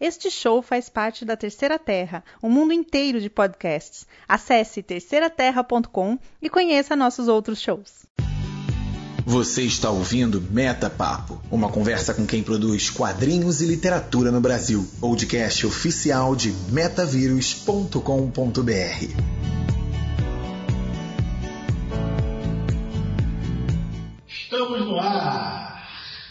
Este 0.00 0.30
show 0.30 0.60
faz 0.60 0.88
parte 0.88 1.24
da 1.24 1.36
Terceira 1.36 1.78
Terra, 1.78 2.24
um 2.42 2.50
mundo 2.50 2.72
inteiro 2.72 3.20
de 3.20 3.30
podcasts. 3.30 4.06
Acesse 4.28 4.82
terceiraterra.com 4.82 6.18
e 6.40 6.50
conheça 6.50 6.96
nossos 6.96 7.28
outros 7.28 7.60
shows. 7.60 8.02
Você 9.24 9.62
está 9.62 9.88
ouvindo 9.88 10.40
Meta 10.40 10.90
Papo, 10.90 11.40
uma 11.48 11.70
conversa 11.70 12.12
com 12.12 12.26
quem 12.26 12.42
produz 12.42 12.90
quadrinhos 12.90 13.60
e 13.60 13.66
literatura 13.66 14.32
no 14.32 14.40
Brasil. 14.40 14.84
Podcast 15.00 15.64
oficial 15.64 16.34
de 16.34 16.50
metavírus.com.br. 16.70 18.72
Estamos 24.26 24.80
no 24.80 24.98
ar! 24.98 25.61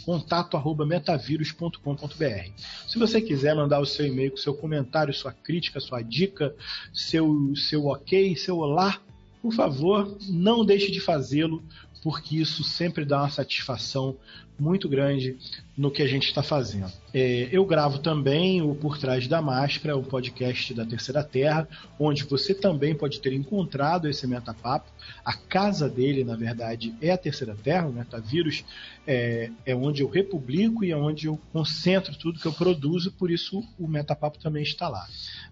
contato 0.04 0.56
arroba 0.56 0.86
metavírus.com.br. 0.86 2.50
Se 2.86 2.98
você 2.98 3.20
quiser 3.20 3.54
mandar 3.56 3.80
o 3.80 3.86
seu 3.86 4.06
e-mail 4.06 4.30
com 4.30 4.36
seu 4.36 4.54
comentário, 4.54 5.12
sua 5.12 5.32
crítica, 5.32 5.80
sua 5.80 6.02
dica, 6.02 6.54
seu, 6.92 7.52
seu 7.56 7.86
ok, 7.86 8.36
seu 8.36 8.58
olá, 8.58 9.00
por 9.42 9.52
favor, 9.52 10.16
não 10.28 10.64
deixe 10.64 10.90
de 10.90 11.00
fazê-lo 11.00 11.62
porque 12.02 12.36
isso 12.36 12.62
sempre 12.64 13.04
dá 13.04 13.20
uma 13.20 13.30
satisfação 13.30 14.16
muito 14.58 14.88
grande 14.88 15.36
no 15.76 15.90
que 15.90 16.02
a 16.02 16.06
gente 16.06 16.26
está 16.26 16.42
fazendo. 16.42 16.92
É, 17.14 17.48
eu 17.52 17.64
gravo 17.64 18.00
também 18.00 18.60
o 18.60 18.74
Por 18.74 18.98
Trás 18.98 19.28
da 19.28 19.40
Máscara, 19.40 19.96
o 19.96 20.02
podcast 20.02 20.74
da 20.74 20.84
Terceira 20.84 21.22
Terra, 21.22 21.68
onde 21.98 22.24
você 22.24 22.52
também 22.52 22.94
pode 22.94 23.20
ter 23.20 23.32
encontrado 23.32 24.08
esse 24.08 24.26
metapapo. 24.26 24.90
A 25.24 25.32
casa 25.32 25.88
dele, 25.88 26.24
na 26.24 26.34
verdade, 26.34 26.94
é 27.00 27.10
a 27.10 27.16
Terceira 27.16 27.54
Terra, 27.54 27.86
o 27.86 27.92
Metavírus 27.92 28.64
é, 29.06 29.50
é 29.64 29.74
onde 29.74 30.02
eu 30.02 30.08
republico 30.08 30.84
e 30.84 30.90
é 30.90 30.96
onde 30.96 31.28
eu 31.28 31.40
concentro 31.52 32.14
tudo 32.14 32.38
que 32.38 32.46
eu 32.46 32.52
produzo, 32.52 33.12
por 33.12 33.30
isso 33.30 33.64
o 33.78 33.88
Metapapo 33.88 34.38
também 34.38 34.62
está 34.62 34.88
lá. 34.88 35.06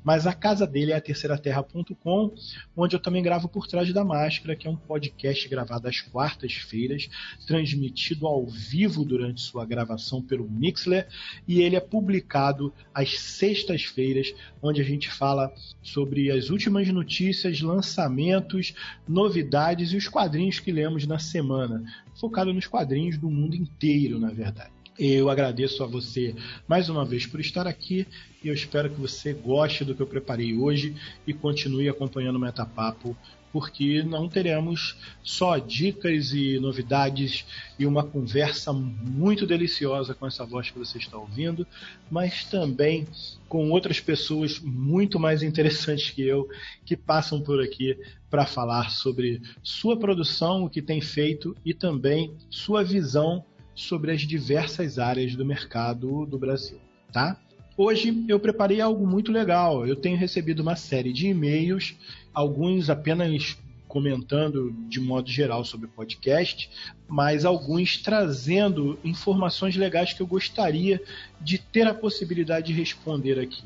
Mas 0.04 0.26
a 0.26 0.32
casa 0.32 0.66
dele 0.66 0.92
é 0.92 0.96
a 0.96 1.00
terceiraterra.com, 1.00 2.34
onde 2.76 2.94
eu 2.94 3.00
também 3.00 3.22
gravo 3.22 3.48
Por 3.48 3.66
Trás 3.66 3.90
da 3.92 4.04
Máscara, 4.04 4.54
que 4.54 4.66
é 4.66 4.70
um 4.70 4.76
podcast 4.76 5.48
gravado 5.48 5.88
às 5.88 6.00
quartas-feiras, 6.00 7.08
transmitido 7.46 8.26
ao 8.26 8.46
vivo 8.46 8.95
vivo 8.96 9.04
durante 9.04 9.42
sua 9.42 9.66
gravação 9.66 10.22
pelo 10.22 10.48
Mixler 10.48 11.06
e 11.46 11.60
ele 11.60 11.76
é 11.76 11.80
publicado 11.80 12.72
às 12.94 13.18
sextas-feiras, 13.18 14.34
onde 14.62 14.80
a 14.80 14.84
gente 14.84 15.10
fala 15.10 15.52
sobre 15.82 16.30
as 16.30 16.48
últimas 16.48 16.88
notícias, 16.88 17.60
lançamentos, 17.60 18.74
novidades 19.06 19.92
e 19.92 19.96
os 19.96 20.08
quadrinhos 20.08 20.58
que 20.58 20.72
lemos 20.72 21.06
na 21.06 21.18
semana, 21.18 21.84
focado 22.14 22.52
nos 22.52 22.66
quadrinhos 22.66 23.18
do 23.18 23.30
mundo 23.30 23.54
inteiro, 23.54 24.18
na 24.18 24.30
verdade. 24.30 24.70
Eu 24.98 25.28
agradeço 25.28 25.84
a 25.84 25.86
você 25.86 26.34
mais 26.66 26.88
uma 26.88 27.04
vez 27.04 27.26
por 27.26 27.38
estar 27.38 27.66
aqui 27.66 28.06
e 28.42 28.48
eu 28.48 28.54
espero 28.54 28.88
que 28.88 28.98
você 28.98 29.34
goste 29.34 29.84
do 29.84 29.94
que 29.94 30.00
eu 30.00 30.06
preparei 30.06 30.56
hoje 30.56 30.96
e 31.26 31.34
continue 31.34 31.86
acompanhando 31.86 32.36
o 32.36 32.40
Metapapo 32.40 33.14
porque 33.56 34.02
não 34.02 34.28
teremos 34.28 34.98
só 35.22 35.56
dicas 35.56 36.34
e 36.34 36.60
novidades 36.60 37.46
e 37.78 37.86
uma 37.86 38.04
conversa 38.04 38.70
muito 38.70 39.46
deliciosa 39.46 40.12
com 40.14 40.26
essa 40.26 40.44
voz 40.44 40.70
que 40.70 40.78
você 40.78 40.98
está 40.98 41.16
ouvindo, 41.16 41.66
mas 42.10 42.44
também 42.44 43.06
com 43.48 43.70
outras 43.70 43.98
pessoas 43.98 44.60
muito 44.60 45.18
mais 45.18 45.42
interessantes 45.42 46.10
que 46.10 46.20
eu 46.20 46.46
que 46.84 46.94
passam 46.94 47.40
por 47.40 47.62
aqui 47.62 47.98
para 48.28 48.44
falar 48.44 48.90
sobre 48.90 49.40
sua 49.62 49.98
produção, 49.98 50.64
o 50.64 50.68
que 50.68 50.82
tem 50.82 51.00
feito 51.00 51.56
e 51.64 51.72
também 51.72 52.36
sua 52.50 52.84
visão 52.84 53.42
sobre 53.74 54.12
as 54.12 54.20
diversas 54.20 54.98
áreas 54.98 55.34
do 55.34 55.46
mercado 55.46 56.26
do 56.26 56.38
Brasil, 56.38 56.78
tá? 57.10 57.40
Hoje 57.76 58.24
eu 58.26 58.40
preparei 58.40 58.80
algo 58.80 59.06
muito 59.06 59.30
legal. 59.30 59.86
Eu 59.86 59.96
tenho 59.96 60.16
recebido 60.16 60.60
uma 60.60 60.76
série 60.76 61.12
de 61.12 61.28
e-mails 61.28 61.94
alguns 62.32 62.88
apenas 62.88 63.56
comentando 63.86 64.74
de 64.88 65.00
modo 65.00 65.30
geral 65.30 65.64
sobre 65.64 65.86
o 65.86 65.90
podcast, 65.90 66.70
mas 67.08 67.44
alguns 67.44 67.98
trazendo 67.98 68.98
informações 69.04 69.76
legais 69.76 70.12
que 70.12 70.20
eu 70.20 70.26
gostaria 70.26 71.02
de 71.40 71.58
ter 71.58 71.86
a 71.86 71.94
possibilidade 71.94 72.68
de 72.68 72.72
responder 72.72 73.38
aqui. 73.38 73.64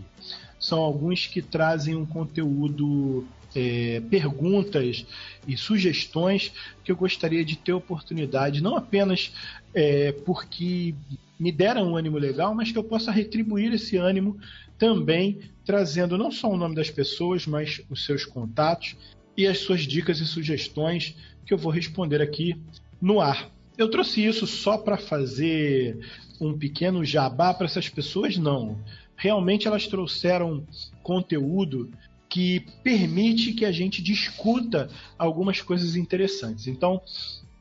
São 0.59 0.81
alguns 0.81 1.27
que 1.27 1.41
trazem 1.41 1.97
um 1.97 2.05
conteúdo 2.05 3.27
é, 3.55 4.01
perguntas 4.11 5.07
e 5.47 5.57
sugestões 5.57 6.53
que 6.85 6.93
eu 6.93 6.97
gostaria 6.97 7.45
de 7.45 7.57
ter 7.57 7.73
oportunidade, 7.73 8.63
não 8.63 8.77
apenas 8.77 9.33
é, 9.75 10.13
porque 10.13 10.95
me 11.41 11.51
deram 11.51 11.91
um 11.91 11.97
ânimo 11.97 12.19
legal, 12.19 12.55
mas 12.55 12.71
que 12.71 12.77
eu 12.77 12.85
possa 12.85 13.11
retribuir 13.11 13.73
esse 13.73 13.97
ânimo 13.97 14.39
também 14.79 15.41
trazendo 15.65 16.19
não 16.19 16.31
só 16.31 16.51
o 16.51 16.57
nome 16.57 16.75
das 16.75 16.91
pessoas, 16.91 17.47
mas 17.47 17.81
os 17.89 18.05
seus 18.05 18.27
contatos 18.27 18.95
e 19.37 19.47
as 19.47 19.59
suas 19.59 19.83
dicas 19.83 20.21
e 20.21 20.27
sugestões 20.27 21.17
que 21.47 21.55
eu 21.55 21.59
vou 21.59 21.73
responder 21.73 22.21
aqui 22.21 22.61
no 23.01 23.21
ar. 23.21 23.51
Eu 23.79 23.91
trouxe 23.91 24.25
isso 24.25 24.47
só 24.47 24.77
para 24.77 24.99
fazer 24.99 25.99
um 26.39 26.57
pequeno 26.57 27.05
jabá 27.05 27.55
para 27.55 27.67
essas 27.67 27.89
pessoas? 27.89 28.37
Não. 28.37 28.79
Realmente 29.17 29.67
elas 29.67 29.87
trouxeram 29.87 30.67
conteúdo 31.03 31.91
que 32.29 32.61
permite 32.83 33.53
que 33.53 33.65
a 33.65 33.73
gente 33.73 34.03
discuta 34.03 34.89
algumas 35.19 35.61
coisas 35.61 35.97
interessantes. 35.97 36.67
Então, 36.67 37.01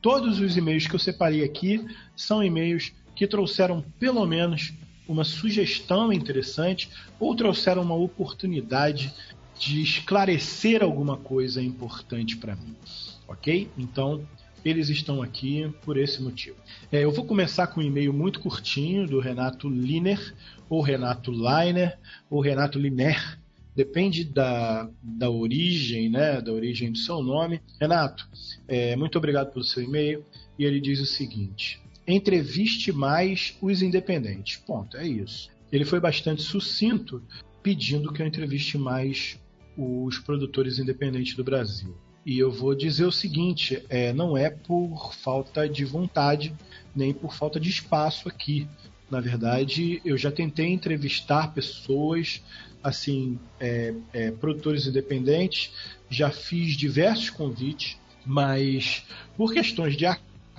todos 0.00 0.40
os 0.40 0.56
e-mails 0.56 0.86
que 0.86 0.94
eu 0.94 0.98
separei 0.98 1.42
aqui 1.42 1.84
são 2.14 2.42
e-mails 2.42 2.92
que 3.20 3.26
trouxeram 3.26 3.84
pelo 3.98 4.24
menos 4.24 4.72
uma 5.06 5.24
sugestão 5.24 6.10
interessante 6.10 6.88
ou 7.18 7.36
trouxeram 7.36 7.82
uma 7.82 7.94
oportunidade 7.94 9.12
de 9.58 9.82
esclarecer 9.82 10.82
alguma 10.82 11.18
coisa 11.18 11.62
importante 11.62 12.38
para 12.38 12.56
mim. 12.56 12.74
Ok? 13.28 13.68
Então, 13.76 14.26
eles 14.64 14.88
estão 14.88 15.20
aqui 15.20 15.70
por 15.82 15.98
esse 15.98 16.22
motivo. 16.22 16.56
É, 16.90 17.04
eu 17.04 17.12
vou 17.12 17.26
começar 17.26 17.66
com 17.66 17.80
um 17.80 17.82
e-mail 17.82 18.10
muito 18.10 18.40
curtinho 18.40 19.06
do 19.06 19.20
Renato 19.20 19.68
Liner, 19.68 20.34
ou 20.66 20.80
Renato 20.80 21.30
Liner, 21.30 21.98
ou 22.30 22.40
Renato 22.40 22.78
Liner, 22.78 23.38
depende 23.76 24.24
da, 24.24 24.88
da 25.02 25.28
origem, 25.28 26.08
né, 26.08 26.40
da 26.40 26.52
origem 26.52 26.90
do 26.90 26.96
seu 26.96 27.22
nome. 27.22 27.60
Renato, 27.78 28.26
é, 28.66 28.96
muito 28.96 29.18
obrigado 29.18 29.52
pelo 29.52 29.64
seu 29.64 29.82
e-mail. 29.82 30.24
E 30.58 30.64
ele 30.64 30.80
diz 30.80 31.00
o 31.00 31.06
seguinte: 31.06 31.82
entreviste 32.10 32.92
mais 32.92 33.56
os 33.60 33.82
independentes. 33.82 34.56
Ponto, 34.56 34.96
é 34.96 35.06
isso. 35.06 35.50
Ele 35.70 35.84
foi 35.84 36.00
bastante 36.00 36.42
sucinto, 36.42 37.22
pedindo 37.62 38.12
que 38.12 38.22
eu 38.22 38.26
entreviste 38.26 38.76
mais 38.76 39.38
os 39.76 40.18
produtores 40.18 40.78
independentes 40.78 41.34
do 41.34 41.44
Brasil. 41.44 41.96
E 42.24 42.38
eu 42.38 42.50
vou 42.50 42.74
dizer 42.74 43.04
o 43.04 43.12
seguinte: 43.12 43.82
é, 43.88 44.12
não 44.12 44.36
é 44.36 44.50
por 44.50 45.14
falta 45.14 45.68
de 45.68 45.84
vontade, 45.84 46.54
nem 46.94 47.12
por 47.12 47.34
falta 47.34 47.58
de 47.58 47.70
espaço 47.70 48.28
aqui. 48.28 48.68
Na 49.10 49.20
verdade, 49.20 50.00
eu 50.04 50.16
já 50.16 50.30
tentei 50.30 50.66
entrevistar 50.66 51.52
pessoas 51.52 52.42
assim, 52.82 53.38
é, 53.58 53.94
é, 54.12 54.30
produtores 54.30 54.86
independentes, 54.86 55.72
já 56.08 56.30
fiz 56.30 56.76
diversos 56.76 57.28
convites, 57.28 57.98
mas 58.24 59.04
por 59.36 59.52
questões 59.52 59.96
de 59.96 60.06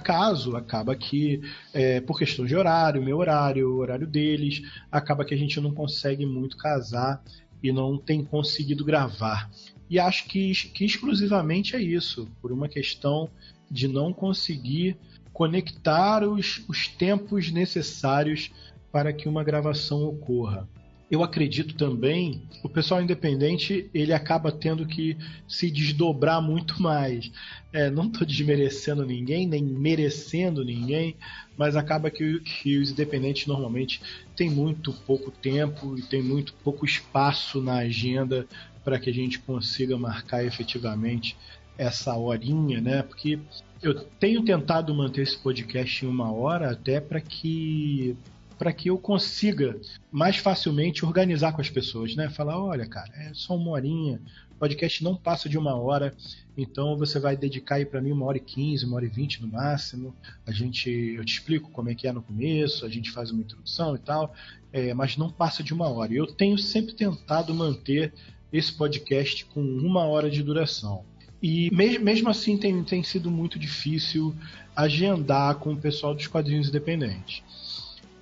acaso, 0.01 0.55
acaba 0.57 0.95
que, 0.95 1.39
é, 1.73 2.01
por 2.01 2.17
questões 2.17 2.49
de 2.49 2.55
horário, 2.55 3.01
meu 3.01 3.17
horário, 3.17 3.69
o 3.69 3.77
horário 3.77 4.07
deles, 4.07 4.61
acaba 4.91 5.23
que 5.23 5.33
a 5.33 5.37
gente 5.37 5.61
não 5.61 5.71
consegue 5.71 6.25
muito 6.25 6.57
casar 6.57 7.23
e 7.61 7.71
não 7.71 7.97
tem 7.97 8.23
conseguido 8.23 8.83
gravar. 8.83 9.49
E 9.89 9.99
acho 9.99 10.25
que, 10.25 10.51
que 10.73 10.83
exclusivamente 10.83 11.75
é 11.75 11.81
isso, 11.81 12.27
por 12.41 12.51
uma 12.51 12.67
questão 12.67 13.29
de 13.69 13.87
não 13.87 14.11
conseguir 14.11 14.97
conectar 15.31 16.27
os, 16.27 16.63
os 16.67 16.87
tempos 16.87 17.51
necessários 17.51 18.51
para 18.91 19.13
que 19.13 19.29
uma 19.29 19.43
gravação 19.43 20.03
ocorra 20.03 20.67
eu 21.11 21.21
acredito 21.23 21.75
também, 21.75 22.41
o 22.63 22.69
pessoal 22.69 23.01
independente 23.01 23.89
ele 23.93 24.13
acaba 24.13 24.49
tendo 24.49 24.85
que 24.85 25.17
se 25.45 25.69
desdobrar 25.69 26.41
muito 26.41 26.81
mais. 26.81 27.29
É, 27.73 27.89
não 27.89 28.07
estou 28.07 28.25
desmerecendo 28.25 29.05
ninguém, 29.05 29.45
nem 29.45 29.61
merecendo 29.61 30.63
ninguém, 30.63 31.17
mas 31.57 31.75
acaba 31.75 32.09
que, 32.09 32.39
que 32.39 32.77
os 32.77 32.91
independentes 32.91 33.45
normalmente 33.45 34.01
têm 34.37 34.49
muito 34.49 34.93
pouco 35.05 35.29
tempo 35.31 35.97
e 35.97 36.01
tem 36.01 36.23
muito 36.23 36.53
pouco 36.63 36.85
espaço 36.85 37.61
na 37.61 37.79
agenda 37.79 38.47
para 38.81 38.97
que 38.97 39.09
a 39.09 39.13
gente 39.13 39.37
consiga 39.39 39.97
marcar 39.97 40.45
efetivamente 40.45 41.35
essa 41.77 42.15
horinha, 42.15 42.79
né? 42.79 43.03
Porque 43.03 43.37
eu 43.81 43.95
tenho 43.95 44.45
tentado 44.45 44.95
manter 44.95 45.23
esse 45.23 45.37
podcast 45.37 46.05
em 46.05 46.07
uma 46.07 46.31
hora 46.31 46.71
até 46.71 47.01
para 47.01 47.19
que 47.19 48.15
para 48.61 48.71
que 48.71 48.91
eu 48.91 48.97
consiga 48.99 49.75
mais 50.11 50.37
facilmente 50.37 51.03
organizar 51.03 51.51
com 51.51 51.61
as 51.61 51.69
pessoas, 51.71 52.15
né? 52.15 52.29
Falar, 52.29 52.63
olha, 52.63 52.85
cara, 52.85 53.11
é 53.15 53.33
só 53.33 53.55
uma 53.55 53.71
horinha, 53.71 54.21
podcast 54.59 55.03
não 55.03 55.15
passa 55.15 55.49
de 55.49 55.57
uma 55.57 55.75
hora, 55.75 56.13
então 56.55 56.95
você 56.95 57.19
vai 57.19 57.35
dedicar 57.35 57.77
aí 57.77 57.85
para 57.87 57.99
mim 57.99 58.11
uma 58.11 58.27
hora 58.27 58.37
e 58.37 58.39
quinze, 58.39 58.85
uma 58.85 58.97
hora 58.97 59.05
e 59.05 59.09
vinte 59.09 59.41
no 59.41 59.47
máximo. 59.47 60.15
A 60.45 60.51
gente, 60.51 60.91
eu 60.91 61.25
te 61.25 61.33
explico 61.33 61.71
como 61.71 61.89
é 61.89 61.95
que 61.95 62.07
é 62.07 62.11
no 62.11 62.21
começo, 62.21 62.85
a 62.85 62.89
gente 62.89 63.09
faz 63.09 63.31
uma 63.31 63.41
introdução 63.41 63.95
e 63.95 63.97
tal, 63.97 64.31
é, 64.71 64.93
mas 64.93 65.17
não 65.17 65.31
passa 65.31 65.63
de 65.63 65.73
uma 65.73 65.89
hora. 65.89 66.13
Eu 66.13 66.27
tenho 66.27 66.55
sempre 66.59 66.93
tentado 66.93 67.55
manter 67.55 68.13
esse 68.53 68.71
podcast 68.71 69.43
com 69.45 69.59
uma 69.59 70.05
hora 70.05 70.29
de 70.29 70.43
duração. 70.43 71.03
E 71.41 71.71
mesmo 71.73 72.29
assim 72.29 72.59
tem, 72.59 72.83
tem 72.83 73.01
sido 73.01 73.31
muito 73.31 73.57
difícil 73.57 74.35
agendar 74.75 75.55
com 75.55 75.73
o 75.73 75.77
pessoal 75.77 76.13
dos 76.13 76.27
quadrinhos 76.27 76.69
independentes 76.69 77.41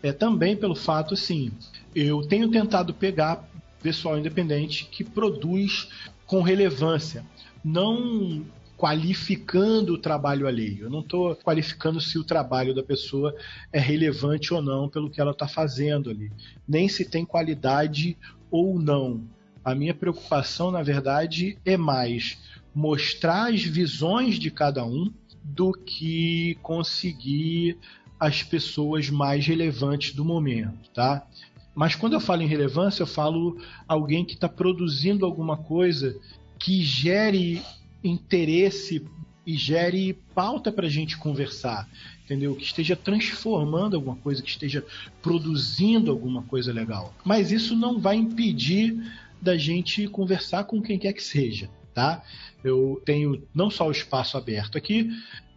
é 0.01 0.11
também 0.11 0.55
pelo 0.55 0.75
fato, 0.75 1.13
assim, 1.13 1.51
eu 1.93 2.21
tenho 2.21 2.49
tentado 2.49 2.93
pegar 2.93 3.49
pessoal 3.81 4.17
independente 4.17 4.85
que 4.85 5.03
produz 5.03 5.89
com 6.25 6.41
relevância, 6.41 7.25
não 7.63 8.45
qualificando 8.77 9.93
o 9.93 9.97
trabalho 9.97 10.47
alheio. 10.47 10.85
Eu 10.85 10.89
não 10.89 11.01
estou 11.01 11.35
qualificando 11.35 11.99
se 11.99 12.17
o 12.17 12.23
trabalho 12.23 12.73
da 12.73 12.81
pessoa 12.81 13.35
é 13.73 13.79
relevante 13.79 14.53
ou 14.53 14.61
não 14.61 14.87
pelo 14.87 15.09
que 15.09 15.19
ela 15.19 15.31
está 15.31 15.47
fazendo 15.47 16.09
ali, 16.09 16.31
nem 16.67 16.87
se 16.87 17.03
tem 17.03 17.25
qualidade 17.25 18.17
ou 18.49 18.79
não. 18.79 19.21
A 19.65 19.75
minha 19.75 19.93
preocupação, 19.93 20.71
na 20.71 20.81
verdade, 20.81 21.57
é 21.65 21.75
mais 21.75 22.39
mostrar 22.73 23.53
as 23.53 23.61
visões 23.63 24.39
de 24.39 24.49
cada 24.49 24.85
um 24.85 25.11
do 25.43 25.73
que 25.73 26.57
conseguir 26.61 27.77
as 28.19 28.43
pessoas 28.43 29.09
mais 29.09 29.45
relevantes 29.45 30.13
do 30.13 30.25
momento, 30.25 30.89
tá? 30.93 31.25
Mas 31.73 31.95
quando 31.95 32.13
eu 32.13 32.19
falo 32.19 32.41
em 32.41 32.47
relevância, 32.47 33.03
eu 33.03 33.07
falo 33.07 33.57
alguém 33.87 34.25
que 34.25 34.33
está 34.33 34.49
produzindo 34.49 35.25
alguma 35.25 35.55
coisa 35.55 36.19
que 36.57 36.81
gere 36.81 37.61
interesse 38.03 39.05
e 39.45 39.55
gere 39.55 40.13
pauta 40.35 40.71
para 40.71 40.87
a 40.87 40.89
gente 40.89 41.17
conversar, 41.17 41.89
entendeu? 42.25 42.55
Que 42.55 42.63
esteja 42.63 42.95
transformando 42.95 43.95
alguma 43.95 44.15
coisa, 44.17 44.43
que 44.43 44.49
esteja 44.49 44.85
produzindo 45.21 46.11
alguma 46.11 46.43
coisa 46.43 46.73
legal. 46.73 47.13
Mas 47.23 47.51
isso 47.51 47.75
não 47.75 47.99
vai 47.99 48.17
impedir 48.17 48.95
da 49.41 49.57
gente 49.57 50.07
conversar 50.07 50.65
com 50.65 50.81
quem 50.81 50.99
quer 50.99 51.13
que 51.13 51.23
seja, 51.23 51.69
tá? 51.93 52.21
Eu 52.63 53.01
tenho 53.05 53.41
não 53.55 53.71
só 53.71 53.87
o 53.87 53.91
espaço 53.91 54.37
aberto 54.37 54.77
aqui, 54.77 55.09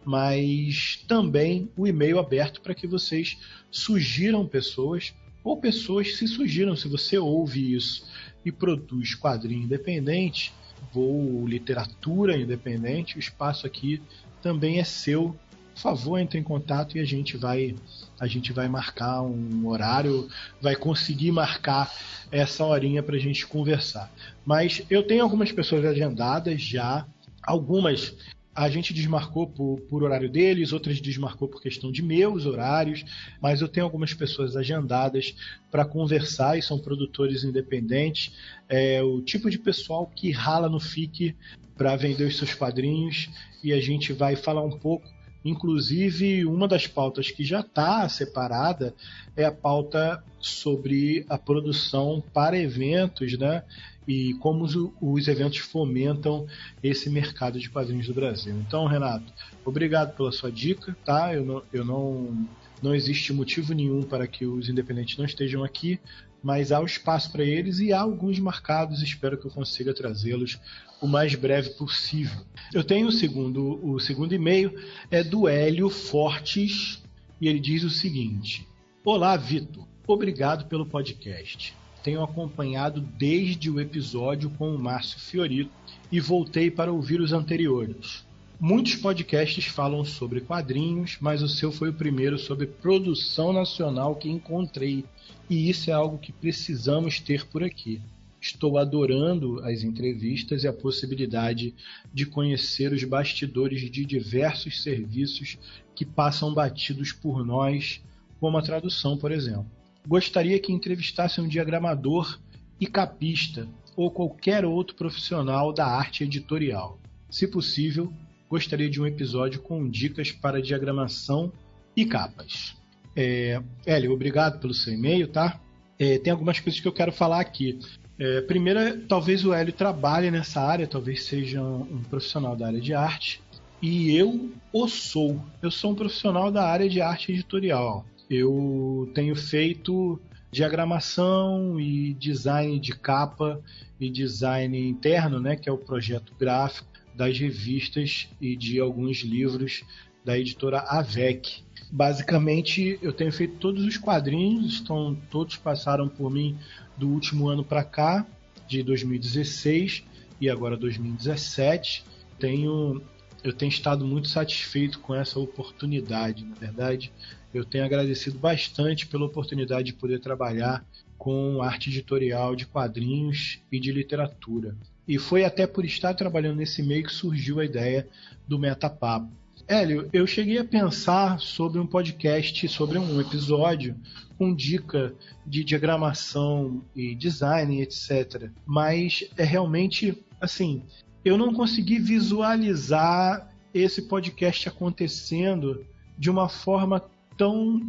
mas 0.05 1.03
também 1.07 1.69
o 1.75 1.87
e-mail 1.87 2.19
aberto 2.19 2.61
para 2.61 2.75
que 2.75 2.87
vocês 2.87 3.37
sugiram 3.71 4.47
pessoas 4.47 5.13
ou 5.43 5.57
pessoas 5.57 6.17
se 6.17 6.27
sugiram. 6.27 6.75
Se 6.75 6.87
você 6.87 7.17
ouve 7.17 7.73
isso 7.73 8.07
e 8.45 8.51
produz 8.51 9.15
quadrinho 9.15 9.63
independente, 9.63 10.53
ou 10.93 11.47
literatura 11.47 12.37
independente, 12.37 13.17
o 13.17 13.19
espaço 13.19 13.65
aqui 13.65 14.01
também 14.41 14.79
é 14.79 14.83
seu. 14.83 15.35
Por 15.73 15.81
favor, 15.81 16.19
entre 16.19 16.39
em 16.39 16.43
contato 16.43 16.97
e 16.97 16.99
a 16.99 17.05
gente 17.05 17.35
vai 17.35 17.75
a 18.19 18.27
gente 18.27 18.53
vai 18.53 18.67
marcar 18.67 19.21
um 19.23 19.67
horário, 19.67 20.29
vai 20.61 20.75
conseguir 20.75 21.31
marcar 21.31 21.91
essa 22.31 22.63
horinha 22.63 23.01
para 23.01 23.15
a 23.15 23.19
gente 23.19 23.45
conversar. 23.45 24.11
Mas 24.45 24.83
eu 24.89 25.03
tenho 25.03 25.23
algumas 25.23 25.51
pessoas 25.51 25.83
agendadas 25.83 26.61
já, 26.61 27.05
algumas 27.41 28.15
a 28.55 28.69
gente 28.69 28.93
desmarcou 28.93 29.47
por, 29.47 29.79
por, 29.81 30.03
horário 30.03 30.29
deles, 30.29 30.73
outras 30.73 31.01
desmarcou 31.01 31.47
por 31.47 31.61
questão 31.61 31.91
de 31.91 32.03
meus 32.03 32.45
horários, 32.45 33.03
mas 33.41 33.61
eu 33.61 33.67
tenho 33.67 33.85
algumas 33.85 34.13
pessoas 34.13 34.55
agendadas 34.55 35.35
para 35.71 35.83
conversar 35.83 36.57
e 36.57 36.61
são 36.61 36.77
produtores 36.77 37.43
independentes. 37.43 38.33
É 38.69 39.01
o 39.01 39.21
tipo 39.21 39.49
de 39.49 39.57
pessoal 39.57 40.05
que 40.05 40.31
rala 40.31 40.69
no 40.69 40.79
FIC 40.79 41.35
para 41.75 41.95
vender 41.95 42.25
os 42.25 42.37
seus 42.37 42.53
quadrinhos 42.53 43.29
e 43.63 43.73
a 43.73 43.81
gente 43.81 44.13
vai 44.13 44.35
falar 44.35 44.63
um 44.63 44.77
pouco. 44.77 45.07
Inclusive, 45.43 46.45
uma 46.45 46.67
das 46.67 46.87
pautas 46.87 47.29
que 47.29 47.43
já 47.43 47.59
está 47.59 48.07
separada 48.07 48.93
é 49.35 49.43
a 49.43 49.51
pauta 49.51 50.23
sobre 50.39 51.25
a 51.27 51.37
produção 51.37 52.23
para 52.33 52.57
eventos, 52.57 53.37
né? 53.37 53.63
E 54.07 54.33
como 54.35 54.63
os, 54.63 54.75
os 55.01 55.27
eventos 55.27 55.59
fomentam 55.59 56.45
esse 56.81 57.09
mercado 57.09 57.59
de 57.59 57.69
quadrinhos 57.69 58.07
do 58.07 58.13
Brasil. 58.13 58.55
Então, 58.65 58.85
Renato, 58.85 59.31
obrigado 59.63 60.15
pela 60.15 60.31
sua 60.31 60.51
dica, 60.51 60.95
tá? 61.05 61.33
Eu 61.33 61.45
não, 61.45 61.63
eu 61.71 61.85
não, 61.85 62.47
não 62.81 62.93
existe 62.93 63.31
motivo 63.31 63.73
nenhum 63.73 64.03
para 64.03 64.27
que 64.27 64.45
os 64.45 64.67
independentes 64.67 65.17
não 65.17 65.25
estejam 65.25 65.63
aqui, 65.63 65.99
mas 66.43 66.73
há 66.73 66.81
o 66.81 66.85
espaço 66.85 67.31
para 67.31 67.43
eles 67.43 67.79
e 67.79 67.93
há 67.93 68.01
alguns 68.01 68.37
marcados. 68.37 69.01
Espero 69.01 69.37
que 69.37 69.45
eu 69.45 69.51
consiga 69.51 69.93
trazê-los 69.93 70.59
o 71.01 71.07
mais 71.07 71.33
breve 71.35 71.69
possível. 71.71 72.41
Eu 72.73 72.83
tenho 72.83 73.07
o 73.07 73.11
segundo, 73.11 73.79
o 73.83 73.99
segundo 73.99 74.35
e-mail 74.35 74.77
é 75.09 75.23
do 75.23 75.47
Hélio 75.47 75.89
Fortes 75.89 77.01
e 77.39 77.47
ele 77.47 77.59
diz 77.59 77.83
o 77.83 77.89
seguinte: 77.89 78.67
Olá, 79.05 79.37
Vitor. 79.37 79.87
Obrigado 80.05 80.65
pelo 80.65 80.85
podcast. 80.85 81.73
Tenho 82.03 82.21
acompanhado 82.21 82.99
desde 82.99 83.69
o 83.69 83.79
episódio 83.79 84.49
com 84.49 84.75
o 84.75 84.77
Márcio 84.77 85.17
Fiorito 85.17 85.71
e 86.11 86.19
voltei 86.19 86.69
para 86.69 86.91
ouvir 86.91 87.21
os 87.21 87.31
anteriores. 87.31 88.25
Muitos 88.65 88.95
podcasts 88.95 89.65
falam 89.65 90.05
sobre 90.05 90.39
quadrinhos, 90.39 91.17
mas 91.19 91.41
o 91.41 91.49
seu 91.49 91.69
foi 91.69 91.89
o 91.89 91.93
primeiro 91.93 92.39
sobre 92.39 92.65
produção 92.65 93.51
nacional 93.51 94.15
que 94.15 94.29
encontrei, 94.29 95.03
e 95.49 95.69
isso 95.69 95.89
é 95.89 95.93
algo 95.93 96.17
que 96.17 96.31
precisamos 96.31 97.19
ter 97.19 97.45
por 97.45 97.61
aqui. 97.61 97.99
Estou 98.39 98.77
adorando 98.77 99.59
as 99.65 99.83
entrevistas 99.83 100.63
e 100.63 100.67
a 100.69 100.71
possibilidade 100.71 101.75
de 102.13 102.25
conhecer 102.25 102.93
os 102.93 103.03
bastidores 103.03 103.81
de 103.91 104.05
diversos 104.05 104.81
serviços 104.81 105.57
que 105.93 106.05
passam 106.05 106.53
batidos 106.53 107.11
por 107.11 107.45
nós, 107.45 108.01
como 108.39 108.57
a 108.57 108.61
tradução, 108.61 109.17
por 109.17 109.33
exemplo. 109.33 109.69
Gostaria 110.07 110.57
que 110.57 110.71
entrevistasse 110.71 111.41
um 111.41 111.49
diagramador 111.49 112.39
e 112.79 112.87
capista 112.87 113.67
ou 113.93 114.09
qualquer 114.09 114.63
outro 114.63 114.95
profissional 114.95 115.73
da 115.73 115.85
arte 115.85 116.23
editorial. 116.23 116.97
Se 117.29 117.45
possível, 117.45 118.13
gostaria 118.53 118.87
de 118.87 119.01
um 119.01 119.07
episódio 119.07 119.59
com 119.59 119.89
dicas 119.89 120.31
para 120.31 120.61
diagramação 120.61 121.51
e 121.95 122.05
capas. 122.05 122.77
É, 123.15 123.59
Hélio, 123.83 124.13
obrigado 124.13 124.59
pelo 124.59 124.75
seu 124.75 124.93
e-mail, 124.93 125.27
tá? 125.27 125.59
É, 125.97 126.19
tem 126.19 126.29
algumas 126.29 126.59
coisas 126.59 126.79
que 126.79 126.87
eu 126.87 126.91
quero 126.91 127.11
falar 127.11 127.39
aqui. 127.39 127.79
É, 128.19 128.41
primeira, 128.41 128.95
talvez 129.07 129.43
o 129.43 129.51
Hélio 129.51 129.73
trabalhe 129.73 130.29
nessa 130.29 130.61
área, 130.61 130.85
talvez 130.85 131.23
seja 131.23 131.63
um, 131.63 131.81
um 131.81 132.03
profissional 132.03 132.55
da 132.55 132.67
área 132.67 132.79
de 132.79 132.93
arte. 132.93 133.41
E 133.81 134.15
eu 134.15 134.51
o 134.71 134.87
sou. 134.87 135.43
Eu 135.59 135.71
sou 135.71 135.91
um 135.91 135.95
profissional 135.95 136.51
da 136.51 136.63
área 136.63 136.87
de 136.87 137.01
arte 137.01 137.31
editorial. 137.31 138.05
Eu 138.29 139.11
tenho 139.15 139.35
feito 139.35 140.21
diagramação 140.51 141.79
e 141.79 142.13
design 142.13 142.79
de 142.79 142.91
capa 142.91 143.59
e 143.99 144.11
design 144.11 144.77
interno, 144.79 145.39
né, 145.39 145.55
que 145.55 145.67
é 145.67 145.71
o 145.71 145.77
projeto 145.77 146.35
gráfico 146.39 146.92
das 147.15 147.37
revistas 147.37 148.27
e 148.41 148.55
de 148.55 148.79
alguns 148.79 149.17
livros 149.17 149.83
da 150.23 150.37
editora 150.37 150.79
Avec. 150.79 151.63
Basicamente, 151.91 152.97
eu 153.01 153.13
tenho 153.13 153.31
feito 153.31 153.57
todos 153.57 153.83
os 153.85 153.97
quadrinhos, 153.97 154.73
estão 154.73 155.15
todos 155.29 155.57
passaram 155.57 156.07
por 156.07 156.31
mim 156.31 156.57
do 156.97 157.09
último 157.09 157.47
ano 157.47 157.63
para 157.63 157.83
cá, 157.83 158.25
de 158.67 158.81
2016 158.81 160.03
e 160.39 160.49
agora 160.49 160.75
2017. 160.77 162.03
Tenho 162.39 163.01
eu 163.43 163.51
tenho 163.51 163.69
estado 163.69 164.05
muito 164.05 164.29
satisfeito 164.29 164.99
com 164.99 165.13
essa 165.13 165.37
oportunidade, 165.37 166.45
na 166.45 166.55
verdade. 166.55 167.11
Eu 167.53 167.65
tenho 167.65 167.83
agradecido 167.83 168.39
bastante 168.39 169.05
pela 169.05 169.25
oportunidade 169.25 169.87
de 169.87 169.93
poder 169.93 170.19
trabalhar 170.21 170.85
com 171.17 171.61
arte 171.61 171.89
editorial 171.89 172.55
de 172.55 172.65
quadrinhos 172.65 173.59
e 173.69 173.79
de 173.79 173.91
literatura. 173.91 174.75
E 175.07 175.17
foi 175.17 175.43
até 175.43 175.67
por 175.67 175.85
estar 175.85 176.13
trabalhando 176.13 176.57
nesse 176.57 176.81
meio 176.81 177.03
que 177.03 177.11
surgiu 177.11 177.59
a 177.59 177.65
ideia 177.65 178.07
do 178.47 178.57
Metapapo. 178.57 179.29
Hélio, 179.67 180.09
eu 180.11 180.27
cheguei 180.27 180.57
a 180.57 180.65
pensar 180.65 181.39
sobre 181.39 181.79
um 181.79 181.87
podcast, 181.87 182.67
sobre 182.67 182.97
um 182.97 183.21
episódio 183.21 183.95
com 184.37 184.53
dica 184.53 185.13
de 185.45 185.63
diagramação 185.63 186.83
e 186.95 187.15
design, 187.15 187.81
etc. 187.81 188.49
Mas 188.65 189.23
é 189.37 189.43
realmente 189.43 190.17
assim, 190.41 190.83
eu 191.23 191.37
não 191.37 191.53
consegui 191.53 191.99
visualizar 191.99 193.49
esse 193.73 194.03
podcast 194.03 194.67
acontecendo 194.67 195.85
de 196.17 196.29
uma 196.29 196.49
forma 196.49 197.01
tão 197.37 197.81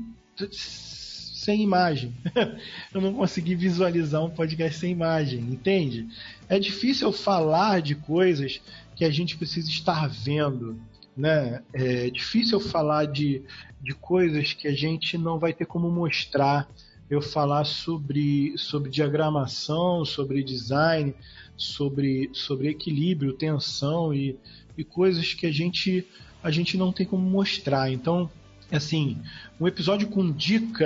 sem 1.45 1.63
imagem. 1.63 2.15
eu 2.93 3.01
não 3.01 3.13
consegui 3.13 3.55
visualizar 3.55 4.25
um 4.25 4.31
podcast 4.31 4.79
sem 4.79 4.93
imagem, 4.93 5.41
entende? 5.41 6.09
É 6.49 6.59
difícil 6.59 7.13
falar 7.13 7.83
de 7.83 7.95
coisas 7.95 8.61
que 8.97 9.05
a 9.05 9.11
gente 9.11 9.37
precisa 9.37 9.69
estar 9.69 10.09
vendo. 10.09 10.81
Né? 11.17 11.63
É 11.73 12.09
difícil 12.11 12.59
falar 12.59 13.05
de, 13.05 13.43
de 13.81 13.95
coisas 13.95 14.53
que 14.55 14.67
a 14.67 14.73
gente 14.73 15.19
não 15.19 15.39
vai 15.39 15.53
ter 15.53 15.67
como 15.67 15.91
mostrar. 15.91 16.69
Eu 17.11 17.21
falar 17.21 17.65
sobre, 17.65 18.55
sobre 18.57 18.91
diagramação, 18.91 20.07
sobre 20.07 20.43
design, 20.43 21.15
sobre, 21.55 22.31
sobre 22.33 22.69
equilíbrio, 22.69 23.35
tensão 23.35 24.13
e, 24.15 24.39
e 24.77 24.83
coisas 24.83 25.35
que 25.35 25.47
a 25.47 25.53
gente, 25.53 26.07
a 26.43 26.51
gente 26.51 26.79
não 26.79 26.91
tem 26.91 27.05
como 27.05 27.29
mostrar. 27.29 27.93
Então, 27.93 28.31
assim, 28.77 29.19
um 29.61 29.67
episódio 29.67 30.09
com 30.09 30.31
dica 30.31 30.85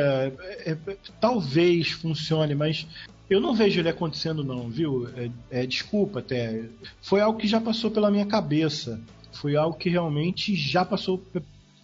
é, 0.65 0.73
é, 0.73 0.97
talvez 1.21 1.91
funcione, 1.91 2.55
mas 2.55 2.87
eu 3.29 3.41
não 3.41 3.55
vejo 3.55 3.81
ele 3.81 3.89
acontecendo 3.89 4.43
não, 4.43 4.69
viu? 4.69 5.09
É, 5.17 5.31
é, 5.51 5.67
desculpa 5.67 6.21
até. 6.21 6.65
Foi 7.01 7.21
algo 7.21 7.39
que 7.39 7.47
já 7.47 7.61
passou 7.61 7.91
pela 7.91 8.11
minha 8.11 8.27
cabeça. 8.27 9.01
Foi 9.33 9.55
algo 9.57 9.77
que 9.77 9.91
realmente 9.91 10.55
já 10.55 10.85
passou. 10.85 11.23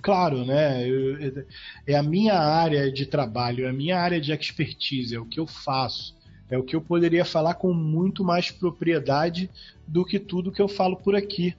Claro, 0.00 0.44
né? 0.44 0.88
Eu, 0.88 1.46
é 1.87 1.96
a 1.96 2.02
minha 2.02 2.38
área 2.38 2.90
de 2.90 3.06
trabalho, 3.06 3.64
é 3.64 3.68
a 3.68 3.73
minha 3.73 3.99
área 3.99 4.20
de 4.20 4.32
expertise, 4.32 5.14
é 5.14 5.20
o 5.20 5.26
que 5.26 5.40
eu 5.40 5.46
faço. 5.46 6.14
É 6.50 6.58
o 6.58 6.62
que 6.62 6.76
eu 6.76 6.80
poderia 6.80 7.25
falar 7.25 7.54
com 7.54 7.73
muito 7.73 8.23
mais 8.23 8.50
propriedade 8.50 9.50
do 9.87 10.04
que 10.04 10.18
tudo 10.18 10.52
que 10.52 10.61
eu 10.61 10.68
falo 10.68 10.96
por 10.96 11.14
aqui 11.14 11.54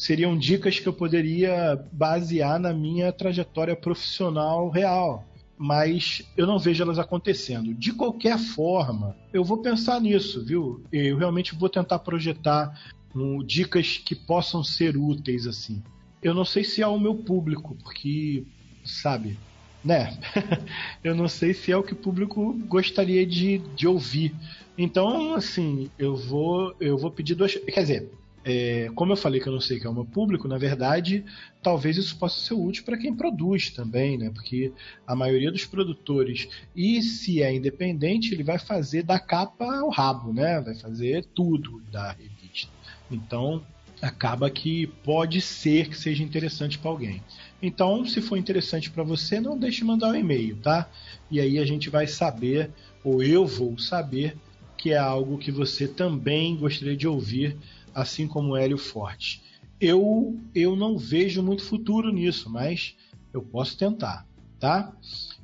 seriam 0.00 0.34
dicas 0.34 0.78
que 0.78 0.88
eu 0.88 0.94
poderia 0.94 1.78
basear 1.92 2.58
na 2.58 2.72
minha 2.72 3.12
trajetória 3.12 3.76
profissional 3.76 4.70
real. 4.70 5.26
Mas 5.58 6.22
eu 6.38 6.46
não 6.46 6.58
vejo 6.58 6.82
elas 6.82 6.98
acontecendo. 6.98 7.74
De 7.74 7.92
qualquer 7.92 8.38
forma, 8.38 9.14
eu 9.30 9.44
vou 9.44 9.58
pensar 9.58 10.00
nisso, 10.00 10.42
viu? 10.42 10.82
Eu 10.90 11.18
realmente 11.18 11.54
vou 11.54 11.68
tentar 11.68 11.98
projetar 11.98 12.80
um, 13.14 13.44
dicas 13.44 13.98
que 13.98 14.14
possam 14.14 14.64
ser 14.64 14.96
úteis, 14.96 15.46
assim. 15.46 15.82
Eu 16.22 16.32
não 16.32 16.46
sei 16.46 16.64
se 16.64 16.80
é 16.80 16.86
o 16.86 16.98
meu 16.98 17.14
público, 17.14 17.76
porque, 17.82 18.42
sabe, 18.82 19.38
né? 19.84 20.18
eu 21.04 21.14
não 21.14 21.28
sei 21.28 21.52
se 21.52 21.70
é 21.70 21.76
o 21.76 21.82
que 21.82 21.92
o 21.92 21.96
público 21.96 22.58
gostaria 22.66 23.26
de, 23.26 23.58
de 23.58 23.86
ouvir. 23.86 24.34
Então, 24.78 25.34
assim, 25.34 25.90
eu 25.98 26.16
vou 26.16 26.74
eu 26.80 26.96
vou 26.96 27.10
pedir 27.10 27.34
duas. 27.34 27.54
Quer 27.54 27.80
dizer, 27.82 28.10
é, 28.44 28.90
como 28.94 29.12
eu 29.12 29.16
falei 29.16 29.40
que 29.40 29.48
eu 29.48 29.52
não 29.52 29.60
sei 29.60 29.78
que 29.78 29.86
é 29.86 29.90
o 29.90 29.94
meu 29.94 30.04
público, 30.04 30.48
na 30.48 30.56
verdade, 30.56 31.24
talvez 31.62 31.96
isso 31.96 32.16
possa 32.16 32.40
ser 32.40 32.54
útil 32.54 32.84
para 32.84 32.96
quem 32.96 33.14
produz 33.14 33.70
também, 33.70 34.16
né? 34.16 34.30
Porque 34.30 34.72
a 35.06 35.14
maioria 35.14 35.52
dos 35.52 35.66
produtores, 35.66 36.48
e 36.74 37.02
se 37.02 37.42
é 37.42 37.54
independente, 37.54 38.32
ele 38.32 38.42
vai 38.42 38.58
fazer 38.58 39.02
da 39.02 39.18
capa 39.18 39.80
ao 39.80 39.90
rabo, 39.90 40.32
né? 40.32 40.60
Vai 40.60 40.74
fazer 40.74 41.24
tudo 41.34 41.82
da 41.90 42.12
revista. 42.12 42.72
Então, 43.10 43.62
acaba 44.00 44.48
que 44.48 44.86
pode 45.04 45.40
ser 45.42 45.88
que 45.88 45.96
seja 45.96 46.22
interessante 46.22 46.78
para 46.78 46.90
alguém. 46.90 47.22
Então, 47.60 48.06
se 48.06 48.22
for 48.22 48.38
interessante 48.38 48.90
para 48.90 49.02
você, 49.02 49.38
não 49.38 49.58
deixe 49.58 49.78
de 49.78 49.84
mandar 49.84 50.08
um 50.08 50.16
e-mail, 50.16 50.56
tá? 50.56 50.88
E 51.30 51.38
aí 51.38 51.58
a 51.58 51.66
gente 51.66 51.90
vai 51.90 52.06
saber, 52.06 52.70
ou 53.04 53.22
eu 53.22 53.46
vou 53.46 53.78
saber, 53.78 54.36
que 54.78 54.92
é 54.92 54.96
algo 54.96 55.36
que 55.36 55.52
você 55.52 55.86
também 55.86 56.56
gostaria 56.56 56.96
de 56.96 57.06
ouvir 57.06 57.54
assim 57.94 58.26
como 58.26 58.56
Hélio 58.56 58.78
Forte. 58.78 59.42
Eu, 59.80 60.38
eu 60.54 60.76
não 60.76 60.98
vejo 60.98 61.42
muito 61.42 61.62
futuro 61.62 62.12
nisso, 62.12 62.50
mas 62.50 62.94
eu 63.32 63.42
posso 63.42 63.76
tentar, 63.78 64.26
tá? 64.58 64.92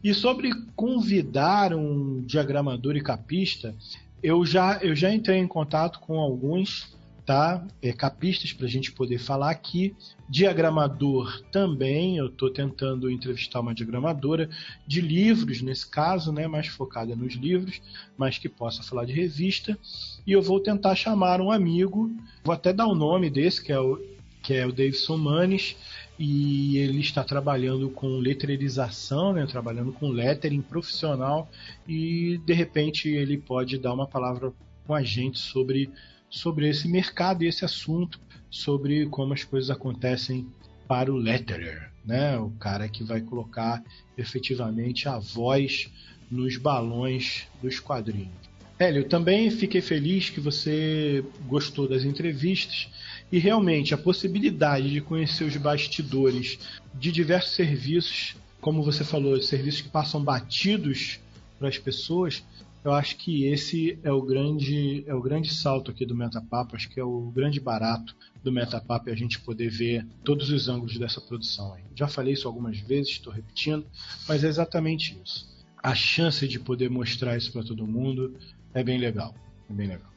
E 0.03 0.13
sobre 0.13 0.51
convidar 0.75 1.75
um 1.75 2.21
diagramador 2.23 2.97
e 2.97 3.03
capista, 3.03 3.75
eu 4.23 4.45
já, 4.45 4.79
eu 4.83 4.95
já 4.95 5.13
entrei 5.13 5.39
em 5.39 5.47
contato 5.47 6.01
com 6.01 6.19
alguns 6.19 6.96
tá? 7.27 7.67
É, 7.83 7.93
capistas 7.93 8.53
para 8.53 8.67
a 8.67 8.69
gente 8.69 8.93
poder 8.93 9.19
falar 9.19 9.51
aqui. 9.51 9.97
Diagramador 10.29 11.43
também, 11.51 12.17
eu 12.17 12.27
estou 12.27 12.49
tentando 12.51 13.11
entrevistar 13.11 13.61
uma 13.61 13.75
diagramadora 13.75 14.49
de 14.87 15.01
livros, 15.01 15.61
nesse 15.61 15.91
caso, 15.91 16.33
né? 16.33 16.47
mais 16.47 16.69
focada 16.69 17.17
nos 17.17 17.35
livros, 17.35 17.83
mas 18.17 18.39
que 18.39 18.49
possa 18.49 18.83
falar 18.83 19.05
de 19.05 19.13
revista. 19.13 19.77
E 20.25 20.31
eu 20.31 20.41
vou 20.41 20.61
tentar 20.61 20.95
chamar 20.95 21.41
um 21.41 21.51
amigo, 21.51 22.11
vou 22.45 22.55
até 22.55 22.73
dar 22.73 22.87
o 22.87 22.95
nome 22.95 23.29
desse, 23.29 23.63
que 23.63 23.73
é 23.73 23.81
o, 23.81 24.01
que 24.43 24.55
é 24.55 24.65
o 24.65 24.73
Davidson 24.73 25.17
Manes. 25.17 25.77
e 26.19 26.79
ele 26.79 27.01
está 27.01 27.23
trabalhando 27.25 27.91
com 27.91 28.19
letrerização, 28.19 29.33
né, 29.33 29.45
trabalhando 29.47 29.93
com 29.93 30.09
lettering 30.09 30.63
profissional 30.63 31.51
e 31.87 32.41
de 32.47 32.55
repente 32.55 33.09
ele 33.09 33.37
pode 33.37 33.77
dar 33.77 33.93
uma 33.93 34.07
palavra 34.07 34.51
com 34.87 34.95
a 34.95 35.03
gente 35.03 35.39
sobre, 35.39 35.91
sobre 36.31 36.69
esse 36.69 36.89
mercado 36.89 37.43
e 37.43 37.49
esse 37.49 37.65
assunto, 37.65 38.21
sobre 38.51 39.07
como 39.07 39.33
as 39.33 39.45
coisas 39.45 39.71
acontecem 39.71 40.47
para 40.87 41.13
o 41.13 41.17
letterer, 41.17 41.91
né, 42.05 42.39
o 42.39 42.51
cara 42.51 42.89
que 42.89 43.03
vai 43.03 43.21
colocar 43.21 43.83
efetivamente 44.17 45.09
a 45.09 45.19
voz 45.19 45.91
nos 46.31 46.57
balões 46.57 47.47
dos 47.63 47.81
quadrinhos. 47.81 48.47
Hélio, 48.79 49.09
também 49.09 49.51
fiquei 49.51 49.81
feliz 49.81 50.29
que 50.29 50.39
você 50.39 51.25
gostou 51.47 51.89
das 51.89 52.05
entrevistas 52.05 52.89
e 53.33 53.39
realmente 53.39 53.95
a 53.95 53.99
possibilidade 53.99 54.91
de 54.91 55.01
conhecer 55.01 55.45
os 55.45 55.57
bastidores 55.57 56.59
de 56.95 57.11
diversos 57.11 57.55
serviços, 57.55 58.37
como 58.61 58.83
você 58.83 59.03
falou, 59.03 59.41
serviços 59.41 59.81
que 59.81 59.89
passam 59.89 60.23
batidos 60.23 61.19
para 61.59 61.69
as 61.69 61.79
pessoas, 61.79 62.45
eu 62.87 62.93
acho 62.93 63.17
que 63.17 63.47
esse 63.47 63.99
é 64.05 64.13
o 64.13 64.23
grande 64.23 65.03
é 65.09 65.15
o 65.15 65.21
grande 65.21 65.53
salto 65.53 65.91
aqui 65.91 66.07
do 66.07 66.15
Metapapo, 66.15 66.77
acho 66.77 66.89
que 66.89 67.01
é 67.01 67.03
o 67.03 67.33
grande 67.35 67.59
barato 67.59 68.15
do 68.45 68.53
Metapapo 68.53 69.11
é 69.11 69.13
a 69.13 69.17
gente 69.17 69.41
poder 69.41 69.69
ver 69.69 70.07
todos 70.23 70.51
os 70.51 70.69
ângulos 70.69 70.97
dessa 70.97 71.21
produção 71.21 71.75
aí. 71.75 71.83
Já 71.97 72.07
falei 72.07 72.35
isso 72.35 72.47
algumas 72.47 72.79
vezes, 72.79 73.11
estou 73.11 73.33
repetindo, 73.33 73.85
mas 74.29 74.45
é 74.45 74.47
exatamente 74.47 75.19
isso. 75.25 75.53
A 75.83 75.97
chance 75.97 76.47
de 76.47 76.61
poder 76.61 76.89
mostrar 76.89 77.37
isso 77.37 77.51
para 77.51 77.65
todo 77.65 77.85
mundo 77.89 78.37
é 78.73 78.85
bem 78.85 78.99
legal, 78.99 79.35
é 79.69 79.73
bem 79.73 79.89
legal. 79.89 80.13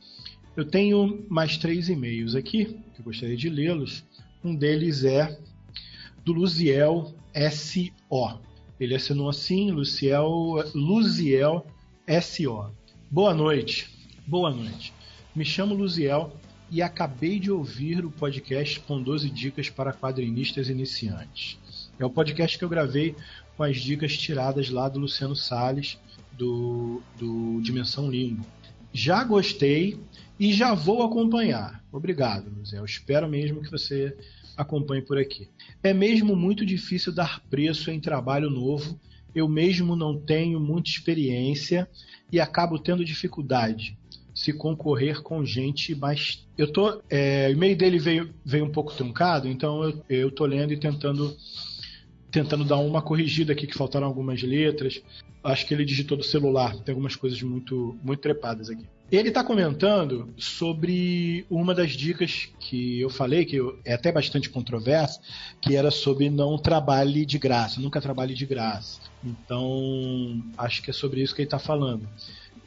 Eu 0.55 0.63
tenho 0.63 1.25
mais 1.27 1.57
três 1.57 1.89
e-mails 1.89 2.35
aqui, 2.35 2.65
que 2.93 2.99
eu 2.99 3.05
gostaria 3.05 3.35
de 3.35 3.49
lê-los. 3.49 4.03
Um 4.43 4.53
deles 4.53 5.03
é 5.03 5.39
do 6.23 6.33
Luziel 6.33 7.15
S.O. 7.33 8.37
Ele 8.79 8.93
assinou 8.93 9.27
assim, 9.27 9.71
Luciel, 9.71 10.63
Luziel 10.75 11.65
S.O. 12.09 12.71
Boa 13.11 13.35
noite. 13.35 13.87
Boa 14.25 14.49
noite. 14.49 14.91
Me 15.35 15.45
chamo 15.45 15.75
Luziel 15.75 16.35
e 16.71 16.81
acabei 16.81 17.39
de 17.39 17.51
ouvir 17.51 18.03
o 18.03 18.09
podcast 18.09 18.79
com 18.79 18.99
12 18.99 19.29
dicas 19.29 19.69
para 19.69 19.93
quadrinistas 19.93 20.69
iniciantes. 20.69 21.59
É 21.99 22.03
o 22.03 22.09
podcast 22.09 22.57
que 22.57 22.65
eu 22.65 22.69
gravei 22.69 23.15
com 23.55 23.61
as 23.61 23.77
dicas 23.77 24.17
tiradas 24.17 24.71
lá 24.71 24.89
do 24.89 24.97
Luciano 24.97 25.35
Salles, 25.35 25.99
do, 26.31 26.99
do 27.15 27.61
Dimensão 27.61 28.09
Limbo. 28.09 28.43
Já 28.91 29.23
gostei 29.23 29.99
e 30.39 30.51
já 30.51 30.73
vou 30.73 31.03
acompanhar. 31.03 31.83
Obrigado. 31.91 32.51
Eu 32.73 32.85
espero 32.85 33.29
mesmo 33.29 33.61
que 33.61 33.69
você 33.69 34.17
acompanhe 34.57 35.03
por 35.03 35.19
aqui. 35.19 35.47
É 35.83 35.93
mesmo 35.93 36.35
muito 36.35 36.65
difícil 36.65 37.13
dar 37.13 37.39
preço 37.51 37.91
em 37.91 37.99
trabalho 37.99 38.49
novo. 38.49 38.99
Eu 39.33 39.47
mesmo 39.47 39.95
não 39.95 40.19
tenho 40.19 40.59
muita 40.59 40.89
experiência 40.89 41.87
e 42.31 42.39
acabo 42.39 42.79
tendo 42.79 43.05
dificuldade 43.05 43.97
se 44.33 44.53
concorrer 44.53 45.21
com 45.21 45.43
gente 45.43 45.93
mais. 45.93 46.47
Eu 46.57 46.71
tô. 46.71 47.01
É, 47.09 47.47
o 47.49 47.51
e-mail 47.51 47.75
dele 47.75 47.99
veio, 47.99 48.33
veio 48.45 48.65
um 48.65 48.71
pouco 48.71 48.95
truncado, 48.95 49.49
então 49.49 49.83
eu, 49.83 50.03
eu 50.09 50.31
tô 50.31 50.45
lendo 50.45 50.71
e 50.71 50.77
tentando 50.77 51.35
tentando 52.31 52.63
dar 52.63 52.77
uma 52.77 53.01
corrigida 53.01 53.53
aqui 53.53 53.67
que 53.67 53.77
faltaram 53.77 54.07
algumas 54.07 54.41
letras. 54.41 55.01
Acho 55.43 55.65
que 55.65 55.73
ele 55.73 55.83
digitou 55.83 56.17
do 56.17 56.23
celular, 56.23 56.77
tem 56.83 56.93
algumas 56.93 57.15
coisas 57.15 57.41
muito 57.41 57.97
muito 58.01 58.21
trepadas 58.21 58.69
aqui. 58.69 58.85
Ele 59.11 59.29
está 59.29 59.43
comentando 59.43 60.31
sobre 60.37 61.43
uma 61.49 61.73
das 61.73 61.91
dicas 61.93 62.47
que 62.59 63.01
eu 63.01 63.09
falei, 63.09 63.43
que 63.43 63.57
é 63.83 63.93
até 63.93 64.11
bastante 64.11 64.51
controversa, 64.51 65.19
que 65.59 65.75
era 65.75 65.89
sobre 65.89 66.29
não 66.29 66.59
trabalhe 66.59 67.25
de 67.25 67.39
graça, 67.39 67.81
nunca 67.81 67.99
trabalhe 67.99 68.35
de 68.35 68.45
graça. 68.45 69.01
Então, 69.23 70.43
acho 70.55 70.83
que 70.83 70.91
é 70.91 70.93
sobre 70.93 71.21
isso 71.21 71.33
que 71.33 71.41
ele 71.41 71.47
está 71.47 71.57
falando. 71.57 72.07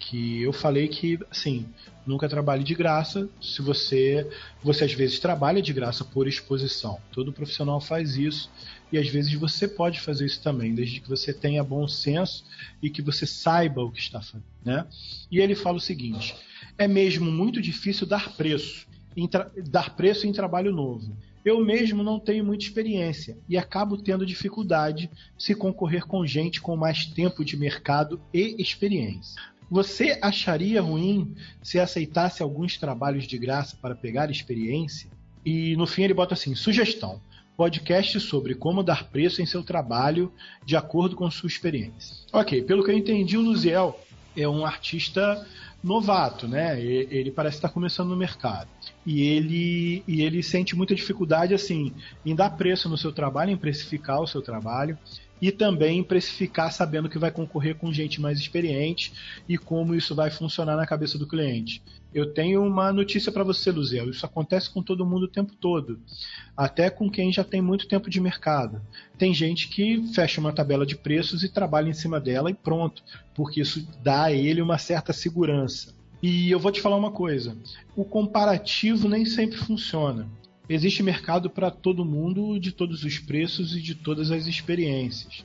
Que 0.01 0.43
eu 0.43 0.53
falei 0.53 0.89
que, 0.89 1.17
assim, 1.31 1.65
nunca 2.05 2.29
trabalhe 2.29 2.65
de 2.65 2.75
graça 2.75 3.29
se 3.41 3.63
você 3.63 4.29
você 4.61 4.85
às 4.85 4.93
vezes 4.93 5.21
trabalha 5.21 5.63
de 5.63 5.73
graça 5.73 6.05
por 6.05 6.27
exposição. 6.27 6.99
Todo 7.13 7.33
profissional 7.33 7.81
faz 7.81 8.17
isso 8.17 8.51
e 8.93 8.99
às 8.99 9.09
vezes 9.09 9.33
você 9.33 9.67
pode 9.67 9.99
fazer 9.99 10.27
isso 10.27 10.43
também, 10.43 10.75
desde 10.75 11.01
que 11.01 11.09
você 11.09 11.33
tenha 11.33 11.65
bom 11.65 11.89
senso 11.89 12.45
e 12.83 12.91
que 12.91 13.01
você 13.01 13.27
saiba 13.27 13.83
o 13.83 13.91
que 13.91 13.99
está 13.99 14.21
fazendo, 14.21 14.45
né? 14.63 14.87
E 15.31 15.41
ele 15.41 15.55
fala 15.55 15.79
o 15.79 15.81
seguinte: 15.81 16.35
é 16.77 16.87
mesmo 16.87 17.33
muito 17.33 17.61
difícil 17.61 18.07
dar 18.07 18.37
preço, 18.37 18.87
dar 19.71 19.97
preço 19.97 20.27
em 20.27 20.33
trabalho 20.33 20.71
novo. 20.71 21.17
Eu 21.45 21.65
mesmo 21.65 22.05
não 22.05 22.21
tenho 22.21 22.45
muita 22.45 22.65
experiência 22.65 23.37
e 23.49 23.57
acabo 23.57 23.97
tendo 23.97 24.25
dificuldade 24.25 25.11
se 25.37 25.55
concorrer 25.55 26.07
com 26.07 26.25
gente 26.25 26.61
com 26.61 26.77
mais 26.77 27.07
tempo 27.07 27.45
de 27.45 27.57
mercado 27.57 28.21
e 28.33 28.63
experiência. 28.63 29.41
Você 29.69 30.19
acharia 30.23 30.81
ruim 30.83 31.35
se 31.63 31.81
aceitasse 31.81 32.43
alguns 32.43 32.77
trabalhos 32.77 33.27
de 33.27 33.39
graça 33.39 33.77
para 33.81 33.97
pegar 33.97 34.31
experiência? 34.31 35.11
E 35.45 35.75
no 35.77 35.87
fim 35.87 36.03
ele 36.03 36.15
bota 36.15 36.35
assim: 36.35 36.55
sugestão 36.55 37.21
podcast 37.57 38.19
sobre 38.21 38.55
como 38.55 38.83
dar 38.83 39.09
preço 39.09 39.43
em 39.43 39.47
seu 39.47 39.63
trabalho 39.63 40.33
de 40.65 40.77
acordo 40.77 41.17
com 41.17 41.31
sua 41.31 41.47
experiência. 41.47 42.17
Ok, 42.33 42.63
pelo 42.63 42.85
que 42.85 42.91
eu 42.91 42.97
entendi, 42.97 43.37
o 43.37 43.43
Luziel 43.43 43.99
é 44.37 44.49
um 44.49 44.65
artista 44.65 45.47
novato, 45.83 46.47
né? 46.47 46.81
Ele 46.81 47.31
parece 47.31 47.57
estar 47.57 47.69
começando 47.69 48.11
no 48.11 48.17
mercado. 48.17 48.69
E 49.05 49.23
ele, 49.23 50.03
e 50.07 50.23
ele 50.23 50.43
sente 50.43 50.77
muita 50.77 50.95
dificuldade 50.95 51.53
assim 51.53 51.93
em 52.25 52.35
dar 52.35 52.51
preço 52.51 52.89
no 52.89 52.97
seu 52.97 53.13
trabalho, 53.13 53.51
em 53.51 53.57
precificar 53.57 54.21
o 54.21 54.27
seu 54.27 54.41
trabalho 54.41 54.97
e 55.43 55.51
também 55.51 56.05
precificar 56.05 56.73
sabendo 56.73 57.09
que 57.09 57.19
vai 57.19 57.33
concorrer 57.33 57.75
com 57.75 57.93
gente 57.93 58.21
mais 58.21 58.39
experiente 58.39 59.13
e 59.49 59.59
como 59.59 59.93
isso 59.93 60.15
vai 60.15 60.31
funcionar 60.31 60.77
na 60.77 60.87
cabeça 60.87 61.19
do 61.19 61.27
cliente. 61.27 61.83
Eu 62.15 62.33
tenho 62.33 62.63
uma 62.63 62.93
notícia 62.93 63.33
para 63.33 63.43
você, 63.43 63.73
Luziel. 63.73 64.09
Isso 64.09 64.25
acontece 64.25 64.71
com 64.71 64.81
todo 64.81 65.05
mundo 65.05 65.25
o 65.25 65.29
tempo 65.29 65.53
todo, 65.55 65.99
até 66.57 66.89
com 66.89 67.11
quem 67.11 67.33
já 67.33 67.43
tem 67.43 67.61
muito 67.61 67.89
tempo 67.89 68.09
de 68.09 68.21
mercado. 68.21 68.81
Tem 69.19 69.35
gente 69.35 69.67
que 69.67 70.07
fecha 70.15 70.41
uma 70.41 70.53
tabela 70.53 70.87
de 70.87 70.95
preços 70.95 71.43
e 71.43 71.49
trabalha 71.49 71.91
em 71.91 71.95
cima 71.95 72.21
dela 72.21 72.49
e 72.49 72.55
pronto, 72.55 73.03
porque 73.35 73.63
isso 73.63 73.85
dá 74.01 74.25
a 74.25 74.33
ele 74.33 74.63
uma 74.63 74.79
certa 74.79 75.13
segurança. 75.13 75.93
E 76.23 76.53
eu 76.53 76.61
vou 76.61 76.71
te 76.71 76.81
falar 76.81 76.97
uma 76.97 77.11
coisa: 77.11 77.57
o 77.97 78.05
comparativo 78.05 79.09
nem 79.09 79.25
sempre 79.25 79.57
funciona 79.57 80.29
existe 80.69 81.03
mercado 81.03 81.51
para 81.51 81.71
todo 81.71 82.05
mundo, 82.05 82.59
de 82.59 82.73
todos 82.73 83.05
os 83.05 83.19
preços 83.19 83.75
e 83.75 83.81
de 83.81 83.95
todas 83.95 84.31
as 84.31 84.47
experiências. 84.47 85.45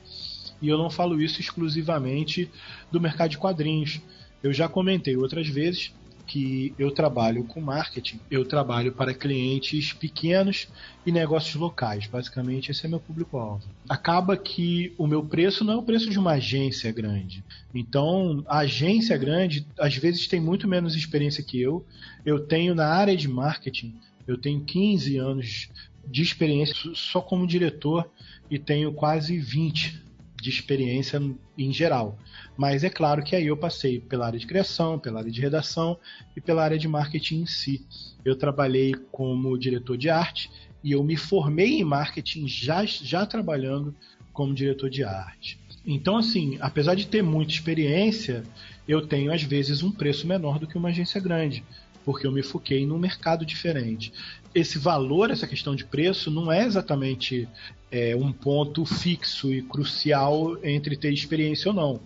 E 0.60 0.68
eu 0.68 0.78
não 0.78 0.90
falo 0.90 1.20
isso 1.20 1.40
exclusivamente 1.40 2.50
do 2.90 3.00
mercado 3.00 3.30
de 3.30 3.38
quadrinhos. 3.38 4.00
Eu 4.42 4.52
já 4.52 4.68
comentei 4.68 5.16
outras 5.16 5.48
vezes 5.48 5.92
que 6.28 6.74
eu 6.78 6.90
trabalho 6.90 7.42
com 7.44 7.58
marketing, 7.58 8.20
eu 8.30 8.44
trabalho 8.44 8.92
para 8.92 9.14
clientes 9.14 9.94
pequenos 9.94 10.68
e 11.06 11.10
negócios 11.10 11.54
locais. 11.54 12.06
Basicamente, 12.06 12.70
esse 12.70 12.84
é 12.84 12.88
meu 12.88 13.00
público-alvo. 13.00 13.64
Acaba 13.88 14.36
que 14.36 14.92
o 14.98 15.06
meu 15.06 15.24
preço 15.24 15.64
não 15.64 15.72
é 15.72 15.76
o 15.76 15.82
preço 15.82 16.10
de 16.10 16.18
uma 16.18 16.32
agência 16.32 16.92
grande. 16.92 17.42
Então, 17.74 18.44
a 18.46 18.58
agência 18.58 19.16
grande, 19.16 19.66
às 19.78 19.96
vezes, 19.96 20.28
tem 20.28 20.38
muito 20.38 20.68
menos 20.68 20.94
experiência 20.94 21.42
que 21.42 21.58
eu. 21.60 21.84
Eu 22.26 22.40
tenho 22.40 22.74
na 22.74 22.86
área 22.86 23.16
de 23.16 23.26
marketing 23.26 23.94
eu 24.28 24.36
tenho 24.36 24.60
15 24.60 25.16
anos 25.16 25.70
de 26.06 26.22
experiência 26.22 26.74
só 26.94 27.20
como 27.20 27.46
diretor 27.46 28.08
e 28.50 28.58
tenho 28.58 28.92
quase 28.92 29.38
20 29.38 30.06
de 30.40 30.50
experiência 30.50 31.20
em 31.56 31.72
geral. 31.72 32.16
Mas 32.56 32.84
é 32.84 32.90
claro 32.90 33.24
que 33.24 33.34
aí 33.34 33.46
eu 33.46 33.56
passei 33.56 33.98
pela 33.98 34.26
área 34.26 34.38
de 34.38 34.46
criação, 34.46 34.98
pela 34.98 35.20
área 35.20 35.30
de 35.30 35.40
redação 35.40 35.98
e 36.36 36.40
pela 36.40 36.62
área 36.62 36.78
de 36.78 36.86
marketing 36.86 37.40
em 37.40 37.46
si. 37.46 37.84
Eu 38.24 38.36
trabalhei 38.36 38.94
como 39.10 39.58
diretor 39.58 39.96
de 39.96 40.10
arte 40.10 40.50
e 40.84 40.92
eu 40.92 41.02
me 41.02 41.16
formei 41.16 41.80
em 41.80 41.84
marketing 41.84 42.46
já, 42.46 42.84
já 42.84 43.26
trabalhando 43.26 43.94
como 44.32 44.54
diretor 44.54 44.90
de 44.90 45.02
arte. 45.02 45.58
Então, 45.84 46.18
assim, 46.18 46.58
apesar 46.60 46.94
de 46.94 47.06
ter 47.06 47.22
muita 47.22 47.52
experiência, 47.52 48.44
eu 48.86 49.06
tenho 49.06 49.32
às 49.32 49.42
vezes 49.42 49.82
um 49.82 49.90
preço 49.90 50.26
menor 50.26 50.58
do 50.58 50.66
que 50.66 50.76
uma 50.76 50.90
agência 50.90 51.20
grande 51.20 51.64
porque 52.08 52.26
eu 52.26 52.32
me 52.32 52.42
foquei 52.42 52.86
num 52.86 52.96
mercado 52.96 53.44
diferente. 53.44 54.14
Esse 54.54 54.78
valor, 54.78 55.30
essa 55.30 55.46
questão 55.46 55.76
de 55.76 55.84
preço, 55.84 56.30
não 56.30 56.50
é 56.50 56.64
exatamente 56.64 57.46
é, 57.90 58.16
um 58.16 58.32
ponto 58.32 58.82
fixo 58.86 59.52
e 59.52 59.60
crucial 59.60 60.56
entre 60.64 60.96
ter 60.96 61.12
experiência 61.12 61.68
ou 61.68 61.74
não. 61.74 62.00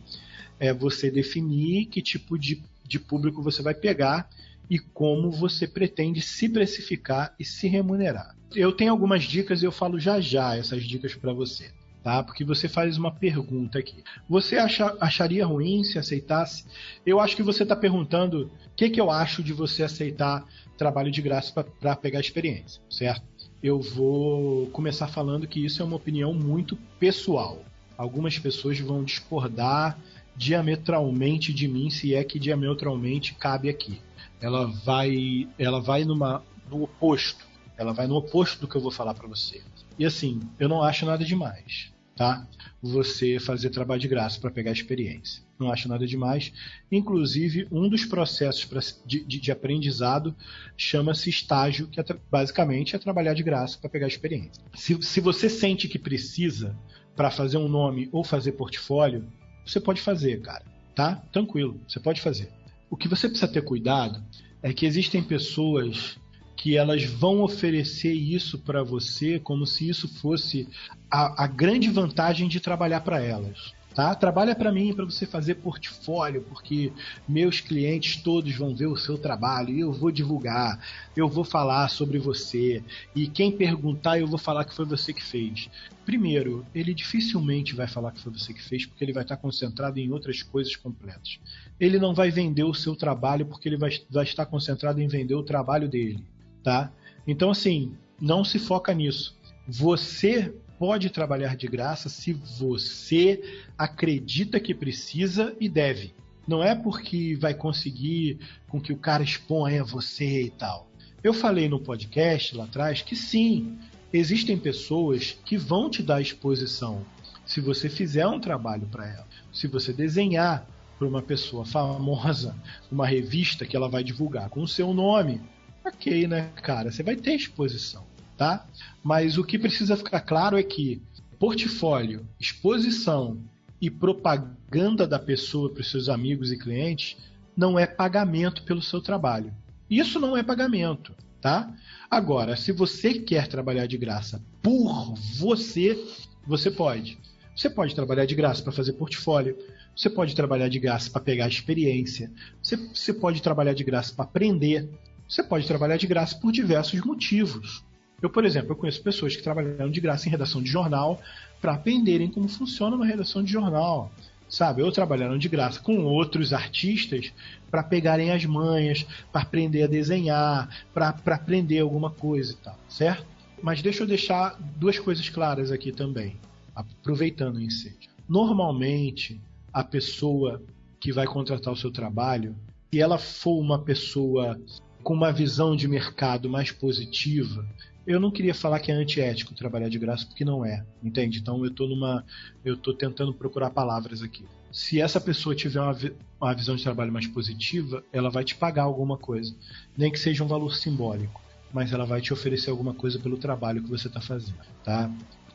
É 0.58 0.74
você 0.74 1.08
definir 1.08 1.86
que 1.86 2.02
tipo 2.02 2.36
de, 2.36 2.60
de 2.84 2.98
público 2.98 3.40
você 3.44 3.62
vai 3.62 3.74
pegar 3.74 4.28
e 4.68 4.76
como 4.76 5.30
você 5.30 5.68
pretende 5.68 6.20
se 6.20 6.48
precificar 6.48 7.32
e 7.38 7.44
se 7.44 7.68
remunerar. 7.68 8.36
Eu 8.56 8.72
tenho 8.72 8.90
algumas 8.90 9.22
dicas 9.22 9.62
e 9.62 9.66
eu 9.66 9.70
falo 9.70 10.00
já 10.00 10.20
já 10.20 10.56
essas 10.56 10.82
dicas 10.82 11.14
para 11.14 11.32
você 11.32 11.70
tá? 12.02 12.22
Porque 12.22 12.44
você 12.44 12.68
faz 12.68 12.98
uma 12.98 13.12
pergunta 13.12 13.78
aqui. 13.78 14.02
Você 14.28 14.56
acha, 14.56 14.96
acharia 15.00 15.46
ruim 15.46 15.84
se 15.84 15.98
aceitasse? 15.98 16.64
Eu 17.06 17.20
acho 17.20 17.36
que 17.36 17.42
você 17.42 17.62
está 17.62 17.76
perguntando 17.76 18.50
o 18.66 18.76
que, 18.76 18.90
que 18.90 19.00
eu 19.00 19.10
acho 19.10 19.42
de 19.42 19.52
você 19.52 19.82
aceitar 19.82 20.44
trabalho 20.76 21.10
de 21.10 21.22
graça 21.22 21.64
para 21.80 21.94
pegar 21.96 22.20
experiência, 22.20 22.82
certo? 22.90 23.32
eu 23.62 23.80
vou 23.80 24.66
começar 24.70 25.06
falando 25.06 25.46
que 25.46 25.64
isso 25.64 25.80
é 25.80 25.84
uma 25.84 25.96
opinião 25.96 26.34
muito 26.34 26.76
pessoal. 26.98 27.62
Algumas 27.96 28.36
pessoas 28.38 28.80
vão 28.80 29.04
discordar 29.04 29.96
diametralmente 30.34 31.52
de 31.52 31.68
mim, 31.68 31.88
se 31.88 32.14
é 32.14 32.24
que 32.24 32.40
diametralmente 32.40 33.34
cabe 33.34 33.68
aqui. 33.68 34.00
Ela 34.40 34.66
vai, 34.66 35.48
ela 35.56 35.80
vai 35.80 36.04
numa, 36.04 36.42
no 36.68 36.82
oposto. 36.82 37.46
Ela 37.78 37.92
vai 37.92 38.08
no 38.08 38.16
oposto 38.16 38.60
do 38.60 38.66
que 38.66 38.74
eu 38.74 38.80
vou 38.80 38.90
falar 38.90 39.14
para 39.14 39.28
você. 39.28 39.62
E 39.96 40.04
assim, 40.04 40.40
eu 40.58 40.68
não 40.68 40.82
acho 40.82 41.06
nada 41.06 41.24
demais 41.24 41.91
tá? 42.16 42.46
Você 42.82 43.38
fazer 43.38 43.70
trabalho 43.70 44.00
de 44.00 44.08
graça 44.08 44.40
para 44.40 44.50
pegar 44.50 44.72
experiência. 44.72 45.42
Não 45.58 45.70
acho 45.70 45.88
nada 45.88 46.06
demais. 46.06 46.52
Inclusive, 46.90 47.68
um 47.70 47.88
dos 47.88 48.04
processos 48.04 48.64
pra, 48.64 48.80
de, 49.06 49.24
de, 49.24 49.40
de, 49.40 49.52
aprendizado 49.52 50.34
chama-se 50.76 51.30
estágio, 51.30 51.86
que 51.86 52.00
é, 52.00 52.04
basicamente 52.30 52.96
é 52.96 52.98
trabalhar 52.98 53.34
de 53.34 53.42
graça 53.42 53.78
para 53.78 53.90
pegar 53.90 54.08
experiência. 54.08 54.62
Se, 54.74 55.00
se 55.02 55.20
você 55.20 55.48
sente 55.48 55.88
que 55.88 55.98
precisa 55.98 56.76
para 57.14 57.30
fazer 57.30 57.58
um 57.58 57.68
nome 57.68 58.08
ou 58.10 58.24
fazer 58.24 58.52
portfólio, 58.52 59.26
você 59.64 59.80
pode 59.80 60.00
fazer, 60.00 60.40
cara. 60.40 60.64
Tá? 60.94 61.16
Tranquilo, 61.32 61.80
você 61.86 62.00
pode 62.00 62.20
fazer. 62.20 62.50
O 62.90 62.96
que 62.96 63.08
você 63.08 63.28
precisa 63.28 63.50
ter 63.50 63.62
cuidado 63.62 64.22
é 64.62 64.72
que 64.72 64.84
existem 64.84 65.22
pessoas 65.22 66.18
que 66.62 66.76
elas 66.76 67.02
vão 67.02 67.42
oferecer 67.42 68.12
isso 68.12 68.56
para 68.56 68.84
você 68.84 69.40
como 69.40 69.66
se 69.66 69.88
isso 69.88 70.06
fosse 70.06 70.68
a, 71.10 71.42
a 71.42 71.46
grande 71.48 71.90
vantagem 71.90 72.46
de 72.46 72.60
trabalhar 72.60 73.00
para 73.00 73.20
elas. 73.20 73.74
Tá? 73.92 74.14
Trabalha 74.14 74.54
para 74.54 74.70
mim 74.70 74.94
para 74.94 75.04
você 75.04 75.26
fazer 75.26 75.56
portfólio, 75.56 76.42
porque 76.42 76.92
meus 77.28 77.60
clientes 77.60 78.22
todos 78.22 78.54
vão 78.54 78.76
ver 78.76 78.86
o 78.86 78.96
seu 78.96 79.18
trabalho 79.18 79.70
e 79.70 79.80
eu 79.80 79.92
vou 79.92 80.12
divulgar, 80.12 80.78
eu 81.16 81.28
vou 81.28 81.42
falar 81.42 81.88
sobre 81.88 82.16
você 82.16 82.80
e 83.12 83.26
quem 83.26 83.50
perguntar 83.50 84.20
eu 84.20 84.28
vou 84.28 84.38
falar 84.38 84.64
que 84.64 84.72
foi 84.72 84.84
você 84.84 85.12
que 85.12 85.22
fez. 85.22 85.68
Primeiro, 86.06 86.64
ele 86.72 86.94
dificilmente 86.94 87.74
vai 87.74 87.88
falar 87.88 88.12
que 88.12 88.20
foi 88.20 88.32
você 88.32 88.54
que 88.54 88.62
fez 88.62 88.86
porque 88.86 89.04
ele 89.04 89.12
vai 89.12 89.24
estar 89.24 89.36
concentrado 89.36 89.98
em 89.98 90.12
outras 90.12 90.44
coisas 90.44 90.76
completas. 90.76 91.40
Ele 91.80 91.98
não 91.98 92.14
vai 92.14 92.30
vender 92.30 92.62
o 92.62 92.72
seu 92.72 92.94
trabalho 92.94 93.46
porque 93.46 93.68
ele 93.68 93.76
vai, 93.76 93.90
vai 94.08 94.22
estar 94.22 94.46
concentrado 94.46 95.00
em 95.00 95.08
vender 95.08 95.34
o 95.34 95.42
trabalho 95.42 95.88
dele 95.88 96.22
tá? 96.62 96.92
Então, 97.26 97.50
assim, 97.50 97.92
não 98.20 98.44
se 98.44 98.58
foca 98.58 98.92
nisso. 98.94 99.36
Você 99.66 100.54
pode 100.78 101.10
trabalhar 101.10 101.56
de 101.56 101.68
graça 101.68 102.08
se 102.08 102.32
você 102.32 103.68
acredita 103.78 104.58
que 104.58 104.74
precisa 104.74 105.54
e 105.60 105.68
deve. 105.68 106.14
Não 106.46 106.62
é 106.62 106.74
porque 106.74 107.36
vai 107.36 107.54
conseguir 107.54 108.38
com 108.68 108.80
que 108.80 108.92
o 108.92 108.96
cara 108.96 109.22
exponha 109.22 109.84
você 109.84 110.42
e 110.42 110.50
tal. 110.50 110.90
Eu 111.22 111.32
falei 111.32 111.68
no 111.68 111.78
podcast 111.78 112.56
lá 112.56 112.64
atrás 112.64 113.00
que 113.00 113.14
sim, 113.14 113.78
existem 114.12 114.58
pessoas 114.58 115.38
que 115.44 115.56
vão 115.56 115.88
te 115.88 116.02
dar 116.02 116.20
exposição 116.20 117.04
se 117.46 117.60
você 117.60 117.88
fizer 117.88 118.26
um 118.26 118.40
trabalho 118.40 118.88
para 118.90 119.08
ela. 119.08 119.26
Se 119.52 119.68
você 119.68 119.92
desenhar 119.92 120.66
para 120.98 121.06
uma 121.06 121.22
pessoa 121.22 121.64
famosa 121.64 122.56
uma 122.90 123.06
revista 123.06 123.66
que 123.66 123.76
ela 123.76 123.88
vai 123.88 124.02
divulgar 124.02 124.48
com 124.48 124.62
o 124.62 124.68
seu 124.68 124.92
nome, 124.92 125.40
ok, 125.84 126.26
né, 126.26 126.50
cara? 126.62 126.90
Você 126.90 127.02
vai 127.02 127.16
ter 127.16 127.34
exposição, 127.34 128.06
tá? 128.36 128.66
Mas 129.02 129.38
o 129.38 129.44
que 129.44 129.58
precisa 129.58 129.96
ficar 129.96 130.20
claro 130.20 130.58
é 130.58 130.62
que 130.62 131.02
portfólio, 131.38 132.26
exposição 132.38 133.38
e 133.80 133.90
propaganda 133.90 135.06
da 135.06 135.18
pessoa 135.18 135.70
para 135.70 135.80
os 135.80 135.90
seus 135.90 136.08
amigos 136.08 136.52
e 136.52 136.58
clientes 136.58 137.16
não 137.56 137.78
é 137.78 137.86
pagamento 137.86 138.62
pelo 138.62 138.80
seu 138.80 139.00
trabalho. 139.00 139.52
Isso 139.90 140.20
não 140.20 140.36
é 140.36 140.42
pagamento, 140.42 141.12
tá? 141.40 141.72
Agora, 142.10 142.56
se 142.56 142.72
você 142.72 143.14
quer 143.14 143.48
trabalhar 143.48 143.86
de 143.86 143.98
graça 143.98 144.42
por 144.62 145.14
você, 145.36 145.98
você 146.46 146.70
pode. 146.70 147.18
Você 147.54 147.68
pode 147.68 147.94
trabalhar 147.94 148.24
de 148.24 148.34
graça 148.34 148.62
para 148.62 148.72
fazer 148.72 148.94
portfólio, 148.94 149.58
você 149.94 150.08
pode 150.08 150.34
trabalhar 150.34 150.68
de 150.68 150.78
graça 150.78 151.10
para 151.10 151.20
pegar 151.20 151.48
experiência, 151.48 152.30
você, 152.62 152.76
você 152.76 153.12
pode 153.12 153.42
trabalhar 153.42 153.74
de 153.74 153.84
graça 153.84 154.14
para 154.14 154.24
aprender, 154.24 154.88
você 155.32 155.42
pode 155.42 155.66
trabalhar 155.66 155.96
de 155.96 156.06
graça 156.06 156.36
por 156.36 156.52
diversos 156.52 157.00
motivos. 157.00 157.82
Eu, 158.20 158.28
por 158.28 158.44
exemplo, 158.44 158.72
eu 158.72 158.76
conheço 158.76 159.02
pessoas 159.02 159.34
que 159.34 159.42
trabalharam 159.42 159.90
de 159.90 159.98
graça 159.98 160.28
em 160.28 160.30
redação 160.30 160.62
de 160.62 160.70
jornal 160.70 161.22
para 161.58 161.72
aprenderem 161.72 162.30
como 162.30 162.46
funciona 162.48 162.94
uma 162.94 163.06
redação 163.06 163.42
de 163.42 163.50
jornal. 163.50 164.12
Sabe? 164.46 164.82
Ou 164.82 164.92
trabalharam 164.92 165.38
de 165.38 165.48
graça 165.48 165.80
com 165.80 166.04
outros 166.04 166.52
artistas 166.52 167.32
para 167.70 167.82
pegarem 167.82 168.30
as 168.30 168.44
manhas, 168.44 169.06
para 169.32 169.40
aprender 169.40 169.84
a 169.84 169.86
desenhar, 169.86 170.68
para 170.92 171.08
aprender 171.08 171.78
alguma 171.78 172.10
coisa 172.10 172.52
e 172.52 172.56
tal, 172.56 172.78
certo? 172.86 173.24
Mas 173.62 173.80
deixa 173.80 174.02
eu 174.02 174.06
deixar 174.06 174.60
duas 174.76 174.98
coisas 174.98 175.30
claras 175.30 175.72
aqui 175.72 175.90
também, 175.90 176.36
aproveitando 176.74 177.56
o 177.56 177.62
incêndio. 177.62 178.10
Normalmente, 178.28 179.40
a 179.72 179.82
pessoa 179.82 180.62
que 181.00 181.10
vai 181.10 181.26
contratar 181.26 181.72
o 181.72 181.76
seu 181.76 181.90
trabalho, 181.90 182.54
se 182.92 183.00
ela 183.00 183.16
for 183.16 183.58
uma 183.58 183.78
pessoa 183.78 184.60
com 185.02 185.14
uma 185.14 185.32
visão 185.32 185.76
de 185.76 185.86
mercado 185.88 186.48
mais 186.48 186.70
positiva, 186.70 187.66
eu 188.06 188.18
não 188.18 188.30
queria 188.30 188.54
falar 188.54 188.80
que 188.80 188.90
é 188.90 188.94
antiético 188.94 189.54
trabalhar 189.54 189.88
de 189.88 189.98
graça, 189.98 190.26
porque 190.26 190.44
não 190.44 190.64
é, 190.64 190.84
entende? 191.02 191.38
Então 191.38 191.58
eu 191.58 191.70
estou 191.70 191.88
numa. 191.88 192.24
Eu 192.64 192.76
tô 192.76 192.92
tentando 192.92 193.32
procurar 193.32 193.70
palavras 193.70 194.22
aqui. 194.22 194.44
Se 194.72 195.00
essa 195.00 195.20
pessoa 195.20 195.54
tiver 195.54 195.80
uma, 195.80 195.96
uma 196.40 196.54
visão 196.54 196.74
de 196.74 196.82
trabalho 196.82 197.12
mais 197.12 197.26
positiva, 197.26 198.02
ela 198.12 198.30
vai 198.30 198.42
te 198.42 198.54
pagar 198.54 198.84
alguma 198.84 199.16
coisa. 199.16 199.54
Nem 199.96 200.10
que 200.10 200.18
seja 200.18 200.42
um 200.42 200.48
valor 200.48 200.74
simbólico. 200.74 201.40
Mas 201.72 201.92
ela 201.92 202.04
vai 202.04 202.20
te 202.20 202.32
oferecer 202.32 202.70
alguma 202.70 202.92
coisa 202.92 203.18
pelo 203.18 203.36
trabalho 203.36 203.82
que 203.82 203.88
você 203.88 204.08
está 204.08 204.20
fazendo. 204.20 204.58
Tá? 204.84 205.10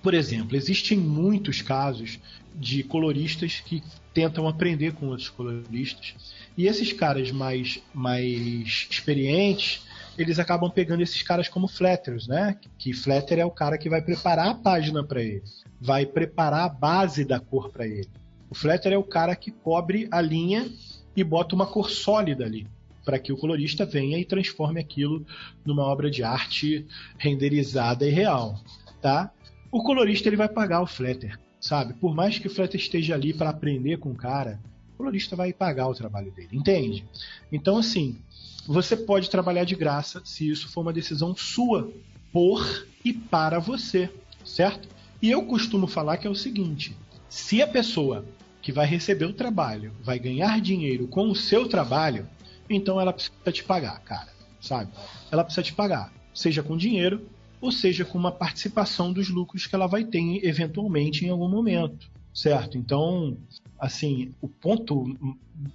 Por 0.07 0.13
exemplo, 0.13 0.55
existem 0.55 0.97
muitos 0.97 1.61
casos 1.61 2.17
de 2.55 2.81
coloristas 2.81 3.59
que 3.59 3.83
tentam 4.13 4.47
aprender 4.47 4.93
com 4.93 5.07
outros 5.07 5.27
coloristas. 5.27 6.15
E 6.57 6.65
esses 6.65 6.93
caras 6.93 7.29
mais, 7.29 7.83
mais 7.93 8.87
experientes, 8.89 9.85
eles 10.17 10.39
acabam 10.39 10.71
pegando 10.71 11.03
esses 11.03 11.21
caras 11.23 11.49
como 11.49 11.67
flatters, 11.67 12.25
né? 12.25 12.57
Que 12.77 12.93
flatter 12.93 13.37
é 13.39 13.43
o 13.43 13.51
cara 13.51 13.77
que 13.77 13.89
vai 13.89 14.01
preparar 14.01 14.47
a 14.47 14.55
página 14.55 15.03
para 15.03 15.21
ele, 15.21 15.43
vai 15.77 16.05
preparar 16.05 16.63
a 16.63 16.69
base 16.69 17.25
da 17.25 17.41
cor 17.41 17.69
para 17.69 17.85
ele. 17.85 18.07
O 18.49 18.55
flatter 18.55 18.93
é 18.93 18.97
o 18.97 19.03
cara 19.03 19.35
que 19.35 19.51
cobre 19.51 20.07
a 20.09 20.21
linha 20.21 20.71
e 21.17 21.21
bota 21.21 21.53
uma 21.53 21.67
cor 21.67 21.89
sólida 21.89 22.45
ali, 22.45 22.65
para 23.03 23.19
que 23.19 23.33
o 23.33 23.37
colorista 23.37 23.85
venha 23.85 24.17
e 24.17 24.23
transforme 24.23 24.79
aquilo 24.79 25.25
numa 25.65 25.83
obra 25.83 26.09
de 26.09 26.23
arte 26.23 26.87
renderizada 27.17 28.07
e 28.07 28.09
real, 28.09 28.57
tá? 29.01 29.33
O 29.77 29.83
colorista 29.83 30.27
ele 30.27 30.35
vai 30.35 30.49
pagar 30.49 30.81
o 30.81 30.87
flatter 30.87 31.37
sabe? 31.59 31.93
Por 31.93 32.15
mais 32.15 32.37
que 32.39 32.47
o 32.47 32.49
Fletter 32.49 32.79
esteja 32.79 33.13
ali 33.13 33.33
para 33.33 33.49
aprender 33.49 33.97
com 33.97 34.11
o 34.11 34.15
cara, 34.15 34.59
o 34.93 34.97
colorista 34.97 35.35
vai 35.35 35.53
pagar 35.53 35.87
o 35.87 35.95
trabalho 35.95 36.31
dele, 36.31 36.49
entende? 36.51 37.05
Então, 37.51 37.77
assim, 37.77 38.17
você 38.65 38.95
pode 38.95 39.29
trabalhar 39.29 39.63
de 39.63 39.75
graça 39.75 40.21
se 40.23 40.49
isso 40.49 40.69
for 40.69 40.81
uma 40.81 40.93
decisão 40.93 41.35
sua, 41.35 41.91
por 42.31 42.87
e 43.03 43.13
para 43.13 43.59
você, 43.59 44.09
certo? 44.45 44.87
E 45.21 45.31
eu 45.31 45.43
costumo 45.43 45.87
falar 45.87 46.17
que 46.17 46.27
é 46.27 46.29
o 46.29 46.35
seguinte: 46.35 46.95
se 47.29 47.61
a 47.61 47.67
pessoa 47.67 48.25
que 48.61 48.71
vai 48.71 48.85
receber 48.85 49.25
o 49.25 49.33
trabalho 49.33 49.93
vai 50.01 50.19
ganhar 50.19 50.59
dinheiro 50.61 51.07
com 51.07 51.29
o 51.29 51.35
seu 51.35 51.67
trabalho, 51.67 52.27
então 52.69 52.99
ela 52.99 53.13
precisa 53.13 53.51
te 53.51 53.63
pagar, 53.63 53.99
cara, 54.01 54.29
sabe? 54.61 54.91
Ela 55.31 55.43
precisa 55.43 55.63
te 55.63 55.73
pagar, 55.73 56.13
seja 56.33 56.61
com 56.61 56.75
dinheiro, 56.75 57.25
ou 57.59 57.71
seja, 57.71 58.05
com 58.05 58.17
uma 58.17 58.31
participação 58.31 59.11
dos 59.11 59.29
lucros 59.29 59.65
que 59.65 59.75
ela 59.75 59.87
vai 59.87 60.03
ter 60.03 60.45
eventualmente 60.45 61.25
em 61.25 61.29
algum 61.29 61.49
momento, 61.49 62.09
certo? 62.33 62.77
Então, 62.77 63.37
assim, 63.79 64.33
o 64.41 64.47
ponto 64.47 65.17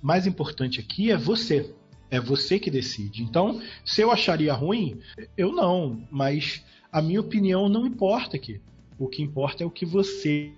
mais 0.00 0.26
importante 0.26 0.80
aqui 0.80 1.10
é 1.10 1.16
você. 1.16 1.74
É 2.10 2.20
você 2.20 2.58
que 2.58 2.70
decide. 2.70 3.22
Então, 3.22 3.60
se 3.84 4.02
eu 4.02 4.10
acharia 4.10 4.52
ruim, 4.52 5.00
eu 5.36 5.50
não, 5.50 6.06
mas 6.10 6.62
a 6.90 7.00
minha 7.00 7.20
opinião 7.20 7.68
não 7.68 7.86
importa 7.86 8.36
aqui. 8.36 8.60
O 8.98 9.08
que 9.08 9.22
importa 9.22 9.64
é 9.64 9.66
o 9.66 9.70
que 9.70 9.86
você 9.86 10.52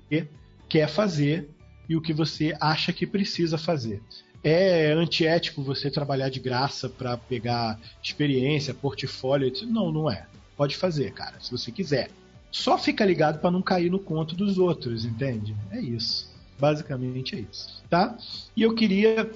quer 0.68 0.88
fazer 0.88 1.48
e 1.88 1.96
o 1.96 2.00
que 2.00 2.12
você 2.12 2.56
acha 2.60 2.92
que 2.92 3.06
precisa 3.06 3.56
fazer. 3.56 4.02
É 4.42 4.92
antiético 4.92 5.62
você 5.62 5.90
trabalhar 5.90 6.28
de 6.28 6.40
graça 6.40 6.88
para 6.88 7.16
pegar 7.16 7.80
experiência, 8.02 8.74
portfólio? 8.74 9.50
Não, 9.66 9.90
não 9.90 10.10
é. 10.10 10.26
Pode 10.56 10.76
fazer, 10.76 11.12
cara, 11.12 11.40
se 11.40 11.50
você 11.50 11.70
quiser. 11.70 12.10
Só 12.50 12.78
fica 12.78 13.04
ligado 13.04 13.40
para 13.40 13.50
não 13.50 13.60
cair 13.60 13.90
no 13.90 13.98
conto 13.98 14.36
dos 14.36 14.58
outros, 14.58 15.04
entende? 15.04 15.56
É 15.70 15.80
isso. 15.80 16.32
Basicamente 16.58 17.34
é 17.34 17.40
isso, 17.40 17.82
tá? 17.90 18.16
E 18.56 18.62
eu 18.62 18.74
queria 18.74 19.28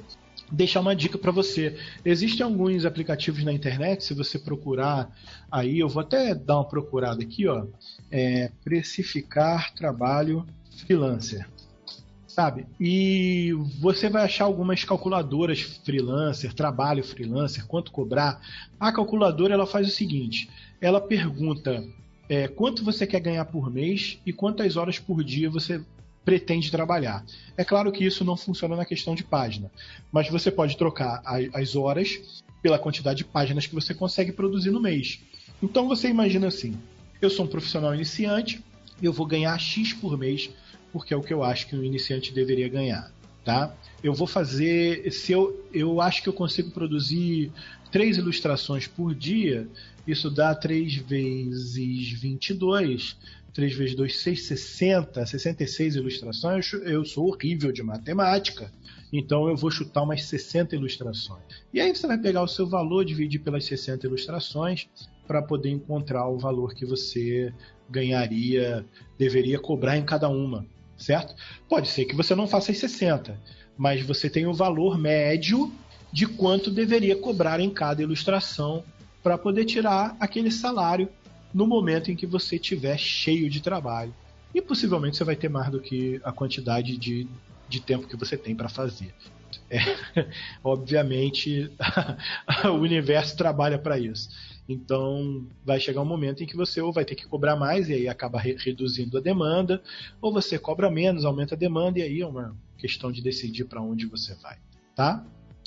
deixar 0.50 0.80
uma 0.80 0.94
dica 0.94 1.18
para 1.18 1.32
você. 1.32 1.76
Existem 2.04 2.44
alguns 2.44 2.84
aplicativos 2.84 3.44
na 3.44 3.52
internet, 3.52 4.04
se 4.04 4.14
você 4.14 4.38
procurar 4.38 5.10
aí, 5.50 5.78
eu 5.78 5.88
vou 5.88 6.00
até 6.00 6.34
dar 6.34 6.56
uma 6.56 6.68
procurada 6.68 7.22
aqui, 7.22 7.46
ó. 7.46 7.66
É, 8.10 8.50
precificar 8.64 9.74
trabalho 9.74 10.46
freelancer. 10.76 11.48
Sabe? 12.26 12.66
E 12.78 13.52
você 13.80 14.08
vai 14.08 14.22
achar 14.24 14.44
algumas 14.44 14.84
calculadoras 14.84 15.60
freelancer, 15.60 16.54
trabalho 16.54 17.02
freelancer, 17.02 17.66
quanto 17.66 17.90
cobrar. 17.90 18.40
A 18.78 18.92
calculadora 18.92 19.54
ela 19.54 19.66
faz 19.66 19.88
o 19.88 19.90
seguinte: 19.90 20.48
ela 20.80 21.00
pergunta 21.00 21.84
é, 22.28 22.46
quanto 22.46 22.84
você 22.84 23.06
quer 23.06 23.20
ganhar 23.20 23.44
por 23.46 23.72
mês 23.72 24.18
e 24.24 24.32
quantas 24.32 24.76
horas 24.76 24.98
por 24.98 25.24
dia 25.24 25.50
você 25.50 25.82
pretende 26.24 26.70
trabalhar. 26.70 27.24
É 27.56 27.64
claro 27.64 27.90
que 27.90 28.04
isso 28.04 28.24
não 28.24 28.36
funciona 28.36 28.76
na 28.76 28.84
questão 28.84 29.14
de 29.14 29.24
página, 29.24 29.70
mas 30.12 30.28
você 30.28 30.50
pode 30.50 30.76
trocar 30.76 31.22
as 31.54 31.74
horas 31.74 32.42
pela 32.62 32.78
quantidade 32.78 33.18
de 33.18 33.24
páginas 33.24 33.66
que 33.66 33.74
você 33.74 33.94
consegue 33.94 34.32
produzir 34.32 34.70
no 34.70 34.80
mês. 34.80 35.20
Então 35.62 35.88
você 35.88 36.08
imagina 36.08 36.48
assim: 36.48 36.78
eu 37.20 37.30
sou 37.30 37.46
um 37.46 37.48
profissional 37.48 37.94
iniciante, 37.94 38.62
eu 39.02 39.12
vou 39.12 39.26
ganhar 39.26 39.58
X 39.58 39.94
por 39.94 40.18
mês, 40.18 40.50
porque 40.92 41.14
é 41.14 41.16
o 41.16 41.22
que 41.22 41.32
eu 41.32 41.42
acho 41.42 41.66
que 41.66 41.74
um 41.74 41.82
iniciante 41.82 42.34
deveria 42.34 42.68
ganhar. 42.68 43.10
Tá? 43.48 43.74
Eu 44.04 44.12
vou 44.12 44.26
fazer. 44.26 45.10
Se 45.10 45.32
eu, 45.32 45.66
eu 45.72 46.02
acho 46.02 46.22
que 46.22 46.28
eu 46.28 46.34
consigo 46.34 46.70
produzir 46.70 47.50
três 47.90 48.18
ilustrações 48.18 48.86
por 48.86 49.14
dia, 49.14 49.66
isso 50.06 50.30
dá 50.30 50.54
3 50.54 50.96
vezes 50.96 52.10
22. 52.20 53.16
3 53.54 53.74
vezes 53.74 53.94
2, 53.94 54.16
6, 54.18 54.42
60, 54.48 55.24
66 55.24 55.96
ilustrações. 55.96 56.70
Eu 56.74 57.06
sou 57.06 57.26
horrível 57.26 57.72
de 57.72 57.82
matemática, 57.82 58.70
então 59.10 59.48
eu 59.48 59.56
vou 59.56 59.70
chutar 59.70 60.02
umas 60.02 60.24
60 60.24 60.76
ilustrações. 60.76 61.42
E 61.72 61.80
aí 61.80 61.96
você 61.96 62.06
vai 62.06 62.18
pegar 62.18 62.42
o 62.42 62.48
seu 62.48 62.66
valor, 62.66 63.02
dividir 63.02 63.40
pelas 63.40 63.64
60 63.64 64.06
ilustrações, 64.06 64.90
para 65.26 65.40
poder 65.40 65.70
encontrar 65.70 66.28
o 66.28 66.36
valor 66.36 66.74
que 66.74 66.84
você 66.84 67.50
ganharia, 67.88 68.84
deveria 69.18 69.58
cobrar 69.58 69.96
em 69.96 70.04
cada 70.04 70.28
uma, 70.28 70.66
certo? 70.98 71.34
Pode 71.68 71.88
ser 71.88 72.04
que 72.04 72.14
você 72.14 72.34
não 72.34 72.48
faça 72.48 72.72
as 72.72 72.78
60, 72.78 73.38
mas 73.76 74.02
você 74.02 74.28
tem 74.28 74.46
o 74.46 74.52
valor 74.52 74.98
médio 74.98 75.72
de 76.12 76.26
quanto 76.26 76.70
deveria 76.70 77.16
cobrar 77.16 77.60
em 77.60 77.70
cada 77.70 78.02
ilustração 78.02 78.82
para 79.22 79.38
poder 79.38 79.64
tirar 79.64 80.16
aquele 80.18 80.50
salário 80.50 81.08
no 81.52 81.66
momento 81.66 82.10
em 82.10 82.16
que 82.16 82.26
você 82.26 82.56
estiver 82.56 82.98
cheio 82.98 83.48
de 83.48 83.60
trabalho. 83.60 84.14
E 84.54 84.60
possivelmente 84.60 85.16
você 85.16 85.24
vai 85.24 85.36
ter 85.36 85.48
mais 85.48 85.70
do 85.70 85.80
que 85.80 86.20
a 86.24 86.32
quantidade 86.32 86.96
de, 86.96 87.28
de 87.68 87.80
tempo 87.80 88.08
que 88.08 88.16
você 88.16 88.36
tem 88.36 88.54
para 88.54 88.68
fazer. 88.68 89.14
É, 89.70 89.78
obviamente, 90.64 91.70
o 92.64 92.76
universo 92.76 93.36
trabalha 93.36 93.78
para 93.78 93.98
isso. 93.98 94.30
Então, 94.68 95.46
vai 95.64 95.80
chegar 95.80 96.02
um 96.02 96.04
momento 96.04 96.42
em 96.42 96.46
que 96.46 96.56
você 96.56 96.80
ou 96.80 96.92
vai 96.92 97.04
ter 97.04 97.14
que 97.14 97.26
cobrar 97.26 97.56
mais 97.56 97.88
e 97.88 97.94
aí 97.94 98.08
acaba 98.08 98.38
re 98.38 98.54
reduzindo 98.58 99.16
a 99.16 99.20
demanda, 99.20 99.82
ou 100.20 100.32
você 100.32 100.58
cobra 100.58 100.90
menos, 100.90 101.24
aumenta 101.24 101.54
a 101.54 101.58
demanda 101.58 101.98
e 101.98 102.02
aí 102.02 102.20
é 102.20 102.26
uma 102.26 102.54
questão 102.76 103.10
de 103.10 103.22
decidir 103.22 103.64
para 103.64 103.80
onde 103.80 104.06
você 104.06 104.34
vai, 104.34 104.58
tá? 104.94 105.24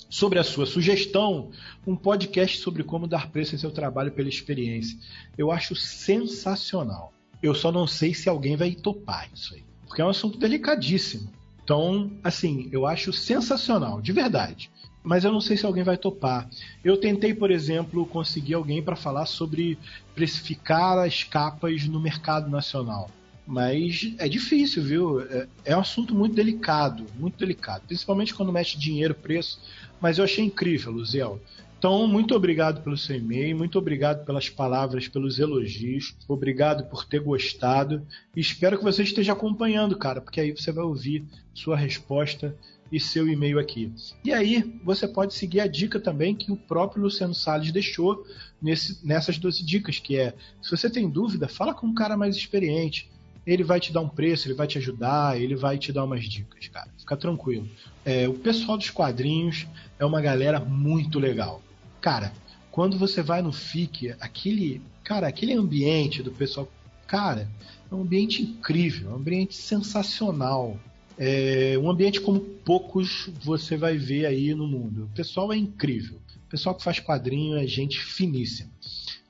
sobre 0.09 0.37
a 0.37 0.43
sua 0.43 0.65
sugestão, 0.65 1.51
um 1.87 1.95
podcast 1.95 2.57
sobre 2.57 2.83
como 2.83 3.07
dar 3.07 3.31
preço 3.31 3.55
em 3.55 3.57
seu 3.57 3.71
trabalho 3.71 4.11
pela 4.11 4.27
experiência. 4.27 4.97
Eu 5.37 5.51
acho 5.51 5.75
sensacional. 5.75 7.13
Eu 7.41 7.55
só 7.55 7.71
não 7.71 7.87
sei 7.87 8.13
se 8.13 8.27
alguém 8.27 8.55
vai 8.55 8.75
topar 8.75 9.29
isso 9.33 9.55
aí, 9.55 9.63
porque 9.87 10.01
é 10.01 10.05
um 10.05 10.09
assunto 10.09 10.37
delicadíssimo. 10.37 11.29
Então, 11.63 12.11
assim, 12.23 12.67
eu 12.71 12.85
acho 12.85 13.13
sensacional, 13.13 14.01
de 14.01 14.11
verdade. 14.11 14.70
Mas 15.03 15.23
eu 15.23 15.31
não 15.31 15.41
sei 15.41 15.57
se 15.57 15.65
alguém 15.65 15.83
vai 15.83 15.97
topar. 15.97 16.47
Eu 16.83 16.97
tentei, 16.97 17.33
por 17.33 17.49
exemplo, 17.49 18.05
conseguir 18.05 18.53
alguém 18.53 18.81
para 18.83 18.95
falar 18.95 19.25
sobre 19.25 19.77
precificar 20.13 20.97
as 20.99 21.23
capas 21.23 21.87
no 21.87 21.99
mercado 21.99 22.49
nacional. 22.49 23.09
Mas 23.45 24.13
é 24.19 24.29
difícil, 24.29 24.83
viu? 24.83 25.21
É, 25.21 25.47
é, 25.65 25.75
um 25.75 25.79
assunto 25.79 26.13
muito 26.13 26.35
delicado, 26.35 27.05
muito 27.19 27.37
delicado. 27.37 27.83
Principalmente 27.87 28.33
quando 28.33 28.51
mexe 28.51 28.77
dinheiro, 28.77 29.15
preço. 29.15 29.59
Mas 29.99 30.17
eu 30.17 30.23
achei 30.23 30.45
incrível, 30.45 30.91
Luziel. 30.91 31.41
Então, 31.81 32.07
muito 32.07 32.35
obrigado 32.35 32.83
pelo 32.83 32.95
seu 32.95 33.15
e-mail, 33.15 33.57
muito 33.57 33.79
obrigado 33.79 34.23
pelas 34.23 34.47
palavras, 34.47 35.07
pelos 35.07 35.39
elogios, 35.39 36.15
obrigado 36.27 36.87
por 36.87 37.05
ter 37.05 37.19
gostado. 37.19 38.05
Espero 38.35 38.77
que 38.77 38.83
você 38.83 39.01
esteja 39.01 39.33
acompanhando, 39.33 39.97
cara, 39.97 40.21
porque 40.21 40.39
aí 40.39 40.51
você 40.51 40.71
vai 40.71 40.83
ouvir 40.83 41.25
sua 41.55 41.75
resposta 41.75 42.55
e 42.91 42.99
seu 42.99 43.27
e-mail 43.27 43.57
aqui. 43.59 43.91
E 44.23 44.33
aí, 44.33 44.79
você 44.83 45.07
pode 45.07 45.33
seguir 45.33 45.61
a 45.61 45.67
dica 45.67 45.99
também 45.99 46.35
que 46.35 46.51
o 46.51 46.57
próprio 46.57 47.03
Luciano 47.03 47.33
Salles 47.33 47.71
deixou 47.71 48.25
nesse, 48.61 49.05
nessas 49.05 49.37
12 49.37 49.63
dicas, 49.63 49.99
que 49.99 50.17
é, 50.17 50.33
se 50.61 50.69
você 50.69 50.89
tem 50.89 51.09
dúvida, 51.09 51.47
fala 51.47 51.73
com 51.73 51.87
um 51.87 51.93
cara 51.93 52.17
mais 52.17 52.35
experiente 52.35 53.09
ele 53.45 53.63
vai 53.63 53.79
te 53.79 53.91
dar 53.91 54.01
um 54.01 54.09
preço, 54.09 54.47
ele 54.47 54.53
vai 54.53 54.67
te 54.67 54.77
ajudar, 54.77 55.39
ele 55.39 55.55
vai 55.55 55.77
te 55.77 55.91
dar 55.91 56.03
umas 56.03 56.23
dicas, 56.25 56.67
cara. 56.67 56.89
Fica 56.97 57.17
tranquilo. 57.17 57.67
É, 58.05 58.27
o 58.27 58.33
pessoal 58.33 58.77
dos 58.77 58.89
quadrinhos 58.89 59.67
é 59.97 60.05
uma 60.05 60.21
galera 60.21 60.59
muito 60.59 61.19
legal. 61.19 61.61
Cara, 61.99 62.31
quando 62.69 62.97
você 62.97 63.21
vai 63.21 63.41
no 63.41 63.51
FIC, 63.51 64.15
aquele, 64.19 64.81
cara, 65.03 65.27
aquele 65.27 65.53
ambiente 65.53 66.21
do 66.21 66.31
pessoal, 66.31 66.69
cara, 67.07 67.49
é 67.91 67.95
um 67.95 68.01
ambiente 68.01 68.41
incrível, 68.41 69.09
é 69.09 69.13
um 69.13 69.17
ambiente 69.17 69.55
sensacional. 69.55 70.79
É 71.17 71.77
um 71.77 71.89
ambiente 71.89 72.21
como 72.21 72.39
poucos 72.39 73.29
você 73.43 73.77
vai 73.77 73.97
ver 73.97 74.25
aí 74.25 74.53
no 74.55 74.67
mundo. 74.67 75.05
O 75.05 75.15
pessoal 75.15 75.51
é 75.51 75.57
incrível. 75.57 76.19
O 76.45 76.49
pessoal 76.49 76.75
que 76.75 76.83
faz 76.83 76.99
quadrinho 76.99 77.57
é 77.57 77.65
gente 77.65 77.99
finíssima. 77.99 78.69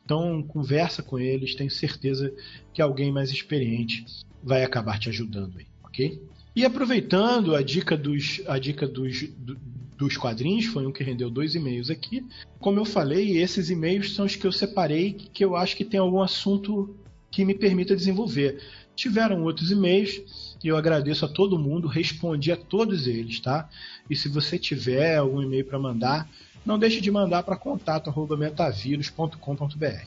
Então, 0.04 0.44
conversa 0.44 1.02
com 1.02 1.20
eles, 1.20 1.56
tenho 1.56 1.72
certeza 1.72 2.34
que 2.74 2.82
alguém 2.82 3.12
mais 3.12 3.32
experiente 3.32 4.06
vai 4.44 4.64
acabar 4.64 5.00
te 5.00 5.10
ajudando 5.10 5.58
aí, 5.58 5.68
ok? 5.84 6.22
E 6.56 6.66
aproveitando 6.66 7.56
a 7.56 7.62
dica 7.62 7.96
dos, 7.96 8.42
a 8.46 8.60
dica 8.60 8.88
dos, 8.88 9.30
do, 9.38 9.58
dos 9.98 10.18
quadrinhos, 10.18 10.66
foi 10.66 10.86
um 10.86 10.92
que 10.92 11.04
rendeu 11.04 11.30
dois 11.30 11.56
e-mails 11.56 11.90
aqui. 11.90 12.26
Como 12.60 12.80
eu 12.80 12.86
falei, 12.86 13.38
esses 13.38 13.70
e-mails 13.70 14.14
são 14.14 14.26
os 14.26 14.36
que 14.36 14.46
eu 14.46 14.52
separei 14.52 15.14
que 15.14 15.46
eu 15.46 15.56
acho 15.56 15.78
que 15.78 15.86
tem 15.86 16.00
algum 16.00 16.22
assunto 16.22 16.96
que 17.30 17.46
me 17.46 17.54
permita 17.54 17.96
desenvolver. 17.96 18.60
Tiveram 18.96 19.44
outros 19.44 19.72
e-mails 19.72 20.51
e 20.64 20.68
eu 20.68 20.78
agradeço 20.78 21.26
a 21.26 21.28
todo 21.28 21.58
mundo, 21.58 21.88
respondi 21.88 22.52
a 22.52 22.58
todos 22.58 23.08
eles, 23.08 23.40
tá? 23.40 23.68
E 24.10 24.16
se 24.16 24.30
você 24.30 24.60
tiver 24.60 25.18
algum 25.18 25.42
e-mail 25.42 25.66
para 25.66 25.80
mandar, 25.80 26.30
não 26.66 26.78
deixe 26.78 27.00
de 27.02 27.10
mandar 27.10 27.42
para 27.44 27.56
contato@metavírus.com.br. 27.56 30.06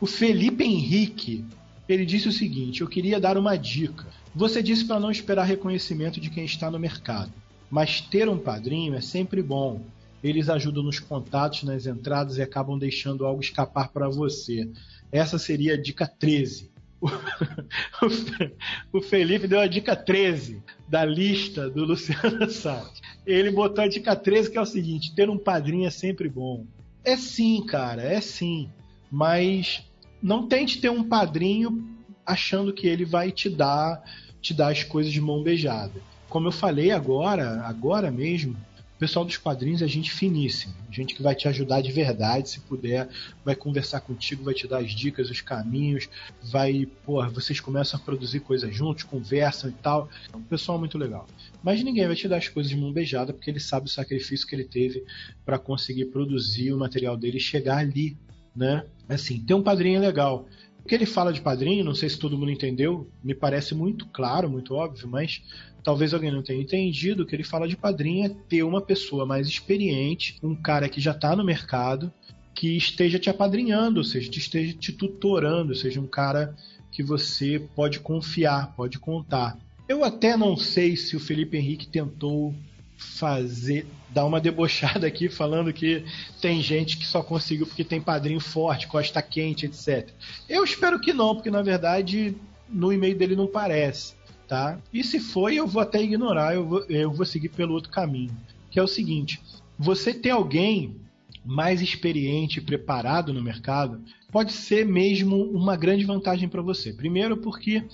O 0.00 0.06
Felipe 0.06 0.62
Henrique, 0.64 1.44
ele 1.88 2.06
disse 2.06 2.28
o 2.28 2.32
seguinte: 2.32 2.80
"Eu 2.80 2.88
queria 2.88 3.20
dar 3.20 3.36
uma 3.36 3.56
dica. 3.56 4.06
Você 4.34 4.62
disse 4.62 4.84
para 4.84 5.00
não 5.00 5.10
esperar 5.10 5.42
reconhecimento 5.44 6.20
de 6.20 6.30
quem 6.30 6.44
está 6.44 6.70
no 6.70 6.78
mercado, 6.78 7.32
mas 7.70 8.00
ter 8.00 8.28
um 8.28 8.38
padrinho 8.38 8.94
é 8.94 9.00
sempre 9.00 9.42
bom. 9.42 9.82
Eles 10.22 10.48
ajudam 10.48 10.84
nos 10.84 11.00
contatos, 11.00 11.64
nas 11.64 11.84
entradas 11.84 12.38
e 12.38 12.42
acabam 12.42 12.78
deixando 12.78 13.26
algo 13.26 13.42
escapar 13.42 13.88
para 13.88 14.08
você. 14.08 14.70
Essa 15.10 15.38
seria 15.38 15.74
a 15.74 15.76
dica 15.76 16.06
13. 16.06 16.71
o 18.92 19.00
Felipe 19.00 19.48
deu 19.48 19.60
a 19.60 19.66
dica 19.66 19.96
13 19.96 20.62
da 20.88 21.04
lista 21.04 21.68
do 21.68 21.84
Luciano 21.84 22.48
Salles. 22.50 23.00
Ele 23.26 23.50
botou 23.50 23.84
a 23.84 23.88
dica 23.88 24.14
13 24.14 24.50
que 24.50 24.58
é 24.58 24.60
o 24.60 24.66
seguinte: 24.66 25.14
ter 25.14 25.28
um 25.28 25.38
padrinho 25.38 25.86
é 25.86 25.90
sempre 25.90 26.28
bom. 26.28 26.64
É 27.04 27.16
sim, 27.16 27.64
cara, 27.66 28.02
é 28.02 28.20
sim. 28.20 28.70
Mas 29.10 29.84
não 30.22 30.46
tente 30.46 30.80
ter 30.80 30.90
um 30.90 31.02
padrinho 31.02 31.88
achando 32.24 32.72
que 32.72 32.86
ele 32.86 33.04
vai 33.04 33.32
te 33.32 33.50
dar 33.50 34.02
te 34.40 34.52
dar 34.52 34.72
as 34.72 34.82
coisas 34.82 35.12
de 35.12 35.20
mão 35.20 35.42
beijada. 35.42 36.02
Como 36.28 36.48
eu 36.48 36.52
falei 36.52 36.90
agora, 36.90 37.62
agora 37.62 38.10
mesmo, 38.10 38.56
pessoal 39.02 39.24
dos 39.24 39.36
quadrinhos 39.36 39.82
é 39.82 39.88
gente 39.88 40.12
finíssima, 40.12 40.72
gente 40.88 41.16
que 41.16 41.24
vai 41.24 41.34
te 41.34 41.48
ajudar 41.48 41.80
de 41.80 41.90
verdade, 41.90 42.48
se 42.48 42.60
puder, 42.60 43.08
vai 43.44 43.56
conversar 43.56 44.00
contigo, 44.00 44.44
vai 44.44 44.54
te 44.54 44.68
dar 44.68 44.78
as 44.78 44.92
dicas, 44.92 45.28
os 45.28 45.40
caminhos, 45.40 46.08
vai, 46.40 46.86
pô, 47.04 47.20
vocês 47.30 47.58
começam 47.58 47.98
a 47.98 48.02
produzir 48.04 48.38
coisas 48.38 48.72
juntos, 48.72 49.02
conversam 49.02 49.70
e 49.70 49.72
tal. 49.72 50.08
É 50.32 50.36
um 50.36 50.42
pessoal 50.42 50.78
muito 50.78 50.96
legal. 50.96 51.26
Mas 51.64 51.82
ninguém 51.82 52.06
vai 52.06 52.14
te 52.14 52.28
dar 52.28 52.36
as 52.36 52.46
coisas 52.46 52.70
de 52.70 52.76
mão 52.76 52.92
beijada 52.92 53.32
porque 53.32 53.50
ele 53.50 53.58
sabe 53.58 53.86
o 53.86 53.90
sacrifício 53.90 54.46
que 54.46 54.54
ele 54.54 54.62
teve 54.62 55.04
para 55.44 55.58
conseguir 55.58 56.04
produzir 56.04 56.72
o 56.72 56.78
material 56.78 57.16
dele 57.16 57.38
e 57.38 57.40
chegar 57.40 57.78
ali, 57.78 58.16
né? 58.54 58.86
Assim, 59.08 59.40
ter 59.40 59.54
um 59.54 59.64
padrinho 59.64 59.96
é 59.96 60.06
legal. 60.06 60.46
O 60.84 60.88
que 60.88 60.94
ele 60.94 61.06
fala 61.06 61.32
de 61.32 61.40
padrinho, 61.40 61.84
não 61.84 61.94
sei 61.94 62.08
se 62.08 62.18
todo 62.18 62.38
mundo 62.38 62.52
entendeu, 62.52 63.10
me 63.22 63.34
parece 63.34 63.74
muito 63.74 64.06
claro, 64.06 64.48
muito 64.48 64.74
óbvio, 64.74 65.08
mas 65.08 65.42
talvez 65.82 66.14
alguém 66.14 66.30
não 66.30 66.42
tenha 66.42 66.62
entendido. 66.62 67.26
Que 67.26 67.34
ele 67.34 67.44
fala 67.44 67.68
de 67.68 67.76
padrinho 67.76 68.26
é 68.26 68.28
ter 68.48 68.62
uma 68.62 68.80
pessoa 68.80 69.26
mais 69.26 69.46
experiente, 69.46 70.36
um 70.42 70.54
cara 70.54 70.88
que 70.88 71.00
já 71.00 71.12
está 71.12 71.34
no 71.34 71.44
mercado, 71.44 72.12
que 72.54 72.76
esteja 72.76 73.18
te 73.18 73.30
apadrinhando, 73.30 73.98
ou 73.98 74.04
seja, 74.04 74.30
te 74.30 74.38
esteja 74.38 74.74
te 74.74 74.92
tutorando, 74.92 75.74
seja 75.74 76.00
um 76.00 76.06
cara 76.06 76.54
que 76.90 77.02
você 77.02 77.58
pode 77.74 78.00
confiar, 78.00 78.74
pode 78.76 78.98
contar. 78.98 79.58
Eu 79.88 80.04
até 80.04 80.36
não 80.36 80.56
sei 80.56 80.96
se 80.96 81.16
o 81.16 81.20
Felipe 81.20 81.56
Henrique 81.56 81.86
tentou 81.86 82.54
fazer 82.96 83.86
dar 84.10 84.24
uma 84.26 84.40
debochada 84.40 85.06
aqui 85.06 85.28
falando 85.28 85.72
que 85.72 86.04
tem 86.40 86.62
gente 86.62 86.96
que 86.96 87.06
só 87.06 87.22
conseguiu 87.22 87.66
porque 87.66 87.82
tem 87.82 88.00
padrinho 88.00 88.40
forte, 88.40 88.86
costa 88.86 89.20
quente, 89.22 89.66
etc. 89.66 90.10
Eu 90.48 90.62
espero 90.62 91.00
que 91.00 91.12
não, 91.12 91.34
porque 91.34 91.50
na 91.50 91.62
verdade 91.62 92.36
no 92.68 92.92
e-mail 92.92 93.16
dele 93.16 93.36
não 93.36 93.46
parece, 93.46 94.14
tá? 94.46 94.78
E 94.92 95.02
se 95.02 95.18
foi, 95.20 95.56
eu 95.56 95.66
vou 95.66 95.82
até 95.82 96.02
ignorar, 96.02 96.54
eu 96.54 96.66
vou, 96.66 96.84
eu 96.88 97.10
vou 97.10 97.26
seguir 97.26 97.48
pelo 97.48 97.74
outro 97.74 97.90
caminho, 97.90 98.36
que 98.70 98.78
é 98.78 98.82
o 98.82 98.88
seguinte: 98.88 99.40
você 99.78 100.12
ter 100.12 100.30
alguém 100.30 100.96
mais 101.44 101.80
experiente 101.80 102.58
e 102.58 102.62
preparado 102.62 103.32
no 103.32 103.42
mercado, 103.42 104.00
pode 104.30 104.52
ser 104.52 104.86
mesmo 104.86 105.42
uma 105.50 105.76
grande 105.76 106.04
vantagem 106.04 106.48
para 106.48 106.62
você. 106.62 106.92
Primeiro, 106.92 107.36
porque 107.36 107.84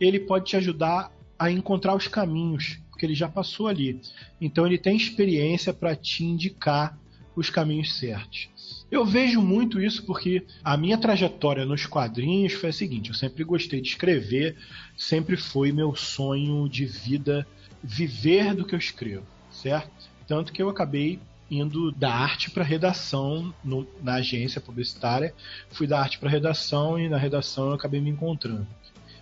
ele 0.00 0.18
pode 0.18 0.46
te 0.46 0.56
ajudar 0.56 1.12
a 1.38 1.50
encontrar 1.50 1.94
os 1.94 2.08
caminhos, 2.08 2.80
porque 2.90 3.06
ele 3.06 3.14
já 3.14 3.28
passou 3.28 3.68
ali. 3.68 4.00
Então, 4.40 4.66
ele 4.66 4.78
tem 4.78 4.96
experiência 4.96 5.72
para 5.72 5.94
te 5.94 6.24
indicar 6.24 6.98
os 7.34 7.50
caminhos 7.50 7.94
certos. 7.94 8.81
Eu 8.92 9.06
vejo 9.06 9.40
muito 9.40 9.80
isso 9.80 10.04
porque 10.04 10.44
a 10.62 10.76
minha 10.76 10.98
trajetória 10.98 11.64
nos 11.64 11.86
quadrinhos 11.86 12.52
foi 12.52 12.68
a 12.68 12.72
seguinte: 12.74 13.08
eu 13.08 13.16
sempre 13.16 13.42
gostei 13.42 13.80
de 13.80 13.88
escrever, 13.88 14.54
sempre 14.94 15.34
foi 15.34 15.72
meu 15.72 15.96
sonho 15.96 16.68
de 16.68 16.84
vida 16.84 17.46
viver 17.82 18.54
do 18.54 18.66
que 18.66 18.74
eu 18.74 18.78
escrevo, 18.78 19.24
certo? 19.50 19.90
Tanto 20.28 20.52
que 20.52 20.62
eu 20.62 20.68
acabei 20.68 21.18
indo 21.50 21.90
da 21.90 22.14
arte 22.14 22.50
para 22.50 22.62
redação 22.62 23.54
no, 23.64 23.86
na 24.02 24.16
agência 24.16 24.60
publicitária, 24.60 25.34
fui 25.70 25.86
da 25.86 25.98
arte 25.98 26.18
para 26.18 26.28
redação 26.28 26.98
e 26.98 27.08
na 27.08 27.16
redação 27.16 27.68
eu 27.68 27.74
acabei 27.74 28.00
me 28.00 28.10
encontrando. 28.10 28.66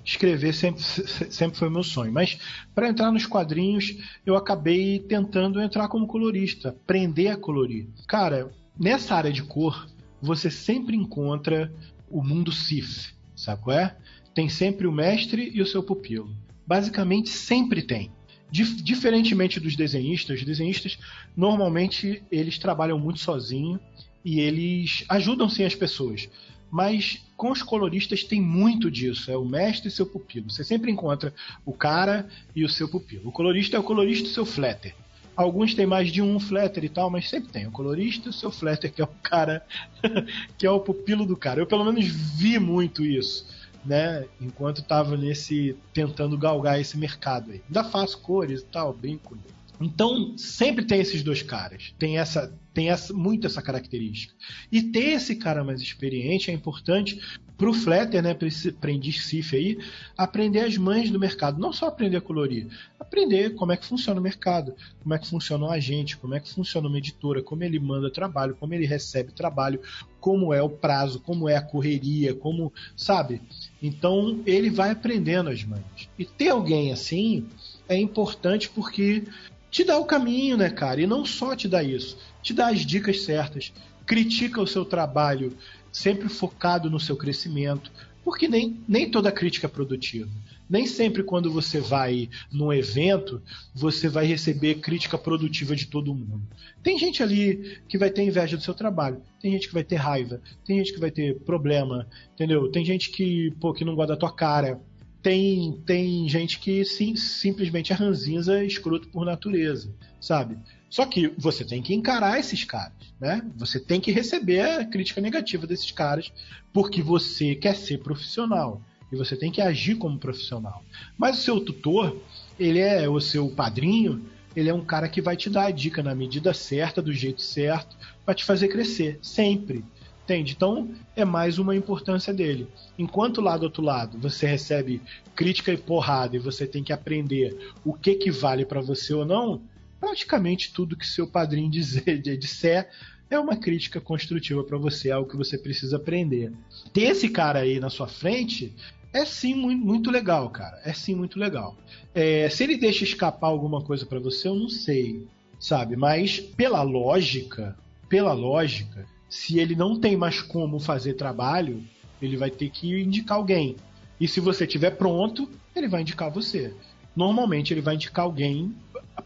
Escrever 0.05 0.53
sempre, 0.53 0.83
sempre 0.83 1.57
foi 1.57 1.71
meu 1.71 1.85
sonho, 1.85 2.13
mas 2.13 2.41
para 2.75 2.89
entrar 2.89 3.13
nos 3.13 3.25
quadrinhos 3.25 3.97
eu 4.27 4.35
acabei 4.35 4.99
tentando 4.99 5.63
entrar 5.63 5.87
como 5.87 6.09
colorista, 6.09 6.71
aprender 6.71 7.29
a 7.29 7.37
colorir. 7.37 7.87
Cara, 8.09 8.51
nessa 8.79 9.15
área 9.15 9.33
de 9.33 9.43
cor 9.43 9.89
você 10.21 10.51
sempre 10.51 10.97
encontra 10.97 11.73
o 12.09 12.23
mundo 12.23 12.53
Sith, 12.53 13.15
sabe 13.35 13.63
qual 13.63 13.77
é? 13.77 13.97
Tem 14.35 14.49
sempre 14.49 14.87
o 14.87 14.93
mestre 14.93 15.51
e 15.55 15.63
o 15.63 15.67
seu 15.67 15.83
pupilo. 15.83 16.35
Basicamente 16.67 17.31
sempre 17.31 17.83
tem. 17.83 18.13
Dif 18.51 18.83
diferentemente 18.83 19.61
dos 19.61 19.77
desenhistas, 19.77 20.41
os 20.41 20.45
desenhistas 20.45 20.99
normalmente 21.37 22.23
eles 22.31 22.59
trabalham 22.59 22.99
muito 22.99 23.21
sozinho 23.21 23.79
e 24.25 24.41
eles 24.41 25.05
ajudam 25.09 25.49
sim 25.49 25.65
as 25.65 25.75
pessoas. 25.75 26.29
Mas 26.71 27.25
com 27.37 27.51
os 27.51 27.63
coloristas 27.63 28.23
tem 28.23 28.41
muito 28.41 28.91
disso, 28.91 29.31
é 29.31 29.37
o 29.37 29.45
mestre 29.45 29.89
e 29.89 29.91
seu 29.91 30.07
pupilo. 30.07 30.51
Você 30.51 30.63
sempre 30.63 30.91
encontra 30.91 31.35
o 31.65 31.73
cara 31.73 32.29
e 32.55 32.65
o 32.65 32.69
seu 32.69 32.89
pupilo. 32.89 33.29
O 33.29 33.33
colorista 33.33 33.77
é 33.77 33.81
o 33.81 33.85
colorista 33.85 34.29
e 34.29 34.33
seu 34.33 34.45
flatter. 34.45 34.95
Alguns 35.41 35.75
têm 35.75 35.87
mais 35.87 36.13
de 36.13 36.21
um 36.21 36.39
flatter 36.39 36.85
e 36.85 36.89
tal, 36.91 37.09
mas 37.09 37.31
sempre 37.31 37.51
tem 37.51 37.67
o 37.67 37.71
colorista 37.71 38.29
e 38.29 38.31
o 38.31 38.33
seu 38.33 38.51
flatter, 38.51 38.93
que 38.93 39.01
é 39.01 39.05
o 39.05 39.09
cara, 39.23 39.65
que 40.59 40.67
é 40.67 40.71
o 40.71 40.81
pupilo 40.81 41.25
do 41.25 41.35
cara. 41.35 41.61
Eu 41.61 41.67
pelo 41.67 41.83
menos 41.83 42.05
vi 42.07 42.59
muito 42.59 43.03
isso 43.03 43.47
né? 43.83 44.27
Enquanto 44.39 44.83
estava 44.83 45.17
nesse 45.17 45.75
tentando 45.95 46.37
galgar 46.37 46.79
esse 46.79 46.99
mercado 46.99 47.53
aí. 47.53 47.63
Ainda 47.67 47.83
faço 47.83 48.21
cores 48.21 48.61
e 48.61 48.65
tal, 48.67 48.93
bem 48.93 49.17
cool. 49.17 49.39
Então, 49.81 50.37
sempre 50.37 50.85
tem 50.85 51.01
esses 51.01 51.23
dois 51.23 51.43
caras. 51.43 51.95
Tem 51.99 52.19
essa 52.19 52.53
tem 52.75 52.91
essa, 52.91 53.13
muito 53.13 53.47
essa 53.47 53.63
característica. 53.63 54.35
E 54.71 54.83
ter 54.83 55.13
esse 55.13 55.35
cara 55.37 55.65
mais 55.65 55.81
experiente 55.81 56.51
é 56.51 56.55
importante 56.55 57.19
pro 57.61 57.75
Flatter, 57.75 58.23
né, 58.23 58.33
para 58.33 58.49
esse 58.49 58.71
aprendiz 58.71 59.27
CIF 59.27 59.55
aí, 59.55 59.79
aprender 60.17 60.61
as 60.61 60.79
mães 60.79 61.11
do 61.11 61.21
mercado. 61.21 61.61
Não 61.61 61.75
só 61.75 61.89
aprender 61.89 62.17
a 62.17 62.21
colorir, 62.23 62.69
aprender 62.99 63.55
como 63.55 63.71
é 63.71 63.77
que 63.77 63.85
funciona 63.85 64.19
o 64.19 64.23
mercado, 64.23 64.75
como 65.03 65.13
é 65.13 65.19
que 65.19 65.29
funciona 65.29 65.67
o 65.67 65.71
agente, 65.71 66.17
como 66.17 66.35
é 66.35 66.41
que 66.41 66.51
funciona 66.51 66.89
uma 66.89 66.97
editora, 66.97 67.43
como 67.43 67.63
ele 67.63 67.79
manda 67.79 68.11
trabalho, 68.11 68.57
como 68.59 68.73
ele 68.73 68.87
recebe 68.87 69.31
trabalho, 69.33 69.79
como 70.19 70.55
é 70.55 70.63
o 70.63 70.71
prazo, 70.71 71.21
como 71.21 71.51
é 71.51 71.57
a 71.57 71.61
correria, 71.61 72.35
como, 72.35 72.73
sabe? 72.97 73.43
Então, 73.83 74.41
ele 74.47 74.71
vai 74.71 74.93
aprendendo 74.93 75.51
as 75.51 75.63
mães. 75.63 76.09
E 76.19 76.25
ter 76.25 76.49
alguém 76.49 76.95
assim 76.95 77.47
é 77.87 77.95
importante 77.95 78.71
porque 78.71 79.25
te 79.71 79.85
dá 79.85 79.99
o 79.99 80.07
caminho, 80.07 80.57
né, 80.57 80.71
cara? 80.71 81.03
E 81.03 81.07
não 81.07 81.27
só 81.27 81.55
te 81.55 81.69
dá 81.69 81.83
isso, 81.83 82.17
te 82.43 82.55
dá 82.55 82.69
as 82.69 82.87
dicas 82.87 83.21
certas, 83.21 83.71
critica 84.07 84.63
o 84.63 84.67
seu 84.67 84.85
trabalho, 84.85 85.57
sempre 85.93 86.29
focado 86.29 86.91
no 86.91 87.01
seu 87.01 87.17
crescimento, 87.17 87.91
porque 88.25 88.47
nem, 88.47 88.79
nem 88.87 89.11
toda 89.11 89.33
crítica 89.33 89.67
é 89.67 89.71
produtiva. 89.71 90.31
Nem 90.69 90.87
sempre 90.87 91.25
quando 91.25 91.51
você 91.51 91.81
vai 91.81 92.29
num 92.53 92.73
evento, 92.73 93.43
você 93.75 94.09
vai 94.09 94.25
receber 94.25 94.77
crítica 94.77 95.19
produtiva 95.19 95.75
de 95.75 95.87
todo 95.87 96.15
mundo. 96.15 96.43
Tem 96.81 96.97
gente 96.97 97.25
ali 97.25 97.81
que 97.89 97.99
vai 97.99 98.09
ter 98.09 98.23
inveja 98.23 98.57
do 98.57 98.63
seu 98.63 98.73
trabalho, 98.73 99.21
tem 99.41 99.51
gente 99.51 99.67
que 99.67 99.75
vai 99.75 99.83
ter 99.83 99.97
raiva, 99.97 100.41
tem 100.65 100.79
gente 100.79 100.93
que 100.93 101.01
vai 101.01 101.11
ter 101.11 101.41
problema, 101.41 102.07
entendeu? 102.35 102.71
Tem 102.71 102.85
gente 102.85 103.11
que, 103.11 103.51
pô, 103.59 103.73
que 103.73 103.85
não 103.85 103.97
gosta 103.97 104.13
da 104.13 104.17
tua 104.17 104.33
cara, 104.33 104.81
tem, 105.23 105.73
tem 105.85 106.29
gente 106.29 106.59
que 106.59 106.85
sim, 106.85 107.15
simplesmente 107.17 107.93
é 107.93 107.97
ranzinza 107.97 108.65
escroto 108.65 109.09
por 109.09 109.25
natureza, 109.25 109.93
sabe? 110.21 110.57
Só 110.89 111.07
que 111.07 111.33
você 111.39 111.65
tem 111.65 111.83
que 111.83 111.95
encarar 111.95 112.39
esses 112.39 112.65
caras, 112.65 112.93
né? 113.21 113.45
Você 113.57 113.79
tem 113.79 114.01
que 114.01 114.11
receber 114.11 114.61
a 114.61 114.85
crítica 114.85 115.21
negativa 115.21 115.67
desses 115.67 115.93
caras, 115.93 116.33
porque 116.73 117.03
você 117.03 117.55
quer 117.55 117.77
ser 117.77 117.99
profissional 117.99 118.83
e 119.13 119.17
você 119.17 119.37
tem 119.37 119.53
que 119.53 119.61
agir 119.61 119.97
como 119.97 120.19
profissional. 120.19 120.83
Mas 121.17 121.39
o 121.39 121.43
seu 121.43 121.61
tutor, 121.61 122.17
ele 122.59 122.81
é 122.81 123.09
o 123.09 123.21
seu 123.21 123.49
padrinho, 123.49 124.25
ele 124.55 124.69
é 124.69 124.75
um 124.75 124.85
cara 124.85 125.09
que 125.09 125.23
vai 125.23 125.37
te 125.37 125.49
dar 125.49 125.67
a 125.67 125.71
dica 125.71 126.03
na 126.03 126.15
medida 126.15 126.53
certa, 126.53 127.01
do 127.01 127.13
jeito 127.13 127.41
certo, 127.41 127.97
para 128.25 128.35
te 128.35 128.45
fazer 128.45 128.69
crescer, 128.69 129.19
sempre. 129.23 129.85
Entende? 130.31 130.53
Então 130.53 130.89
é 131.17 131.25
mais 131.25 131.59
uma 131.59 131.75
importância 131.75 132.33
dele. 132.33 132.69
Enquanto 132.97 133.41
lá 133.41 133.57
do 133.57 133.65
outro 133.65 133.83
lado 133.83 134.17
você 134.17 134.47
recebe 134.47 135.03
crítica 135.35 135.73
e 135.73 135.77
porrada 135.77 136.37
e 136.37 136.39
você 136.39 136.69
tem 136.69 136.85
que 136.85 136.93
aprender 136.93 137.73
o 137.85 137.93
que 137.93 138.15
que 138.15 138.31
vale 138.31 138.65
para 138.65 138.81
você 138.81 139.13
ou 139.13 139.25
não, 139.25 139.61
praticamente 139.99 140.73
tudo 140.73 140.97
que 140.97 141.05
seu 141.05 141.27
padrinho 141.27 141.69
dizer, 141.69 142.23
disser 142.39 142.89
é 143.29 143.41
uma 143.41 143.57
crítica 143.57 144.01
construtiva 144.01 144.63
para 144.63 144.79
você, 144.79 145.09
é 145.09 145.13
algo 145.13 145.29
que 145.29 145.37
você 145.37 145.59
precisa 145.59 145.97
aprender. 145.97 146.53
Ter 146.93 147.03
esse 147.03 147.29
cara 147.29 147.59
aí 147.59 147.81
na 147.81 147.91
sua 147.91 148.07
frente 148.07 148.73
é 149.13 149.25
sim 149.25 149.53
muito, 149.55 150.13
legal, 150.13 150.49
cara. 150.51 150.81
É 150.85 150.93
sim 150.93 151.17
muito 151.17 151.41
legal. 151.41 151.77
É, 152.15 152.49
se 152.49 152.63
ele 152.63 152.77
deixa 152.77 153.03
escapar 153.03 153.49
alguma 153.49 153.83
coisa 153.83 154.07
para 154.07 154.21
você, 154.21 154.47
eu 154.47 154.55
não 154.55 154.69
sei, 154.69 155.27
sabe? 155.59 155.97
Mas 155.97 156.39
pela 156.39 156.83
lógica, 156.83 157.77
pela 158.09 158.33
lógica, 158.33 159.09
se 159.31 159.61
ele 159.61 159.77
não 159.77 159.99
tem 159.99 160.17
mais 160.17 160.43
como 160.43 160.81
fazer 160.81 161.15
trabalho, 161.15 161.83
ele 162.21 162.37
vai 162.37 162.51
ter 162.51 162.69
que 162.69 163.01
indicar 163.01 163.39
alguém. 163.39 163.77
E 164.21 164.27
se 164.27 164.41
você 164.41 164.65
estiver 164.65 164.91
pronto, 164.91 165.49
ele 165.75 165.89
vai 165.89 166.03
indicar 166.03 166.31
você. 166.31 166.75
Normalmente 167.15 167.73
ele 167.73 167.81
vai 167.81 167.95
indicar 167.95 168.25
alguém 168.25 168.75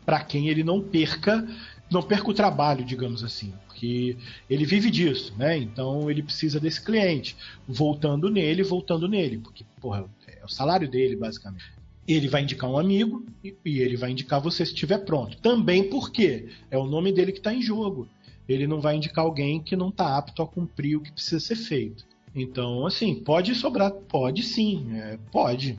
para 0.05 0.23
quem 0.23 0.49
ele 0.49 0.63
não 0.63 0.81
perca, 0.81 1.49
não 1.91 2.03
perca 2.03 2.31
o 2.31 2.35
trabalho, 2.35 2.85
digamos 2.85 3.25
assim, 3.25 3.53
porque 3.67 4.17
ele 4.49 4.67
vive 4.67 4.91
disso, 4.91 5.35
né? 5.39 5.57
Então 5.57 6.11
ele 6.11 6.23
precisa 6.23 6.61
desse 6.61 6.83
cliente, 6.83 7.35
voltando 7.67 8.31
nele, 8.31 8.63
voltando 8.63 9.09
nele, 9.09 9.39
porque 9.39 9.65
porra, 9.81 10.05
é 10.29 10.45
o 10.45 10.49
salário 10.49 10.89
dele 10.89 11.17
basicamente. 11.17 11.65
Ele 12.07 12.29
vai 12.29 12.43
indicar 12.43 12.69
um 12.69 12.79
amigo 12.79 13.25
e, 13.43 13.57
e 13.65 13.79
ele 13.81 13.97
vai 13.97 14.11
indicar 14.11 14.39
você 14.39 14.67
se 14.67 14.73
estiver 14.73 14.99
pronto. 14.99 15.39
Também 15.39 15.89
porque 15.89 16.51
é 16.71 16.77
o 16.77 16.85
nome 16.85 17.11
dele 17.11 17.33
que 17.33 17.39
está 17.39 17.55
em 17.55 17.63
jogo 17.63 18.07
ele 18.49 18.67
não 18.67 18.81
vai 18.81 18.97
indicar 18.97 19.25
alguém 19.25 19.61
que 19.61 19.77
não 19.77 19.89
está 19.89 20.17
apto 20.17 20.43
a 20.43 20.47
cumprir 20.47 20.97
o 20.97 21.01
que 21.01 21.13
precisa 21.13 21.41
ser 21.41 21.57
feito. 21.57 22.05
Então, 22.35 22.87
assim, 22.87 23.15
pode 23.15 23.55
sobrar, 23.55 23.93
pode 23.93 24.43
sim, 24.43 24.97
é, 24.97 25.19
pode. 25.31 25.79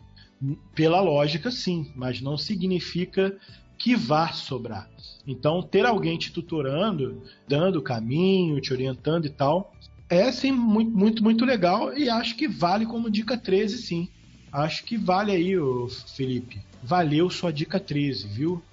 Pela 0.74 1.02
lógica, 1.02 1.52
sim, 1.52 1.92
mas 1.96 2.22
não 2.22 2.38
significa 2.38 3.36
que 3.78 3.96
vá 3.96 4.32
sobrar. 4.32 4.90
Então, 5.28 5.62
ter 5.62 5.86
alguém 5.86 6.18
te 6.18 6.32
tutorando, 6.32 7.22
dando 7.48 7.82
caminho, 7.82 8.62
te 8.62 8.72
orientando 8.72 9.26
e 9.26 9.30
tal, 9.30 9.74
é 10.10 10.32
sim 10.32 10.52
muito, 10.52 10.92
muito, 10.92 11.24
muito 11.24 11.46
legal 11.46 11.98
e 11.98 12.10
acho 12.10 12.36
que 12.36 12.48
vale 12.48 12.86
como 12.86 13.10
dica 13.10 13.38
13, 13.38 13.78
sim. 13.78 14.08
Acho 14.52 14.86
que 14.86 14.98
vale 14.98 15.32
aí, 15.32 15.54
Felipe. 16.16 16.62
Valeu 16.82 17.30
sua 17.30 17.52
dica 17.52 17.80
13, 17.80 18.28
viu? 18.28 18.64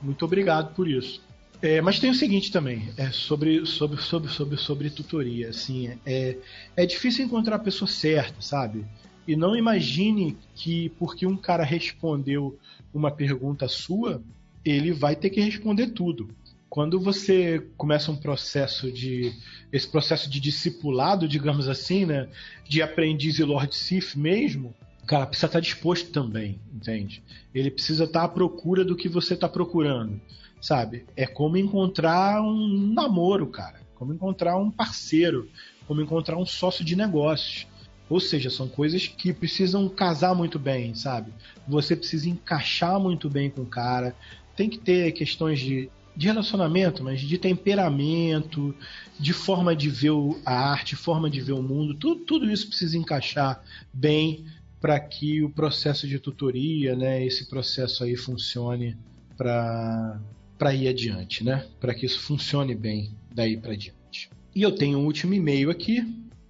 Muito 0.00 0.24
obrigado 0.24 0.74
por 0.74 0.88
isso. 0.88 1.20
É, 1.62 1.80
mas 1.80 1.98
tem 1.98 2.10
o 2.10 2.14
seguinte 2.14 2.52
também, 2.52 2.90
é 2.96 3.10
sobre, 3.10 3.64
sobre, 3.64 4.00
sobre, 4.00 4.28
sobre, 4.30 4.56
sobre 4.56 4.90
tutoria. 4.90 5.48
Assim, 5.48 5.90
é, 6.04 6.36
é 6.76 6.86
difícil 6.86 7.24
encontrar 7.24 7.56
a 7.56 7.60
pessoa 7.60 7.88
certa, 7.88 8.40
sabe? 8.40 8.84
E 9.26 9.34
não 9.34 9.56
imagine 9.56 10.36
que 10.54 10.90
porque 10.90 11.26
um 11.26 11.36
cara 11.36 11.64
respondeu 11.64 12.58
uma 12.92 13.10
pergunta 13.10 13.66
sua, 13.68 14.22
ele 14.64 14.92
vai 14.92 15.16
ter 15.16 15.30
que 15.30 15.40
responder 15.40 15.88
tudo. 15.88 16.28
Quando 16.68 17.00
você 17.00 17.64
começa 17.76 18.12
um 18.12 18.16
processo 18.16 18.92
de. 18.92 19.32
esse 19.72 19.88
processo 19.88 20.28
de 20.28 20.38
discipulado, 20.38 21.26
digamos 21.26 21.68
assim, 21.68 22.04
né? 22.04 22.28
De 22.68 22.82
aprendiz 22.82 23.38
e 23.38 23.44
Lord 23.44 23.74
Sif 23.74 24.16
mesmo, 24.16 24.74
cara, 25.06 25.26
precisa 25.26 25.46
estar 25.46 25.60
disposto 25.60 26.10
também, 26.10 26.60
entende? 26.74 27.22
Ele 27.54 27.70
precisa 27.70 28.04
estar 28.04 28.24
à 28.24 28.28
procura 28.28 28.84
do 28.84 28.94
que 28.94 29.08
você 29.08 29.34
está 29.34 29.48
procurando 29.48 30.20
sabe? 30.60 31.06
É 31.16 31.26
como 31.26 31.56
encontrar 31.56 32.42
um 32.42 32.92
namoro, 32.92 33.46
cara. 33.46 33.80
Como 33.94 34.12
encontrar 34.12 34.56
um 34.56 34.70
parceiro, 34.70 35.48
como 35.86 36.00
encontrar 36.00 36.36
um 36.36 36.46
sócio 36.46 36.84
de 36.84 36.94
negócios. 36.96 37.66
Ou 38.08 38.20
seja, 38.20 38.50
são 38.50 38.68
coisas 38.68 39.08
que 39.08 39.32
precisam 39.32 39.88
casar 39.88 40.34
muito 40.34 40.58
bem, 40.58 40.94
sabe? 40.94 41.32
Você 41.66 41.96
precisa 41.96 42.28
encaixar 42.28 43.00
muito 43.00 43.28
bem 43.28 43.50
com 43.50 43.62
o 43.62 43.66
cara. 43.66 44.14
Tem 44.54 44.68
que 44.68 44.78
ter 44.78 45.12
questões 45.12 45.58
de 45.58 45.90
de 46.16 46.26
relacionamento, 46.26 47.04
mas 47.04 47.20
de 47.20 47.36
temperamento, 47.36 48.74
de 49.20 49.32
forma 49.34 49.76
de 49.76 49.90
ver 49.90 50.12
a 50.46 50.70
arte, 50.70 50.96
forma 50.96 51.28
de 51.28 51.40
ver 51.42 51.52
o 51.52 51.62
mundo, 51.62 51.94
tudo, 51.94 52.24
tudo 52.24 52.50
isso 52.50 52.68
precisa 52.68 52.96
encaixar 52.96 53.62
bem 53.92 54.46
para 54.80 54.98
que 54.98 55.42
o 55.42 55.50
processo 55.50 56.08
de 56.08 56.18
tutoria, 56.18 56.96
né, 56.96 57.24
esse 57.24 57.46
processo 57.46 58.02
aí 58.02 58.16
funcione 58.16 58.96
para 59.36 60.18
para 60.58 60.74
ir 60.74 60.88
adiante, 60.88 61.44
né? 61.44 61.66
Para 61.80 61.94
que 61.94 62.06
isso 62.06 62.20
funcione 62.20 62.74
bem 62.74 63.10
daí 63.34 63.56
para 63.56 63.76
diante. 63.76 64.30
E 64.54 64.62
eu 64.62 64.72
tenho 64.72 64.98
um 64.98 65.04
último 65.04 65.34
e-mail 65.34 65.70
aqui 65.70 66.02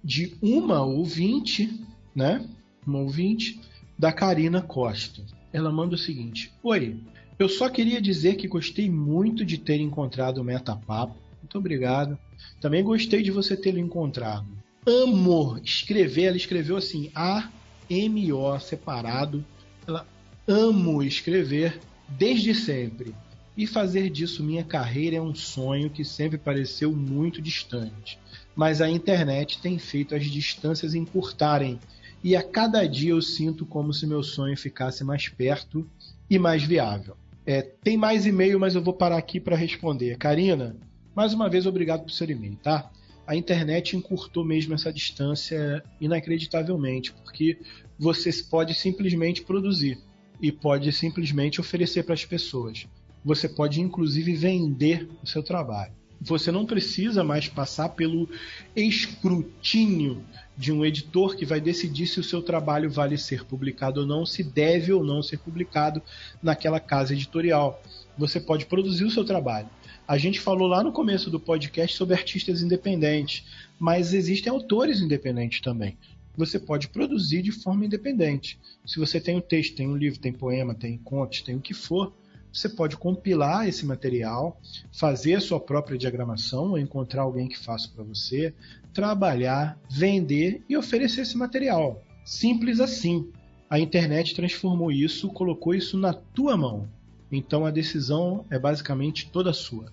de 0.03 0.37
uma 0.41 0.81
ouvinte, 0.83 1.69
né? 2.15 2.47
Uma 2.85 2.99
ouvinte 2.99 3.59
da 3.97 4.11
Karina 4.11 4.61
Costa. 4.61 5.21
Ela 5.51 5.71
manda 5.71 5.95
o 5.95 5.97
seguinte: 5.97 6.51
Oi, 6.63 6.97
eu 7.37 7.49
só 7.49 7.69
queria 7.69 8.01
dizer 8.01 8.35
que 8.35 8.47
gostei 8.47 8.89
muito 8.89 9.43
de 9.43 9.57
ter 9.57 9.79
encontrado 9.79 10.39
o 10.39 10.43
Metapapo. 10.43 11.15
Muito 11.41 11.57
obrigado. 11.57 12.17
Também 12.61 12.83
gostei 12.83 13.21
de 13.21 13.31
você 13.31 13.57
tê-lo 13.57 13.79
encontrado. 13.79 14.47
Amo 14.85 15.59
escrever. 15.63 16.25
Ela 16.25 16.37
escreveu 16.37 16.77
assim: 16.77 17.11
A-M-O 17.13 18.59
separado. 18.59 19.43
Ela 19.85 20.07
amo 20.47 21.03
escrever 21.03 21.79
desde 22.07 22.55
sempre. 22.55 23.13
E 23.57 23.65
fazer 23.65 24.11
disso 24.11 24.43
minha 24.43 24.63
carreira 24.63 25.15
é 25.15 25.21
um 25.21 25.33
sonho 25.33 25.89
que 25.89 26.05
sempre 26.05 26.37
pareceu 26.37 26.93
muito 26.93 27.41
distante. 27.41 28.19
Mas 28.55 28.81
a 28.81 28.89
internet 28.89 29.59
tem 29.59 29.79
feito 29.79 30.13
as 30.13 30.25
distâncias 30.27 30.93
encurtarem. 30.93 31.79
E 32.23 32.35
a 32.35 32.43
cada 32.43 32.85
dia 32.85 33.11
eu 33.11 33.21
sinto 33.21 33.65
como 33.65 33.91
se 33.91 34.05
meu 34.05 34.21
sonho 34.21 34.55
ficasse 34.55 35.03
mais 35.03 35.27
perto 35.27 35.89
e 36.29 36.37
mais 36.37 36.61
viável. 36.61 37.17
É, 37.47 37.63
tem 37.63 37.97
mais 37.97 38.27
e-mail, 38.27 38.59
mas 38.59 38.75
eu 38.75 38.81
vou 38.81 38.93
parar 38.93 39.17
aqui 39.17 39.39
para 39.39 39.55
responder. 39.55 40.17
Karina, 40.17 40.75
mais 41.15 41.33
uma 41.33 41.49
vez 41.49 41.65
obrigado 41.65 42.03
por 42.03 42.11
seu 42.11 42.29
e-mail, 42.29 42.57
tá? 42.57 42.91
A 43.25 43.35
internet 43.35 43.97
encurtou 43.97 44.45
mesmo 44.45 44.75
essa 44.75 44.93
distância 44.93 45.83
inacreditavelmente, 45.99 47.11
porque 47.11 47.57
você 47.97 48.31
pode 48.43 48.75
simplesmente 48.75 49.41
produzir 49.41 49.97
e 50.39 50.51
pode 50.51 50.91
simplesmente 50.91 51.59
oferecer 51.59 52.03
para 52.03 52.13
as 52.13 52.23
pessoas. 52.23 52.87
Você 53.27 53.49
pode 53.49 53.81
inclusive 53.81 54.33
vender 54.35 55.05
o 55.21 55.27
seu 55.27 55.43
trabalho. 55.43 55.91
Você 56.21 56.49
não 56.49 56.65
precisa 56.65 57.25
mais 57.25 57.49
passar 57.49 57.89
pelo 57.89 58.29
escrutínio 58.73 60.23
de 60.57 60.71
um 60.71 60.85
editor 60.85 61.35
que 61.35 61.45
vai 61.45 61.59
decidir 61.59 62.07
se 62.07 62.21
o 62.21 62.23
seu 62.23 62.41
trabalho 62.41 62.89
vale 62.89 63.17
ser 63.17 63.43
publicado 63.43 63.99
ou 63.99 64.07
não, 64.07 64.25
se 64.25 64.41
deve 64.41 64.93
ou 64.93 65.03
não 65.03 65.21
ser 65.21 65.39
publicado 65.39 66.01
naquela 66.41 66.79
casa 66.79 67.13
editorial. 67.13 67.83
Você 68.17 68.39
pode 68.39 68.65
produzir 68.65 69.03
o 69.03 69.11
seu 69.11 69.25
trabalho. 69.25 69.67
A 70.07 70.17
gente 70.17 70.39
falou 70.39 70.65
lá 70.65 70.81
no 70.81 70.93
começo 70.93 71.29
do 71.29 71.37
podcast 71.37 71.97
sobre 71.97 72.15
artistas 72.15 72.61
independentes, 72.61 73.43
mas 73.77 74.13
existem 74.13 74.49
autores 74.49 75.01
independentes 75.01 75.59
também. 75.59 75.97
Você 76.37 76.57
pode 76.57 76.87
produzir 76.87 77.41
de 77.41 77.51
forma 77.51 77.85
independente. 77.85 78.57
Se 78.85 78.97
você 78.97 79.19
tem 79.19 79.35
um 79.35 79.41
texto, 79.41 79.75
tem 79.75 79.85
um 79.85 79.97
livro, 79.97 80.17
tem 80.17 80.31
poema, 80.31 80.73
tem 80.73 80.97
contos, 80.97 81.41
tem 81.41 81.57
o 81.57 81.61
que 81.61 81.73
for, 81.73 82.13
você 82.51 82.69
pode 82.69 82.97
compilar 82.97 83.67
esse 83.67 83.85
material, 83.85 84.59
fazer 84.91 85.35
a 85.35 85.41
sua 85.41 85.59
própria 85.59 85.97
diagramação, 85.97 86.71
ou 86.71 86.77
encontrar 86.77 87.21
alguém 87.23 87.47
que 87.47 87.57
faça 87.57 87.89
para 87.93 88.03
você, 88.03 88.53
trabalhar, 88.93 89.77
vender 89.89 90.63
e 90.67 90.75
oferecer 90.75 91.21
esse 91.21 91.37
material. 91.37 92.03
Simples 92.25 92.79
assim. 92.79 93.31
A 93.69 93.79
internet 93.79 94.33
transformou 94.33 94.91
isso, 94.91 95.29
colocou 95.29 95.75
isso 95.75 95.97
na 95.97 96.13
tua 96.13 96.55
mão. 96.55 96.87
Então 97.31 97.65
a 97.65 97.71
decisão 97.71 98.45
é 98.49 98.57
basicamente 98.57 99.29
toda 99.29 99.51
sua. 99.51 99.91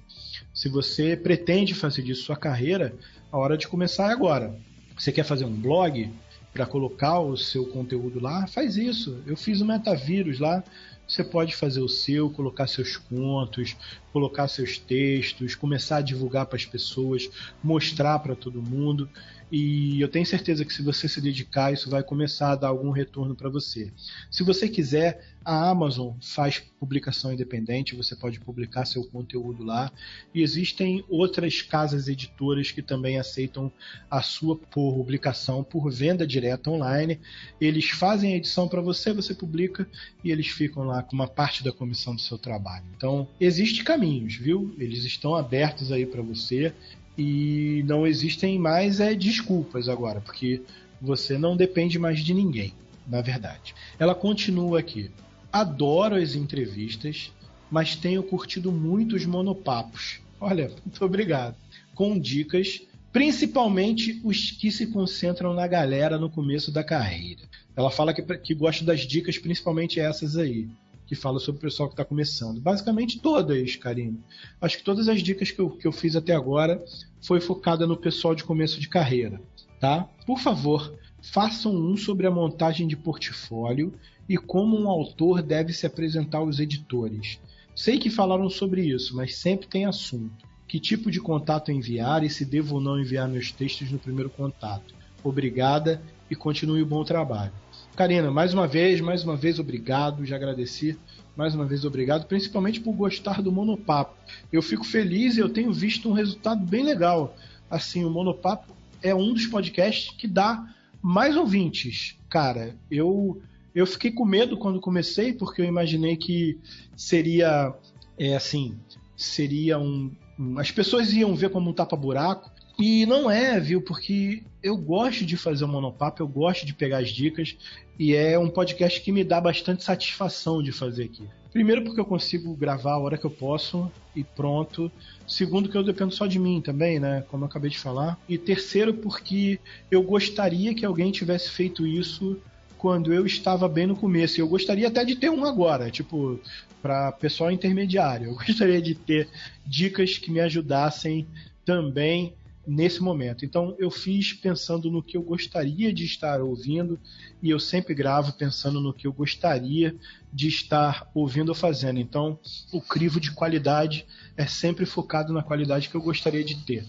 Se 0.52 0.68
você 0.68 1.16
pretende 1.16 1.74
fazer 1.74 2.02
disso 2.02 2.22
sua 2.22 2.36
carreira, 2.36 2.94
a 3.30 3.36
hora 3.36 3.58
de 3.58 3.66
começar 3.66 4.10
é 4.10 4.12
agora. 4.12 4.56
Você 4.96 5.10
quer 5.10 5.24
fazer 5.24 5.44
um 5.44 5.54
blog 5.54 6.08
para 6.52 6.64
colocar 6.64 7.18
o 7.18 7.36
seu 7.36 7.66
conteúdo 7.66 8.20
lá? 8.20 8.46
Faz 8.46 8.76
isso. 8.76 9.20
Eu 9.26 9.36
fiz 9.36 9.60
o 9.60 9.66
Metavírus 9.66 10.38
lá, 10.38 10.62
você 11.06 11.24
pode 11.24 11.54
fazer 11.54 11.80
o 11.80 11.88
seu, 11.88 12.30
colocar 12.30 12.66
seus 12.66 12.96
contos, 12.96 13.76
colocar 14.14 14.46
seus 14.46 14.78
textos, 14.78 15.56
começar 15.56 15.96
a 15.96 16.00
divulgar 16.00 16.46
para 16.46 16.54
as 16.54 16.64
pessoas, 16.64 17.28
mostrar 17.60 18.20
para 18.20 18.36
todo 18.36 18.62
mundo. 18.62 19.10
E 19.50 20.00
eu 20.00 20.08
tenho 20.08 20.24
certeza 20.24 20.64
que 20.64 20.72
se 20.72 20.82
você 20.82 21.08
se 21.08 21.20
dedicar, 21.20 21.72
isso 21.72 21.90
vai 21.90 22.02
começar 22.02 22.52
a 22.52 22.56
dar 22.56 22.68
algum 22.68 22.90
retorno 22.90 23.34
para 23.34 23.48
você. 23.48 23.92
Se 24.30 24.42
você 24.42 24.68
quiser, 24.68 25.34
a 25.44 25.68
Amazon 25.68 26.14
faz 26.20 26.58
publicação 26.80 27.32
independente, 27.32 27.94
você 27.94 28.16
pode 28.16 28.40
publicar 28.40 28.86
seu 28.86 29.04
conteúdo 29.04 29.62
lá. 29.62 29.92
E 30.34 30.42
existem 30.42 31.04
outras 31.08 31.60
casas 31.60 32.08
editoras 32.08 32.70
que 32.70 32.82
também 32.82 33.18
aceitam 33.18 33.70
a 34.10 34.22
sua 34.22 34.56
publicação 34.56 35.62
por 35.62 35.90
venda 35.90 36.26
direta 36.26 36.70
online. 36.70 37.20
Eles 37.60 37.90
fazem 37.90 38.32
a 38.32 38.36
edição 38.36 38.66
para 38.66 38.80
você, 38.80 39.12
você 39.12 39.34
publica 39.34 39.86
e 40.24 40.32
eles 40.32 40.48
ficam 40.48 40.84
lá 40.84 41.02
com 41.02 41.14
uma 41.14 41.28
parte 41.28 41.62
da 41.62 41.70
comissão 41.70 42.14
do 42.14 42.20
seu 42.20 42.38
trabalho. 42.38 42.86
Então, 42.96 43.28
existe 43.38 43.84
caminhos, 44.04 44.36
viu? 44.36 44.74
Eles 44.78 45.04
estão 45.04 45.34
abertos 45.34 45.90
aí 45.90 46.04
para 46.04 46.20
você 46.20 46.72
e 47.16 47.82
não 47.86 48.06
existem 48.06 48.58
mais 48.58 49.00
é, 49.00 49.14
desculpas 49.14 49.88
agora, 49.88 50.20
porque 50.20 50.60
você 51.00 51.38
não 51.38 51.56
depende 51.56 51.98
mais 51.98 52.20
de 52.20 52.34
ninguém, 52.34 52.74
na 53.06 53.22
verdade. 53.22 53.74
Ela 53.98 54.14
continua 54.14 54.80
aqui. 54.80 55.10
Adoro 55.50 56.16
as 56.16 56.34
entrevistas, 56.34 57.32
mas 57.70 57.96
tenho 57.96 58.22
curtido 58.22 58.70
muito 58.70 59.16
os 59.16 59.24
monopapos. 59.24 60.20
Olha, 60.38 60.70
muito 60.84 61.02
obrigado. 61.04 61.56
Com 61.94 62.18
dicas, 62.18 62.82
principalmente 63.10 64.20
os 64.22 64.50
que 64.50 64.70
se 64.70 64.88
concentram 64.88 65.54
na 65.54 65.66
galera 65.66 66.18
no 66.18 66.28
começo 66.28 66.70
da 66.70 66.84
carreira. 66.84 67.42
Ela 67.74 67.90
fala 67.90 68.12
que, 68.12 68.22
que 68.38 68.54
gosta 68.54 68.84
das 68.84 69.00
dicas, 69.00 69.38
principalmente 69.38 69.98
essas 69.98 70.36
aí 70.36 70.68
que 71.06 71.14
fala 71.14 71.38
sobre 71.38 71.58
o 71.58 71.62
pessoal 71.62 71.88
que 71.88 71.94
está 71.94 72.04
começando. 72.04 72.60
Basicamente 72.60 73.20
todas, 73.20 73.76
Karine. 73.76 74.20
Acho 74.60 74.78
que 74.78 74.84
todas 74.84 75.08
as 75.08 75.22
dicas 75.22 75.50
que 75.50 75.60
eu, 75.60 75.70
que 75.70 75.86
eu 75.86 75.92
fiz 75.92 76.16
até 76.16 76.34
agora 76.34 76.84
foi 77.20 77.40
focada 77.40 77.86
no 77.86 77.96
pessoal 77.96 78.34
de 78.34 78.44
começo 78.44 78.80
de 78.80 78.88
carreira, 78.88 79.40
tá? 79.80 80.08
Por 80.26 80.38
favor, 80.38 80.94
façam 81.22 81.74
um 81.74 81.96
sobre 81.96 82.26
a 82.26 82.30
montagem 82.30 82.86
de 82.86 82.96
portfólio 82.96 83.92
e 84.28 84.36
como 84.36 84.78
um 84.78 84.88
autor 84.88 85.42
deve 85.42 85.72
se 85.72 85.86
apresentar 85.86 86.38
aos 86.38 86.58
editores. 86.58 87.38
Sei 87.74 87.98
que 87.98 88.08
falaram 88.08 88.48
sobre 88.48 88.82
isso, 88.82 89.16
mas 89.16 89.36
sempre 89.36 89.66
tem 89.66 89.84
assunto. 89.84 90.44
Que 90.66 90.80
tipo 90.80 91.10
de 91.10 91.20
contato 91.20 91.70
enviar 91.70 92.24
e 92.24 92.30
se 92.30 92.44
devo 92.44 92.76
ou 92.76 92.80
não 92.80 92.98
enviar 92.98 93.28
meus 93.28 93.52
textos 93.52 93.90
no 93.90 93.98
primeiro 93.98 94.30
contato? 94.30 94.94
Obrigada 95.22 96.02
e 96.30 96.34
continue 96.34 96.82
o 96.82 96.86
bom 96.86 97.04
trabalho. 97.04 97.52
Karina, 97.94 98.28
mais 98.28 98.52
uma 98.52 98.66
vez, 98.66 99.00
mais 99.00 99.22
uma 99.22 99.36
vez, 99.36 99.60
obrigado. 99.60 100.26
Já 100.26 100.34
agradeci. 100.34 100.98
Mais 101.36 101.54
uma 101.54 101.64
vez, 101.64 101.84
obrigado. 101.84 102.26
Principalmente 102.26 102.80
por 102.80 102.92
gostar 102.92 103.40
do 103.40 103.52
Monopapo. 103.52 104.16
Eu 104.52 104.60
fico 104.60 104.84
feliz 104.84 105.36
e 105.36 105.40
eu 105.40 105.48
tenho 105.48 105.72
visto 105.72 106.08
um 106.08 106.12
resultado 106.12 106.64
bem 106.64 106.82
legal. 106.82 107.36
Assim, 107.70 108.04
o 108.04 108.10
Monopapo 108.10 108.74
é 109.00 109.14
um 109.14 109.32
dos 109.32 109.46
podcasts 109.46 110.12
que 110.16 110.26
dá 110.26 110.66
mais 111.00 111.36
ouvintes. 111.36 112.16
Cara, 112.28 112.74
eu, 112.90 113.40
eu 113.72 113.86
fiquei 113.86 114.10
com 114.10 114.24
medo 114.24 114.56
quando 114.56 114.80
comecei, 114.80 115.32
porque 115.32 115.62
eu 115.62 115.66
imaginei 115.66 116.16
que 116.16 116.58
seria, 116.96 117.72
é 118.18 118.34
assim, 118.34 118.76
seria 119.16 119.78
um, 119.78 120.10
um 120.36 120.58
as 120.58 120.70
pessoas 120.72 121.12
iam 121.12 121.36
ver 121.36 121.50
como 121.50 121.70
um 121.70 121.72
tapa-buraco 121.72 122.50
e 122.76 123.06
não 123.06 123.30
é, 123.30 123.60
viu? 123.60 123.80
Porque 123.80 124.42
eu 124.64 124.78
gosto 124.78 125.26
de 125.26 125.36
fazer 125.36 125.62
o 125.66 125.68
monopapo, 125.68 126.22
eu 126.22 126.26
gosto 126.26 126.64
de 126.64 126.72
pegar 126.72 126.98
as 126.98 127.10
dicas 127.10 127.54
e 127.98 128.14
é 128.14 128.38
um 128.38 128.48
podcast 128.48 128.98
que 129.02 129.12
me 129.12 129.22
dá 129.22 129.38
bastante 129.38 129.84
satisfação 129.84 130.62
de 130.62 130.72
fazer 130.72 131.04
aqui. 131.04 131.28
Primeiro 131.52 131.84
porque 131.84 132.00
eu 132.00 132.04
consigo 132.04 132.56
gravar 132.56 132.94
a 132.94 132.98
hora 132.98 133.18
que 133.18 133.26
eu 133.26 133.30
posso 133.30 133.92
e 134.16 134.24
pronto. 134.24 134.90
Segundo 135.28 135.68
que 135.68 135.76
eu 135.76 135.84
dependo 135.84 136.14
só 136.14 136.26
de 136.26 136.38
mim 136.38 136.62
também, 136.62 136.98
né? 136.98 137.22
Como 137.28 137.44
eu 137.44 137.46
acabei 137.46 137.70
de 137.70 137.78
falar. 137.78 138.18
E 138.26 138.38
terceiro 138.38 138.94
porque 138.94 139.60
eu 139.90 140.02
gostaria 140.02 140.74
que 140.74 140.86
alguém 140.86 141.12
tivesse 141.12 141.50
feito 141.50 141.86
isso 141.86 142.40
quando 142.78 143.12
eu 143.12 143.26
estava 143.26 143.68
bem 143.68 143.86
no 143.86 143.94
começo. 143.94 144.40
Eu 144.40 144.48
gostaria 144.48 144.88
até 144.88 145.04
de 145.04 145.14
ter 145.14 145.28
um 145.28 145.44
agora, 145.44 145.90
tipo, 145.90 146.40
para 146.80 147.12
pessoal 147.12 147.50
intermediário. 147.52 148.28
Eu 148.28 148.34
gostaria 148.34 148.80
de 148.80 148.94
ter 148.94 149.28
dicas 149.66 150.16
que 150.16 150.30
me 150.30 150.40
ajudassem 150.40 151.26
também 151.66 152.32
nesse 152.66 153.02
momento. 153.02 153.44
Então 153.44 153.74
eu 153.78 153.90
fiz 153.90 154.32
pensando 154.32 154.90
no 154.90 155.02
que 155.02 155.16
eu 155.16 155.22
gostaria 155.22 155.92
de 155.92 156.04
estar 156.04 156.40
ouvindo 156.40 156.98
e 157.42 157.50
eu 157.50 157.60
sempre 157.60 157.94
gravo 157.94 158.32
pensando 158.32 158.80
no 158.80 158.92
que 158.92 159.06
eu 159.06 159.12
gostaria 159.12 159.94
de 160.32 160.48
estar 160.48 161.10
ouvindo 161.14 161.50
ou 161.50 161.54
fazendo. 161.54 161.98
Então 161.98 162.38
o 162.72 162.80
crivo 162.80 163.20
de 163.20 163.32
qualidade 163.32 164.06
é 164.36 164.46
sempre 164.46 164.86
focado 164.86 165.32
na 165.32 165.42
qualidade 165.42 165.88
que 165.88 165.94
eu 165.94 166.02
gostaria 166.02 166.44
de 166.44 166.56
ter. 166.64 166.84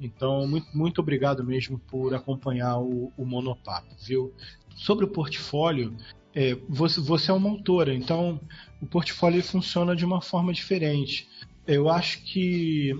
Então, 0.00 0.46
muito, 0.48 0.66
muito 0.72 1.00
obrigado 1.00 1.44
mesmo 1.44 1.78
por 1.78 2.14
acompanhar 2.14 2.78
o, 2.78 3.12
o 3.16 3.24
Monopapo, 3.26 3.94
viu? 4.00 4.32
Sobre 4.74 5.04
o 5.04 5.08
portfólio, 5.08 5.94
é, 6.34 6.56
você, 6.66 7.00
você 7.00 7.30
é 7.30 7.34
uma 7.34 7.50
autora, 7.50 7.94
então 7.94 8.40
o 8.80 8.86
portfólio 8.86 9.42
funciona 9.42 9.94
de 9.94 10.04
uma 10.04 10.22
forma 10.22 10.52
diferente. 10.52 11.28
Eu 11.66 11.88
acho 11.88 12.22
que. 12.22 12.94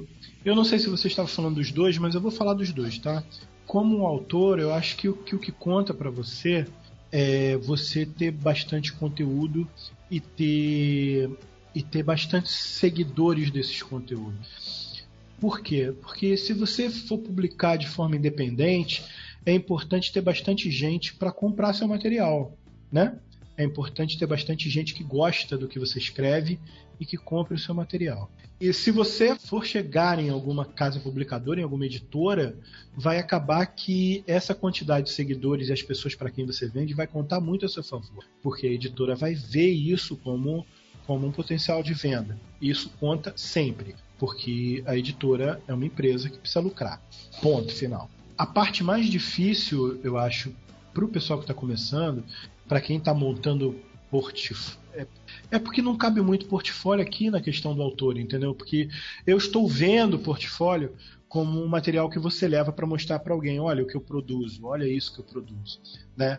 Eu 0.45 0.55
não 0.55 0.65
sei 0.65 0.79
se 0.79 0.89
você 0.89 1.09
estava 1.09 1.29
falando 1.29 1.57
dos 1.57 1.71
dois, 1.71 1.99
mas 1.99 2.15
eu 2.15 2.21
vou 2.21 2.31
falar 2.31 2.55
dos 2.55 2.73
dois, 2.73 2.99
tá? 2.99 3.23
Como 3.67 4.07
autor, 4.07 4.59
eu 4.59 4.73
acho 4.73 4.97
que 4.97 5.09
o 5.09 5.15
que, 5.15 5.35
o 5.35 5.39
que 5.39 5.53
conta 5.53 5.93
para 5.93 6.11
você 6.11 6.67
é 7.13 7.57
você 7.59 8.07
ter 8.07 8.31
bastante 8.31 8.93
conteúdo 8.93 9.69
e 10.11 10.19
ter, 10.19 11.31
e 11.75 11.83
ter 11.83 12.03
bastante 12.03 12.51
seguidores 12.51 13.51
desses 13.51 13.83
conteúdos. 13.83 15.05
Por 15.39 15.61
quê? 15.61 15.93
Porque 16.01 16.37
se 16.37 16.53
você 16.53 16.89
for 16.89 17.19
publicar 17.19 17.77
de 17.77 17.89
forma 17.89 18.17
independente, 18.17 19.05
é 19.45 19.53
importante 19.53 20.13
ter 20.13 20.21
bastante 20.21 20.71
gente 20.71 21.15
para 21.15 21.33
comprar 21.33 21.73
seu 21.75 21.89
material, 21.89 22.57
né? 22.91 23.19
É 23.61 23.65
importante 23.65 24.19
ter 24.19 24.25
bastante 24.25 24.71
gente 24.71 24.95
que 24.95 25.05
gosta 25.05 25.59
do 25.59 25.69
que 25.69 25.79
você 25.79 25.99
escreve 25.99 26.59
e 26.99 27.05
que 27.05 27.19
compre 27.19 27.55
o 27.55 27.59
seu 27.59 27.75
material. 27.75 28.31
E 28.59 28.73
se 28.73 28.91
você 28.91 29.37
for 29.37 29.67
chegar 29.67 30.19
em 30.19 30.31
alguma 30.31 30.65
casa 30.65 30.99
publicadora, 30.99 31.61
em 31.61 31.63
alguma 31.63 31.85
editora, 31.85 32.57
vai 32.97 33.19
acabar 33.19 33.67
que 33.67 34.25
essa 34.27 34.55
quantidade 34.55 35.09
de 35.09 35.13
seguidores 35.13 35.69
e 35.69 35.75
as 35.75 35.83
pessoas 35.83 36.15
para 36.15 36.31
quem 36.31 36.47
você 36.47 36.69
vende 36.69 36.95
vai 36.95 37.07
contar 37.07 37.39
muito 37.39 37.67
a 37.67 37.69
seu 37.69 37.83
favor, 37.83 38.25
porque 38.43 38.67
a 38.67 38.73
editora 38.73 39.15
vai 39.15 39.35
ver 39.35 39.69
isso 39.69 40.17
como 40.17 40.65
como 41.07 41.27
um 41.27 41.33
potencial 41.33 41.83
de 41.83 41.93
venda. 41.93 42.39
E 42.63 42.71
isso 42.71 42.89
conta 42.99 43.35
sempre, 43.37 43.95
porque 44.19 44.83
a 44.87 44.97
editora 44.97 45.61
é 45.69 45.75
uma 45.75 45.85
empresa 45.85 46.31
que 46.31 46.39
precisa 46.39 46.61
lucrar. 46.61 47.03
Ponto 47.43 47.75
final. 47.75 48.09
A 48.39 48.47
parte 48.47 48.83
mais 48.83 49.07
difícil, 49.07 50.01
eu 50.03 50.17
acho, 50.17 50.51
para 50.95 51.05
o 51.05 51.09
pessoal 51.09 51.39
que 51.39 51.45
está 51.45 51.53
começando, 51.53 52.25
para 52.71 52.81
quem 52.81 52.99
está 52.99 53.13
montando 53.13 53.81
portfólio. 54.13 54.79
É, 54.95 55.07
é, 55.51 55.59
porque 55.59 55.83
não 55.83 55.97
cabe 55.97 56.21
muito 56.21 56.47
portfólio 56.47 57.05
aqui 57.05 57.29
na 57.29 57.41
questão 57.41 57.75
do 57.75 57.83
autor, 57.83 58.17
entendeu? 58.17 58.55
Porque 58.55 58.89
eu 59.27 59.37
estou 59.37 59.67
vendo 59.67 60.21
portfólio 60.21 60.95
como 61.29 61.61
um 61.61 61.67
material 61.67 62.09
que 62.09 62.19
você 62.21 62.47
leva 62.47 62.71
para 62.71 62.87
mostrar 62.87 63.19
para 63.19 63.35
alguém, 63.35 63.59
olha 63.59 63.83
o 63.83 63.87
que 63.89 63.97
eu 63.97 64.01
produzo, 64.01 64.67
olha 64.67 64.87
isso 64.87 65.13
que 65.13 65.21
eu 65.21 65.25
produzo, 65.25 65.81
né? 66.17 66.39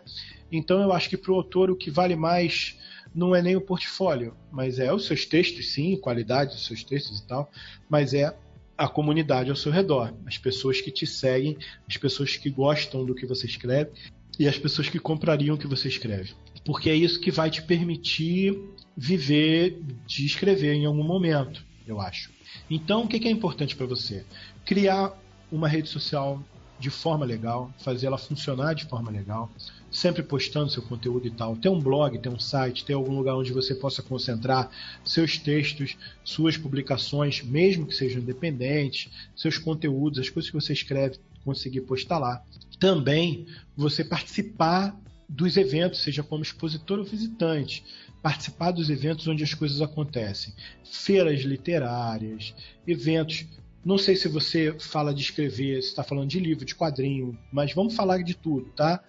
Então 0.50 0.80
eu 0.80 0.90
acho 0.90 1.10
que 1.10 1.18
para 1.18 1.32
o 1.32 1.34
autor 1.34 1.70
o 1.70 1.76
que 1.76 1.90
vale 1.90 2.16
mais 2.16 2.78
não 3.14 3.36
é 3.36 3.42
nem 3.42 3.54
o 3.54 3.60
portfólio, 3.60 4.34
mas 4.50 4.78
é 4.78 4.90
os 4.90 5.04
seus 5.04 5.26
textos, 5.26 5.74
sim, 5.74 5.98
qualidade 5.98 6.54
dos 6.54 6.64
seus 6.64 6.82
textos 6.82 7.20
e 7.20 7.26
tal, 7.26 7.50
mas 7.90 8.14
é 8.14 8.34
a 8.76 8.88
comunidade 8.88 9.50
ao 9.50 9.56
seu 9.56 9.70
redor, 9.70 10.14
as 10.24 10.38
pessoas 10.38 10.80
que 10.80 10.90
te 10.90 11.06
seguem, 11.06 11.58
as 11.86 11.98
pessoas 11.98 12.38
que 12.38 12.48
gostam 12.48 13.04
do 13.04 13.14
que 13.14 13.26
você 13.26 13.46
escreve 13.46 13.90
e 14.38 14.48
as 14.48 14.58
pessoas 14.58 14.88
que 14.88 14.98
comprariam 14.98 15.54
o 15.54 15.58
que 15.58 15.66
você 15.66 15.88
escreve. 15.88 16.34
Porque 16.64 16.88
é 16.90 16.94
isso 16.94 17.20
que 17.20 17.30
vai 17.30 17.50
te 17.50 17.62
permitir 17.62 18.58
viver 18.96 19.80
de 20.06 20.24
escrever 20.24 20.74
em 20.74 20.86
algum 20.86 21.02
momento, 21.02 21.64
eu 21.86 22.00
acho. 22.00 22.30
Então, 22.70 23.04
o 23.04 23.08
que 23.08 23.26
é 23.26 23.30
importante 23.30 23.74
para 23.74 23.86
você? 23.86 24.24
Criar 24.64 25.12
uma 25.50 25.68
rede 25.68 25.88
social 25.88 26.42
de 26.78 26.90
forma 26.90 27.24
legal, 27.24 27.72
fazer 27.78 28.08
ela 28.08 28.18
funcionar 28.18 28.74
de 28.74 28.86
forma 28.86 29.08
legal, 29.08 29.48
sempre 29.88 30.20
postando 30.20 30.68
seu 30.68 30.82
conteúdo 30.82 31.26
e 31.28 31.30
tal. 31.30 31.54
Ter 31.54 31.68
um 31.68 31.80
blog, 31.80 32.18
ter 32.18 32.28
um 32.28 32.40
site, 32.40 32.84
ter 32.84 32.94
algum 32.94 33.16
lugar 33.16 33.36
onde 33.36 33.52
você 33.52 33.72
possa 33.72 34.02
concentrar 34.02 34.68
seus 35.04 35.38
textos, 35.38 35.96
suas 36.24 36.56
publicações, 36.56 37.40
mesmo 37.40 37.86
que 37.86 37.94
sejam 37.94 38.20
independentes, 38.20 39.12
seus 39.36 39.58
conteúdos, 39.58 40.18
as 40.18 40.28
coisas 40.28 40.50
que 40.50 40.60
você 40.60 40.72
escreve, 40.72 41.18
conseguir 41.44 41.82
postar 41.82 42.18
lá. 42.18 42.42
Também 42.82 43.46
você 43.76 44.02
participar 44.02 45.00
dos 45.28 45.56
eventos, 45.56 46.00
seja 46.00 46.20
como 46.20 46.42
expositor 46.42 46.98
ou 46.98 47.04
visitante, 47.04 47.84
participar 48.20 48.72
dos 48.72 48.90
eventos 48.90 49.28
onde 49.28 49.44
as 49.44 49.54
coisas 49.54 49.80
acontecem, 49.80 50.52
feiras 50.82 51.42
literárias, 51.42 52.52
eventos. 52.84 53.46
Não 53.84 53.96
sei 53.96 54.16
se 54.16 54.26
você 54.26 54.74
fala 54.80 55.14
de 55.14 55.22
escrever, 55.22 55.80
se 55.80 55.90
está 55.90 56.02
falando 56.02 56.28
de 56.28 56.40
livro, 56.40 56.64
de 56.64 56.74
quadrinho, 56.74 57.38
mas 57.52 57.72
vamos 57.72 57.94
falar 57.94 58.20
de 58.24 58.34
tudo, 58.34 58.68
tá? 58.70 59.00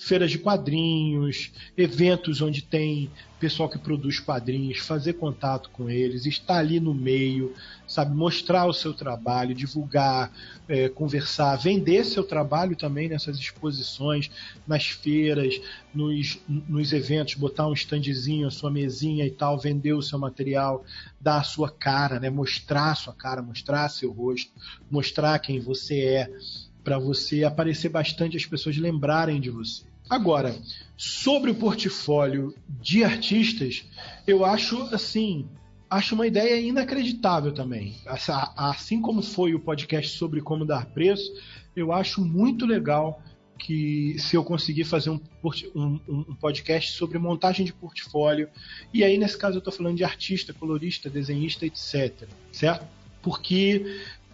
Feiras 0.00 0.30
de 0.30 0.38
quadrinhos, 0.38 1.52
eventos 1.76 2.40
onde 2.40 2.62
tem 2.62 3.10
pessoal 3.38 3.68
que 3.68 3.78
produz 3.78 4.18
quadrinhos, 4.18 4.78
fazer 4.78 5.14
contato 5.14 5.70
com 5.70 5.88
eles, 5.88 6.26
estar 6.26 6.58
ali 6.58 6.80
no 6.80 6.94
meio, 6.94 7.54
sabe, 7.86 8.14
mostrar 8.14 8.66
o 8.66 8.72
seu 8.72 8.92
trabalho, 8.94 9.54
divulgar, 9.54 10.30
é, 10.68 10.88
conversar, 10.88 11.56
vender 11.56 12.04
seu 12.04 12.24
trabalho 12.24 12.76
também 12.76 13.08
nessas 13.08 13.38
exposições, 13.38 14.30
nas 14.66 14.86
feiras, 14.86 15.60
nos, 15.94 16.38
nos 16.48 16.92
eventos, 16.92 17.34
botar 17.34 17.66
um 17.66 17.72
standzinho, 17.72 18.46
a 18.46 18.50
sua 18.50 18.70
mesinha 18.70 19.26
e 19.26 19.30
tal, 19.30 19.58
vender 19.58 19.92
o 19.92 20.02
seu 20.02 20.18
material, 20.18 20.84
dar 21.20 21.40
a 21.40 21.44
sua 21.44 21.70
cara, 21.70 22.18
né, 22.18 22.30
mostrar 22.30 22.92
a 22.92 22.94
sua 22.94 23.14
cara, 23.14 23.42
mostrar 23.42 23.88
seu 23.88 24.10
rosto, 24.12 24.52
mostrar 24.90 25.38
quem 25.38 25.60
você 25.60 26.00
é 26.00 26.30
para 26.82 26.98
você 26.98 27.44
aparecer 27.44 27.90
bastante, 27.90 28.36
as 28.36 28.46
pessoas 28.46 28.76
lembrarem 28.76 29.40
de 29.40 29.50
você. 29.50 29.89
Agora, 30.10 30.56
sobre 30.96 31.52
o 31.52 31.54
portfólio 31.54 32.52
de 32.68 33.04
artistas, 33.04 33.84
eu 34.26 34.44
acho 34.44 34.82
assim, 34.92 35.48
acho 35.88 36.16
uma 36.16 36.26
ideia 36.26 36.60
inacreditável 36.60 37.52
também. 37.52 37.94
Assim 38.56 39.00
como 39.00 39.22
foi 39.22 39.54
o 39.54 39.60
podcast 39.60 40.18
sobre 40.18 40.40
como 40.40 40.64
dar 40.66 40.86
preço, 40.86 41.32
eu 41.76 41.92
acho 41.92 42.24
muito 42.24 42.66
legal 42.66 43.22
que 43.56 44.16
se 44.18 44.36
eu 44.36 44.42
conseguir 44.42 44.84
fazer 44.84 45.10
um, 45.10 45.20
um, 45.76 46.00
um, 46.08 46.34
podcast 46.34 46.92
sobre 46.92 47.18
montagem 47.18 47.64
de 47.64 47.72
portfólio, 47.72 48.48
e 48.92 49.04
aí 49.04 49.16
nesse 49.16 49.38
caso 49.38 49.56
eu 49.56 49.60
estou 49.60 49.72
falando 49.72 49.96
de 49.96 50.02
artista, 50.02 50.52
colorista, 50.52 51.08
desenhista, 51.08 51.66
etc. 51.66 52.26
Certo? 52.50 52.84
Porque 53.22 53.84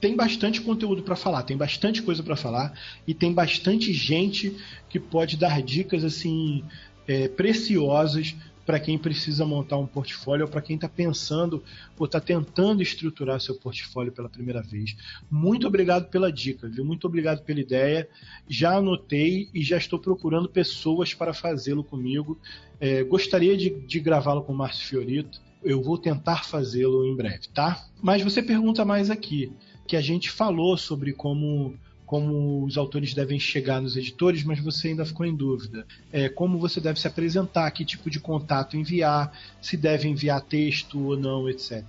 tem 0.01 0.14
bastante 0.14 0.61
conteúdo 0.61 1.03
para 1.03 1.16
falar, 1.16 1.42
tem 1.42 1.57
bastante 1.57 2.03
coisa 2.03 2.22
para 2.22 2.36
falar 2.36 2.78
e 3.07 3.14
tem 3.14 3.32
bastante 3.32 3.92
gente 3.92 4.57
que 4.88 5.01
pode 5.01 5.36
dar 5.36 5.62
dicas 5.62 6.05
assim 6.05 6.62
é, 7.07 7.28
preciosas 7.28 8.34
para 8.66 8.80
quem 8.80 8.99
precisa 8.99 9.47
montar 9.47 9.78
um 9.78 9.86
portfólio 9.86 10.44
ou 10.44 10.51
para 10.51 10.61
quem 10.61 10.74
está 10.74 10.88
pensando 10.88 11.62
ou 11.97 12.05
está 12.05 12.20
tentando 12.20 12.82
estruturar 12.82 13.40
seu 13.40 13.55
portfólio 13.55 14.12
pela 14.12 14.28
primeira 14.28 14.61
vez. 14.61 14.97
Muito 15.30 15.68
obrigado 15.68 16.09
pela 16.11 16.32
dica, 16.32 16.68
viu? 16.68 16.84
Muito 16.84 17.07
obrigado 17.07 17.44
pela 17.44 17.61
ideia. 17.61 18.09
Já 18.49 18.76
anotei 18.76 19.49
e 19.55 19.62
já 19.62 19.76
estou 19.76 20.01
procurando 20.01 20.49
pessoas 20.49 21.14
para 21.14 21.32
fazê-lo 21.32 21.84
comigo. 21.84 22.38
É, 22.80 23.05
gostaria 23.05 23.57
de, 23.57 23.70
de 23.70 24.01
gravá-lo 24.01 24.42
com 24.42 24.53
o 24.53 24.57
Márcio 24.57 24.84
Fiorito. 24.84 25.40
Eu 25.62 25.80
vou 25.80 25.97
tentar 25.97 26.44
fazê-lo 26.44 27.07
em 27.07 27.14
breve, 27.14 27.49
tá? 27.55 27.86
Mas 28.03 28.22
você 28.22 28.42
pergunta 28.42 28.84
mais 28.84 29.11
aqui 29.11 29.53
que 29.87 29.97
a 29.97 30.01
gente 30.01 30.30
falou 30.30 30.76
sobre 30.76 31.12
como 31.12 31.74
como 32.07 32.64
os 32.64 32.78
autores 32.78 33.12
devem 33.12 33.39
chegar 33.39 33.82
nos 33.82 33.97
editores, 33.97 34.45
mas 34.45 34.61
você 34.61 34.89
ainda 34.89 35.05
ficou 35.05 35.26
em 35.26 35.34
dúvida. 35.34 35.84
É, 36.12 36.28
como 36.28 36.57
você 36.57 36.80
deve 36.80 37.01
se 37.01 37.09
apresentar, 37.09 37.68
que 37.72 37.84
tipo 37.84 38.09
de 38.09 38.20
contato 38.20 38.76
enviar, 38.76 39.37
se 39.61 39.76
deve 39.76 40.07
enviar 40.09 40.41
texto 40.41 41.01
ou 41.05 41.16
não, 41.18 41.49
etc. 41.51 41.82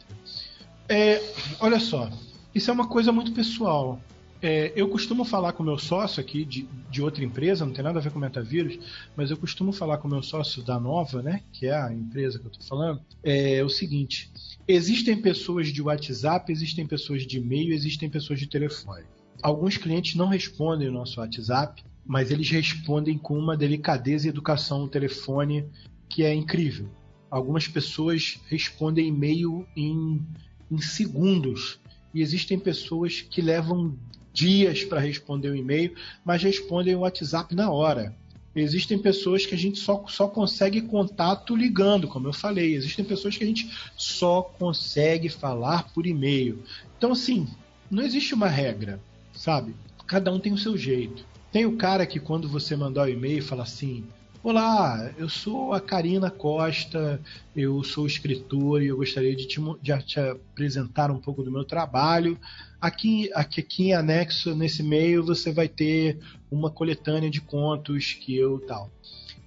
É, 0.89 1.21
olha 1.59 1.79
só, 1.79 2.09
isso 2.53 2.71
é 2.71 2.73
uma 2.73 2.87
coisa 2.87 3.11
muito 3.11 3.31
pessoal. 3.31 4.01
É, 4.41 4.71
eu 4.75 4.87
costumo 4.87 5.25
falar 5.25 5.53
com 5.53 5.63
meu 5.63 5.77
sócio 5.79 6.21
aqui 6.21 6.45
de, 6.45 6.67
de 6.89 7.01
outra 7.01 7.23
empresa, 7.23 7.65
não 7.65 7.73
tem 7.73 7.83
nada 7.83 7.97
a 7.97 8.01
ver 8.01 8.11
com 8.11 8.19
metavírus, 8.19 8.77
mas 9.15 9.31
eu 9.31 9.37
costumo 9.37 9.71
falar 9.71 9.97
com 9.97 10.07
meu 10.07 10.21
sócio 10.21 10.61
da 10.61 10.79
Nova, 10.79 11.23
né, 11.23 11.41
que 11.51 11.65
é 11.65 11.75
a 11.75 11.91
empresa 11.91 12.37
que 12.37 12.45
eu 12.45 12.51
estou 12.51 12.67
falando, 12.67 13.01
é 13.23 13.63
o 13.63 13.69
seguinte: 13.69 14.31
Existem 14.67 15.15
pessoas 15.15 15.69
de 15.69 15.81
WhatsApp, 15.81 16.51
existem 16.51 16.85
pessoas 16.85 17.25
de 17.25 17.37
e-mail, 17.37 17.73
existem 17.73 18.09
pessoas 18.09 18.37
de 18.37 18.47
telefone. 18.47 19.05
Alguns 19.41 19.77
clientes 19.77 20.15
não 20.15 20.27
respondem 20.27 20.89
o 20.89 20.91
nosso 20.91 21.19
WhatsApp, 21.19 21.83
mas 22.05 22.31
eles 22.31 22.49
respondem 22.49 23.17
com 23.17 23.37
uma 23.39 23.55
delicadeza 23.55 24.27
e 24.27 24.29
educação 24.29 24.79
no 24.81 24.89
telefone 24.89 25.65
que 26.09 26.23
é 26.23 26.33
incrível. 26.33 26.89
Algumas 27.29 27.67
pessoas 27.67 28.39
respondem 28.47 29.07
e-mail 29.07 29.65
em, 29.75 30.21
em 30.69 30.77
segundos 30.79 31.79
e 32.13 32.21
existem 32.21 32.59
pessoas 32.59 33.21
que 33.21 33.41
levam 33.41 33.97
dias 34.37 34.83
para 34.83 34.99
responder 34.99 35.49
o 35.49 35.55
e-mail, 35.55 35.95
mas 36.23 36.43
respondem 36.43 36.93
o 36.95 36.99
WhatsApp 36.99 37.55
na 37.55 37.71
hora. 37.71 38.15
Existem 38.55 38.97
pessoas 38.97 39.45
que 39.45 39.55
a 39.55 39.57
gente 39.57 39.79
só, 39.79 40.05
só 40.07 40.27
consegue 40.27 40.81
contato 40.81 41.55
ligando, 41.55 42.07
como 42.07 42.27
eu 42.27 42.33
falei. 42.33 42.75
Existem 42.75 43.03
pessoas 43.03 43.35
que 43.35 43.43
a 43.43 43.47
gente 43.47 43.69
só 43.95 44.43
consegue 44.43 45.27
falar 45.27 45.91
por 45.91 46.05
e-mail. 46.05 46.63
Então, 46.97 47.11
assim, 47.11 47.47
não 47.89 48.03
existe 48.03 48.35
uma 48.35 48.47
regra, 48.47 48.99
sabe? 49.33 49.75
Cada 50.05 50.31
um 50.31 50.39
tem 50.39 50.53
o 50.53 50.57
seu 50.57 50.77
jeito. 50.77 51.25
Tem 51.51 51.65
o 51.65 51.75
cara 51.75 52.05
que 52.05 52.19
quando 52.19 52.47
você 52.47 52.75
mandar 52.75 53.07
o 53.07 53.09
e-mail 53.09 53.43
fala 53.43 53.63
assim: 53.63 54.03
Olá, 54.49 55.11
eu 55.17 55.27
sou 55.27 55.73
a 55.73 55.81
Karina 55.81 56.31
Costa, 56.31 57.19
eu 57.53 57.83
sou 57.83 58.07
escritor 58.07 58.81
e 58.81 58.87
eu 58.87 58.95
gostaria 58.95 59.35
de 59.35 59.45
te, 59.45 59.59
de 59.81 60.03
te 60.03 60.21
apresentar 60.21 61.11
um 61.11 61.19
pouco 61.19 61.43
do 61.43 61.51
meu 61.51 61.65
trabalho. 61.65 62.39
Aqui, 62.79 63.29
aqui, 63.33 63.59
aqui 63.59 63.83
em 63.87 63.93
anexo, 63.93 64.55
nesse 64.55 64.81
e-mail, 64.81 65.21
você 65.21 65.51
vai 65.51 65.67
ter 65.67 66.17
uma 66.49 66.71
coletânea 66.71 67.29
de 67.29 67.41
contos 67.41 68.13
que 68.13 68.37
eu 68.37 68.57
tal. 68.65 68.89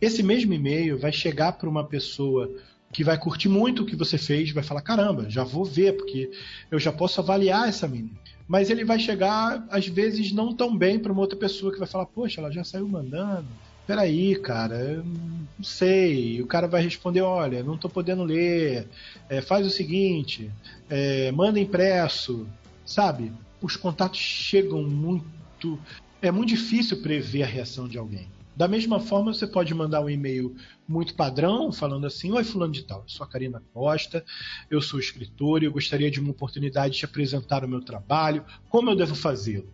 Esse 0.02 0.22
mesmo 0.22 0.52
e-mail 0.52 0.98
vai 0.98 1.12
chegar 1.12 1.52
para 1.52 1.66
uma 1.66 1.84
pessoa 1.84 2.54
que 2.92 3.02
vai 3.02 3.16
curtir 3.16 3.48
muito 3.48 3.84
o 3.84 3.86
que 3.86 3.96
você 3.96 4.18
fez, 4.18 4.50
vai 4.50 4.62
falar: 4.62 4.82
caramba, 4.82 5.30
já 5.30 5.44
vou 5.44 5.64
ver, 5.64 5.96
porque 5.96 6.30
eu 6.70 6.78
já 6.78 6.92
posso 6.92 7.22
avaliar 7.22 7.70
essa 7.70 7.88
menina. 7.88 8.18
Mas 8.46 8.68
ele 8.68 8.84
vai 8.84 8.98
chegar, 8.98 9.66
às 9.70 9.86
vezes, 9.86 10.30
não 10.30 10.54
tão 10.54 10.76
bem 10.76 10.98
para 10.98 11.10
uma 11.10 11.22
outra 11.22 11.38
pessoa 11.38 11.72
que 11.72 11.78
vai 11.78 11.88
falar: 11.88 12.04
poxa, 12.04 12.38
ela 12.38 12.52
já 12.52 12.62
saiu 12.62 12.86
mandando. 12.86 13.48
Peraí, 13.90 14.36
cara, 14.36 15.02
não 15.02 15.64
sei. 15.64 16.36
E 16.36 16.42
o 16.42 16.46
cara 16.46 16.68
vai 16.68 16.80
responder: 16.80 17.22
olha, 17.22 17.60
não 17.64 17.74
estou 17.74 17.90
podendo 17.90 18.22
ler. 18.22 18.86
É, 19.28 19.40
faz 19.40 19.66
o 19.66 19.70
seguinte: 19.70 20.48
é, 20.88 21.32
manda 21.32 21.58
impresso. 21.58 22.46
Sabe? 22.86 23.32
Os 23.60 23.74
contatos 23.74 24.20
chegam 24.20 24.84
muito. 24.84 25.76
É 26.22 26.30
muito 26.30 26.50
difícil 26.50 27.02
prever 27.02 27.42
a 27.42 27.46
reação 27.46 27.88
de 27.88 27.98
alguém. 27.98 28.28
Da 28.54 28.68
mesma 28.68 29.00
forma, 29.00 29.34
você 29.34 29.44
pode 29.44 29.74
mandar 29.74 30.02
um 30.02 30.08
e-mail 30.08 30.54
muito 30.86 31.16
padrão, 31.16 31.72
falando 31.72 32.06
assim: 32.06 32.30
Oi, 32.30 32.44
Fulano 32.44 32.72
de 32.72 32.84
Tal, 32.84 33.00
eu 33.00 33.08
sou 33.08 33.26
a 33.26 33.28
Karina 33.28 33.60
Costa, 33.74 34.24
eu 34.70 34.80
sou 34.80 35.00
escritor 35.00 35.64
e 35.64 35.66
eu 35.66 35.72
gostaria 35.72 36.12
de 36.12 36.20
uma 36.20 36.30
oportunidade 36.30 36.96
de 36.96 37.04
apresentar 37.04 37.64
o 37.64 37.68
meu 37.68 37.80
trabalho, 37.80 38.44
como 38.68 38.88
eu 38.88 38.94
devo 38.94 39.16
fazê-lo? 39.16 39.68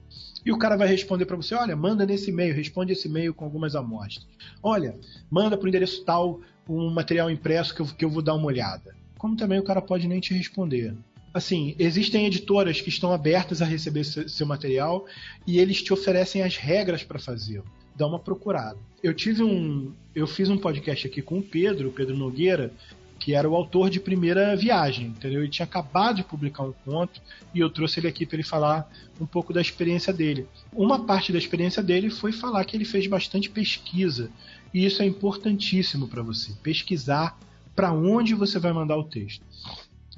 E 0.47 0.53
o 0.53 0.57
cara 0.57 0.77
vai 0.77 0.87
responder 0.87 1.27
para 1.27 1.37
você: 1.37 1.55
Olha, 1.55 1.75
manda 1.75 2.07
nesse 2.07 2.31
e-mail, 2.31 2.55
responde 2.55 2.93
esse 2.93 3.09
e-mail 3.09 3.35
com 3.35 3.45
algumas 3.45 3.75
amostras. 3.75 4.27
Olha, 4.63 4.97
manda 5.29 5.59
para 5.59 5.67
o 5.67 5.69
endereço 5.69 6.05
tal 6.05 6.41
um 6.69 6.89
material 6.89 7.29
impresso 7.31 7.75
que 7.75 7.83
eu, 7.83 7.87
que 7.87 8.05
eu 8.05 8.11
vou 8.11 8.23
dar 8.23 8.35
uma 8.35 8.47
olhada. 8.47 8.95
Como 9.19 9.37
também 9.37 9.59
o 9.59 9.65
cara 9.65 9.83
pode 9.83 10.07
nem 10.07 10.21
te 10.21 10.33
responder 10.33 10.95
assim, 11.35 11.75
existem 11.79 12.25
editoras 12.25 12.81
que 12.81 12.89
estão 12.89 13.13
abertas 13.13 13.61
a 13.61 13.67
receber 13.67 14.05
seu 14.05 14.47
material 14.47 15.05
e 15.47 15.59
eles 15.59 15.83
te 15.83 15.93
oferecem 15.93 16.41
as 16.41 16.57
regras 16.57 17.05
para 17.05 17.19
fazê-lo 17.19 17.67
dá 17.97 18.07
uma 18.07 18.19
procurada. 18.19 18.79
Eu 19.03 19.15
tive 19.15 19.43
um. 19.43 19.93
Eu 20.15 20.27
fiz 20.27 20.49
um 20.51 20.59
podcast 20.59 21.07
aqui 21.07 21.23
com 21.23 21.39
o 21.39 21.43
Pedro, 21.43 21.89
o 21.89 21.93
Pedro 21.93 22.17
Nogueira, 22.17 22.73
que 23.19 23.35
era 23.35 23.49
o 23.49 23.55
autor 23.55 23.91
de 23.91 23.99
Primeira 23.99 24.55
Viagem, 24.57 25.09
entendeu? 25.09 25.41
Ele 25.41 25.51
tinha 25.51 25.65
acabado 25.65 26.17
de 26.17 26.25
publicar 26.25 26.63
um 26.65 26.73
conto 26.85 27.21
e 27.55 27.61
eu 27.61 27.71
trouxe 27.71 28.01
ele 28.01 28.09
aqui 28.09 28.27
para 28.27 28.37
ele 28.37 28.43
falar 28.43 28.91
um 29.21 29.27
pouco 29.27 29.53
da 29.53 29.61
experiência 29.61 30.13
dele. 30.13 30.47
Uma 30.73 31.05
parte 31.05 31.33
da 31.33 31.39
experiência 31.39 31.83
dele 31.83 32.11
foi 32.11 32.33
falar 32.33 32.65
que 32.65 32.77
ele 32.77 32.85
fez 32.85 33.07
bastante 33.07 33.49
pesquisa 33.49 34.31
e 34.73 34.85
isso 34.85 35.03
é 35.03 35.07
importantíssimo 35.07 36.09
para 36.09 36.23
você, 36.23 36.53
pesquisar 36.63 37.39
para 37.75 37.93
onde 37.93 38.35
você 38.35 38.59
vai 38.59 38.73
mandar 38.73 38.97
o 38.97 39.05
texto. 39.05 39.45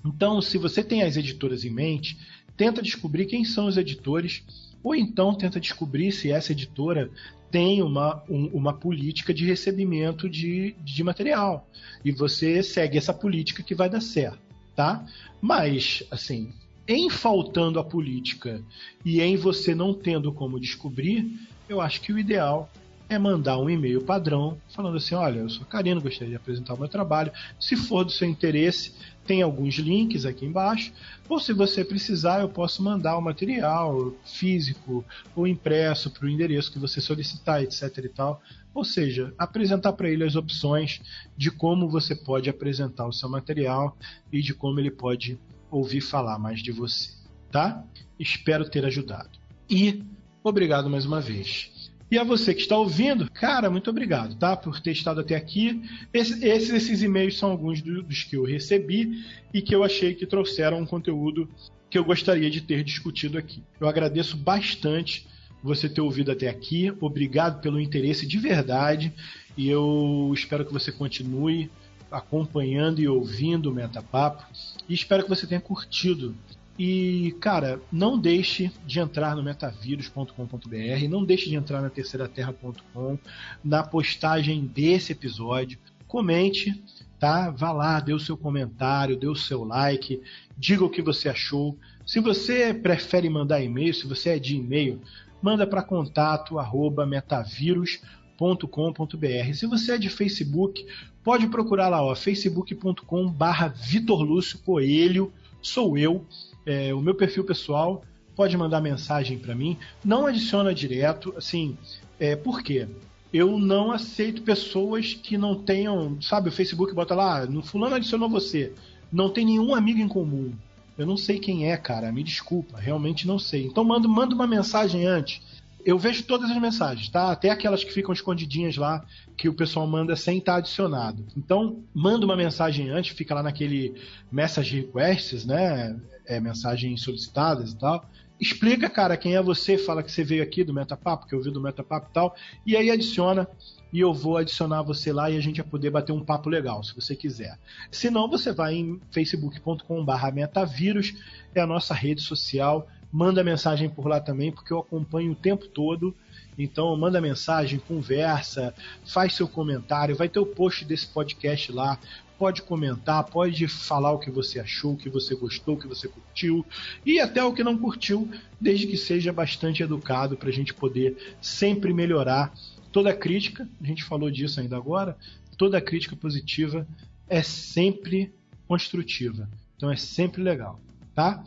Então, 0.05 0.41
se 0.41 0.59
você 0.59 0.83
tem 0.83 1.03
as 1.03 1.17
editoras 1.17 1.65
em 1.65 1.71
mente, 1.71 2.19
tenta 2.57 2.83
descobrir 2.83 3.27
quem 3.27 3.45
são 3.45 3.67
os 3.67 3.77
editores 3.77 4.43
ou 4.83 4.95
então 4.95 5.35
tenta 5.35 5.61
descobrir 5.61 6.13
se 6.13 6.31
essa 6.31 6.53
editora 6.53 7.11
tem 7.51 7.83
uma, 7.83 8.23
um, 8.29 8.47
uma 8.47 8.73
política 8.73 9.33
de 9.33 9.45
recebimento 9.45 10.29
de, 10.29 10.75
de 10.81 11.03
material. 11.03 11.69
E 12.05 12.13
você 12.13 12.63
segue 12.63 12.99
essa 12.99 13.15
política 13.15 13.63
que 13.63 13.75
vai 13.75 13.89
dar 13.89 14.01
certo, 14.01 14.39
tá? 14.75 15.05
Mas, 15.41 16.03
assim, 16.11 16.53
em 16.87 17.11
faltando 17.11 17.79
a 17.79 17.85
política 17.85 18.63
e 19.05 19.21
em 19.21 19.37
você 19.37 19.75
não 19.75 19.93
tendo 19.93 20.33
como 20.33 20.61
descobrir, 20.61 21.39
eu 21.69 21.81
acho 21.81 22.01
que 22.01 22.13
o 22.13 22.19
ideal 22.19 22.71
é 23.09 23.19
mandar 23.19 23.59
um 23.59 23.71
e-mail 23.71 24.03
padrão 24.03 24.61
falando 24.75 24.99
assim: 24.99 25.15
olha, 25.15 25.41
eu 25.41 25.49
sou 25.49 25.65
Karino, 25.65 26.01
gostaria 26.01 26.31
de 26.31 26.37
apresentar 26.37 26.75
o 26.75 26.79
meu 26.79 26.89
trabalho. 26.89 27.33
Se 27.59 27.75
for 27.77 28.05
do 28.05 28.11
seu 28.11 28.29
interesse, 28.29 28.93
tem 29.27 29.43
alguns 29.43 29.75
links 29.77 30.25
aqui 30.25 30.45
embaixo. 30.45 30.93
Ou 31.29 31.39
se 31.39 31.53
você 31.53 31.85
precisar, 31.85 32.41
eu 32.41 32.49
posso 32.49 32.83
mandar 32.83 33.17
o 33.17 33.23
material 33.23 34.13
físico 34.25 35.05
ou 35.35 35.47
impresso 35.47 36.11
para 36.11 36.27
o 36.27 36.29
endereço 36.29 36.73
que 36.73 36.79
você 36.79 37.01
solicitar, 37.01 37.63
etc. 37.63 37.83
e 37.99 38.09
tal. 38.09 38.43
Ou 38.75 38.85
seja, 38.85 39.35
apresentar 39.39 39.93
para 39.95 40.11
ele 40.11 40.25
as 40.25 40.37
opções 40.37 41.01
de 41.37 41.51
como 41.51 41.89
você 41.89 42.15
pode 42.15 42.49
apresentar 42.49 43.07
o 43.07 43.13
seu 43.13 43.29
material 43.29 43.97
e 44.33 44.41
de 44.41 44.55
como 44.55 44.79
ele 44.79 44.91
pode 44.91 45.39
ouvir 45.71 46.01
falar 46.01 46.39
mais 46.39 46.63
de 46.63 46.73
você. 46.73 47.13
Tá? 47.51 47.85
Espero 48.19 48.69
ter 48.69 48.85
ajudado. 48.85 49.31
E 49.69 50.05
obrigado 50.43 50.89
mais 50.89 51.05
uma 51.05 51.21
vez. 51.21 51.78
E 52.11 52.19
a 52.19 52.25
você 52.25 52.55
que 52.55 52.63
está 52.63 52.77
ouvindo, 52.77 53.31
cara, 53.31 53.69
muito 53.69 53.91
obrigado, 53.91 54.35
tá? 54.37 54.57
Por 54.57 54.81
ter 54.81 54.93
estado 54.93 55.21
até 55.21 55.37
aqui. 55.37 55.83
Esse, 56.13 56.43
esses, 56.45 56.71
esses 56.71 57.03
e-mails 57.03 57.37
são 57.37 57.51
alguns 57.51 57.83
dos 57.83 58.25
que 58.25 58.37
eu 58.37 58.45
recebi 58.45 59.25
e 59.53 59.61
que 59.61 59.75
eu 59.75 59.85
achei 59.85 60.15
que 60.15 60.27
trouxeram 60.27 60.81
um 60.81 60.87
conteúdo 60.87 61.49
que 61.91 61.99
eu 61.99 62.05
gostaria 62.05 62.51
de 62.51 62.63
ter 62.63 62.83
discutido 62.83 63.37
aqui. 63.37 63.63
Eu 63.79 63.89
agradeço 63.89 64.37
bastante 64.37 65.27
você 65.63 65.89
ter 65.89 66.01
ouvido 66.01 66.33
até 66.33 66.49
aqui. 66.49 66.93
Obrigado 67.01 67.61
pelo 67.61 67.81
interesse 67.81 68.27
de 68.27 68.39
verdade 68.39 69.13
e 69.57 69.69
eu 69.69 70.31
espero 70.35 70.65
que 70.65 70.73
você 70.73 70.91
continue 70.91 71.71
acompanhando 72.11 73.01
e 73.01 73.09
ouvindo 73.09 73.71
o 73.71 73.75
Metapapo 73.75 74.47
e 74.89 74.95
espero 74.95 75.25
que 75.25 75.29
você 75.29 75.47
tenha 75.47 75.61
curtido 75.61 76.35
e, 76.79 77.35
cara, 77.41 77.83
não 77.91 78.17
deixe 78.17 78.71
de 78.87 79.01
entrar 79.01 79.35
no 79.35 79.43
metavírus.com.br, 79.43 81.09
não 81.11 81.25
deixe 81.25 81.51
de 81.51 81.57
entrar 81.57 81.83
na 81.83 81.91
terceiraterra.com, 81.91 83.19
na 83.65 83.83
postagem 83.83 84.65
desse 84.65 85.11
episódio. 85.11 85.77
Comente, 86.07 86.81
tá? 87.19 87.51
Vá 87.51 87.73
lá, 87.73 87.99
dê 87.99 88.15
o 88.15 88.21
seu 88.21 88.37
comentário, 88.37 89.19
dê 89.19 89.27
o 89.27 89.35
seu 89.35 89.65
like, 89.65 90.23
diga 90.57 90.85
o 90.85 90.91
que 90.91 91.03
você 91.03 91.29
achou. 91.29 91.77
Se 92.07 92.21
você 92.21 92.73
prefere 92.73 93.29
mandar 93.29 93.61
e-mail, 93.61 93.93
se 93.93 94.07
você 94.07 94.29
é 94.31 94.39
de 94.39 94.55
e-mail, 94.55 95.01
manda 95.43 95.67
para 95.67 95.83
contato 95.83 96.61
arroba 96.61 97.05
metavírus.com.br. 97.05 99.53
Se 99.53 99.67
você 99.67 99.95
é 99.95 99.99
de 99.99 100.09
Facebook, 100.09 100.87
pode 101.25 101.49
procurar 101.49 101.89
lá, 101.89 102.05
ó, 102.05 102.15
facebook.com 102.15 103.29
barra 103.29 103.67
Vitor 103.67 104.23
Lúcio 104.23 104.61
Coelho, 104.61 105.33
sou 105.61 105.99
eu 105.99 106.25
é, 106.69 106.93
o 106.93 107.01
meu 107.01 107.15
perfil 107.15 107.45
pessoal, 107.45 108.05
pode 108.37 108.57
mandar 108.57 108.81
mensagem 108.81 109.39
para 109.39 109.55
mim. 109.55 109.77
Não 110.05 110.27
adiciona 110.27 110.75
direto, 110.75 111.35
assim, 111.37 111.77
é, 112.21 112.37
por 112.37 112.63
quê? 112.63 112.87
Eu 113.33 113.59
não 113.59 113.91
aceito 113.91 114.43
pessoas 114.43 115.15
que 115.15 115.39
não 115.39 115.55
tenham, 115.55 116.21
sabe, 116.21 116.51
o 116.51 116.53
Facebook 116.53 116.95
bota 116.95 117.15
lá, 117.15 117.47
no 117.47 117.63
fulano 117.63 117.95
adicionou 117.95 118.29
você, 118.29 118.73
não 119.11 119.31
tem 119.31 119.45
nenhum 119.45 119.75
amigo 119.75 119.99
em 119.99 120.09
comum. 120.09 120.53
Eu 120.97 121.07
não 121.07 121.17
sei 121.17 121.39
quem 121.39 121.71
é, 121.71 121.77
cara, 121.77 122.13
me 122.13 122.23
desculpa, 122.23 122.79
realmente 122.79 123.27
não 123.27 123.39
sei. 123.39 123.67
Então 123.67 123.85
manda, 123.85 124.07
manda 124.07 124.35
uma 124.35 124.47
mensagem 124.47 125.07
antes. 125.07 125.41
Eu 125.89 125.99
vejo 125.99 126.23
todas 126.25 126.51
as 126.51 126.61
mensagens, 126.61 127.09
tá? 127.09 127.33
Até 127.33 127.49
aquelas 127.49 127.83
que 127.83 127.91
ficam 127.91 128.13
escondidinhas 128.13 128.77
lá, 128.77 129.03
que 129.39 129.49
o 129.49 129.55
pessoal 129.55 129.87
manda 129.87 130.15
sem 130.17 130.37
estar 130.37 130.57
adicionado. 130.57 131.25
Então, 131.35 131.83
manda 131.95 132.27
uma 132.27 132.37
mensagem 132.37 132.91
antes, 132.91 133.17
fica 133.17 133.35
lá 133.35 133.43
naquele 133.43 133.95
message 134.31 134.83
requests, 134.83 135.47
né? 135.47 135.99
É, 136.27 136.39
mensagens 136.41 137.01
solicitadas 137.01 137.73
e 137.73 137.79
tal. 137.79 138.05
Explica, 138.39 138.91
cara, 138.91 139.17
quem 139.17 139.35
é 139.35 139.43
você, 139.43 139.79
fala 139.79 140.03
que 140.03 140.13
você 140.13 140.23
veio 140.23 140.43
aqui 140.43 140.63
do 140.63 140.75
Metapapo, 140.75 141.27
que 141.27 141.35
eu 141.35 141.43
vi 141.43 141.51
do 141.51 141.59
Metapapo 141.59 142.09
e 142.11 142.13
tal, 142.13 142.37
e 142.67 142.77
aí 142.77 142.91
adiciona 142.91 143.49
e 143.91 144.01
eu 144.01 144.13
vou 144.13 144.37
adicionar 144.37 144.83
você 144.83 145.11
lá 145.11 145.31
e 145.31 145.39
a 145.39 145.41
gente 145.41 145.63
vai 145.63 145.71
poder 145.71 145.89
bater 145.89 146.13
um 146.13 146.23
papo 146.23 146.51
legal, 146.51 146.85
se 146.85 146.95
você 146.95 147.17
quiser. 147.17 147.59
Se 147.91 148.11
não, 148.11 148.29
você 148.29 148.53
vai 148.53 148.75
em 148.75 149.01
facebook.com/metavírus, 149.11 151.15
é 151.55 151.63
a 151.63 151.67
nossa 151.67 151.95
rede 151.95 152.21
social 152.21 152.87
manda 153.11 153.43
mensagem 153.43 153.89
por 153.89 154.07
lá 154.07 154.21
também, 154.21 154.53
porque 154.53 154.73
eu 154.73 154.79
acompanho 154.79 155.33
o 155.33 155.37
tempo 155.37 155.67
todo. 155.67 156.15
Então, 156.59 156.95
manda 156.97 157.21
mensagem, 157.21 157.79
conversa, 157.79 158.75
faz 159.07 159.35
seu 159.35 159.49
comentário, 159.49 160.17
vai 160.17 160.29
ter 160.29 160.41
o 160.41 160.47
post 160.47 160.85
desse 160.85 161.07
podcast 161.07 161.71
lá. 161.73 161.99
Pode 162.39 162.63
comentar, 162.63 163.25
pode 163.25 163.67
falar 163.67 164.13
o 164.13 164.19
que 164.19 164.31
você 164.31 164.61
achou, 164.61 164.93
o 164.93 164.97
que 164.97 165.09
você 165.09 165.35
gostou, 165.35 165.75
o 165.75 165.79
que 165.79 165.89
você 165.89 166.07
curtiu 166.07 166.65
e 167.05 167.19
até 167.19 167.43
o 167.43 167.53
que 167.53 167.65
não 167.65 167.77
curtiu, 167.77 168.31
desde 168.61 168.87
que 168.87 168.97
seja 168.97 169.33
bastante 169.33 169.83
educado 169.83 170.37
para 170.37 170.49
a 170.49 170.53
gente 170.53 170.73
poder 170.73 171.37
sempre 171.41 171.93
melhorar. 171.93 172.53
Toda 172.93 173.13
crítica, 173.13 173.69
a 173.83 173.87
gente 173.87 174.05
falou 174.05 174.31
disso 174.31 174.61
ainda 174.61 174.77
agora, 174.77 175.17
toda 175.57 175.81
crítica 175.81 176.15
positiva 176.15 176.87
é 177.29 177.43
sempre 177.43 178.33
construtiva. 178.69 179.49
Então 179.77 179.91
é 179.91 179.97
sempre 179.97 180.43
legal, 180.43 180.81
tá? 181.15 181.43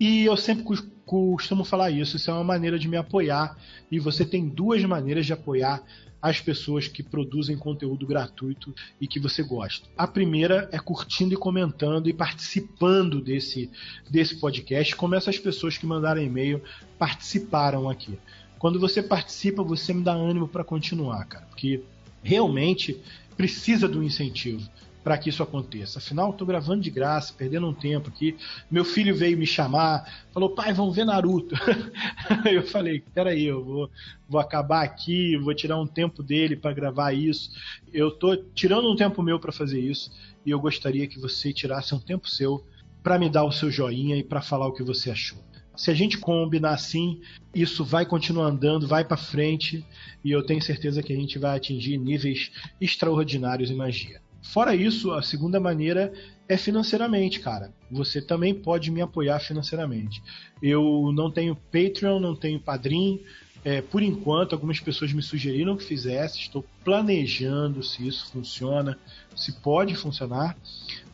E 0.00 0.24
eu 0.24 0.34
sempre 0.34 0.64
costumo 1.04 1.62
falar 1.62 1.90
isso, 1.90 2.16
isso 2.16 2.30
é 2.30 2.34
uma 2.34 2.42
maneira 2.42 2.78
de 2.78 2.88
me 2.88 2.96
apoiar. 2.96 3.58
E 3.90 3.98
você 3.98 4.24
tem 4.24 4.48
duas 4.48 4.82
maneiras 4.82 5.26
de 5.26 5.34
apoiar 5.34 5.82
as 6.22 6.40
pessoas 6.40 6.88
que 6.88 7.02
produzem 7.02 7.56
conteúdo 7.56 8.06
gratuito 8.06 8.74
e 9.00 9.06
que 9.06 9.20
você 9.20 9.42
gosta. 9.42 9.88
A 9.96 10.06
primeira 10.06 10.68
é 10.72 10.78
curtindo 10.78 11.34
e 11.34 11.36
comentando 11.36 12.08
e 12.08 12.12
participando 12.12 13.20
desse, 13.20 13.70
desse 14.08 14.36
podcast, 14.36 14.96
como 14.96 15.14
essas 15.14 15.38
pessoas 15.38 15.78
que 15.78 15.86
mandaram 15.86 16.22
e-mail 16.22 16.62
participaram 16.98 17.88
aqui. 17.88 18.18
Quando 18.58 18.78
você 18.78 19.02
participa, 19.02 19.62
você 19.62 19.94
me 19.94 20.02
dá 20.02 20.12
ânimo 20.12 20.46
para 20.46 20.64
continuar, 20.64 21.24
cara, 21.26 21.46
porque 21.46 21.82
realmente 22.22 23.00
precisa 23.36 23.88
do 23.88 24.02
incentivo. 24.02 24.68
Para 25.02 25.16
que 25.16 25.30
isso 25.30 25.42
aconteça. 25.42 25.98
Afinal, 25.98 26.30
estou 26.30 26.46
gravando 26.46 26.82
de 26.82 26.90
graça, 26.90 27.32
perdendo 27.32 27.66
um 27.66 27.74
tempo 27.74 28.08
aqui. 28.08 28.36
Meu 28.70 28.84
filho 28.84 29.14
veio 29.14 29.36
me 29.36 29.46
chamar, 29.46 30.26
falou: 30.32 30.50
pai, 30.50 30.72
vamos 30.72 30.94
ver 30.94 31.04
Naruto. 31.04 31.54
eu 32.50 32.62
falei: 32.62 33.02
peraí, 33.14 33.44
eu 33.46 33.64
vou, 33.64 33.90
vou 34.28 34.40
acabar 34.40 34.82
aqui, 34.82 35.36
vou 35.38 35.54
tirar 35.54 35.80
um 35.80 35.86
tempo 35.86 36.22
dele 36.22 36.56
para 36.56 36.72
gravar 36.72 37.12
isso. 37.12 37.50
Eu 37.92 38.08
estou 38.08 38.36
tirando 38.54 38.90
um 38.90 38.96
tempo 38.96 39.22
meu 39.22 39.38
para 39.38 39.52
fazer 39.52 39.80
isso 39.80 40.10
e 40.44 40.50
eu 40.50 40.60
gostaria 40.60 41.06
que 41.06 41.18
você 41.18 41.52
tirasse 41.52 41.94
um 41.94 42.00
tempo 42.00 42.28
seu 42.28 42.64
para 43.02 43.18
me 43.18 43.30
dar 43.30 43.44
o 43.44 43.52
seu 43.52 43.70
joinha 43.70 44.16
e 44.16 44.22
para 44.22 44.42
falar 44.42 44.66
o 44.66 44.72
que 44.72 44.82
você 44.82 45.10
achou. 45.10 45.38
Se 45.76 45.90
a 45.90 45.94
gente 45.94 46.18
combinar 46.18 46.74
assim, 46.74 47.22
isso 47.54 47.82
vai 47.84 48.04
continuar 48.04 48.48
andando, 48.48 48.86
vai 48.86 49.02
para 49.02 49.16
frente 49.16 49.82
e 50.22 50.30
eu 50.30 50.44
tenho 50.44 50.60
certeza 50.60 51.02
que 51.02 51.10
a 51.10 51.16
gente 51.16 51.38
vai 51.38 51.56
atingir 51.56 51.96
níveis 51.96 52.50
extraordinários 52.78 53.70
em 53.70 53.76
magia. 53.76 54.20
Fora 54.42 54.74
isso, 54.74 55.12
a 55.12 55.22
segunda 55.22 55.60
maneira 55.60 56.12
é 56.48 56.56
financeiramente, 56.56 57.40
cara. 57.40 57.72
Você 57.90 58.20
também 58.20 58.54
pode 58.54 58.90
me 58.90 59.00
apoiar 59.00 59.38
financeiramente. 59.38 60.22
Eu 60.62 61.12
não 61.14 61.30
tenho 61.30 61.54
Patreon, 61.54 62.18
não 62.18 62.34
tenho 62.34 62.58
Padrim. 62.58 63.20
É, 63.62 63.82
por 63.82 64.02
enquanto, 64.02 64.54
algumas 64.54 64.80
pessoas 64.80 65.12
me 65.12 65.22
sugeriram 65.22 65.76
que 65.76 65.84
fizesse. 65.84 66.38
Estou 66.38 66.64
planejando 66.84 67.82
se 67.82 68.06
isso 68.06 68.30
funciona, 68.32 68.98
se 69.36 69.52
pode 69.60 69.94
funcionar. 69.94 70.56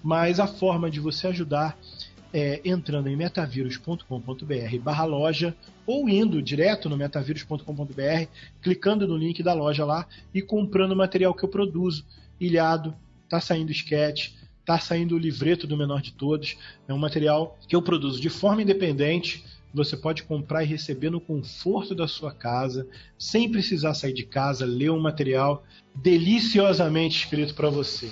Mas 0.02 0.38
a 0.38 0.46
forma 0.46 0.90
de 0.90 1.00
você 1.00 1.26
ajudar 1.26 1.76
é 2.32 2.60
entrando 2.64 3.08
em 3.08 3.16
metavírus.com.br 3.16 4.78
barra 4.82 5.04
loja 5.04 5.56
ou 5.86 6.08
indo 6.08 6.42
direto 6.42 6.88
no 6.88 6.96
metavírus.com.br, 6.96 8.28
clicando 8.62 9.06
no 9.06 9.16
link 9.16 9.42
da 9.42 9.52
loja 9.52 9.84
lá 9.84 10.06
e 10.34 10.42
comprando 10.42 10.92
o 10.92 10.96
material 10.96 11.34
que 11.34 11.44
eu 11.44 11.48
produzo, 11.48 12.04
ilhado, 12.38 12.94
tá 13.28 13.40
saindo 13.40 13.72
sketch, 13.72 14.30
tá 14.64 14.78
saindo 14.78 15.14
o 15.14 15.18
livreto 15.18 15.66
do 15.66 15.76
menor 15.76 16.02
de 16.02 16.12
todos. 16.12 16.56
É 16.88 16.92
um 16.92 16.98
material 16.98 17.58
que 17.68 17.76
eu 17.76 17.82
produzo 17.82 18.20
de 18.20 18.28
forma 18.28 18.62
independente. 18.62 19.44
Você 19.72 19.96
pode 19.96 20.22
comprar 20.22 20.64
e 20.64 20.66
receber 20.66 21.10
no 21.10 21.20
conforto 21.20 21.94
da 21.94 22.08
sua 22.08 22.32
casa, 22.32 22.86
sem 23.18 23.50
precisar 23.50 23.94
sair 23.94 24.12
de 24.12 24.24
casa, 24.24 24.64
ler 24.64 24.90
um 24.90 25.00
material 25.00 25.64
deliciosamente 25.94 27.24
escrito 27.24 27.54
para 27.54 27.68
você. 27.68 28.10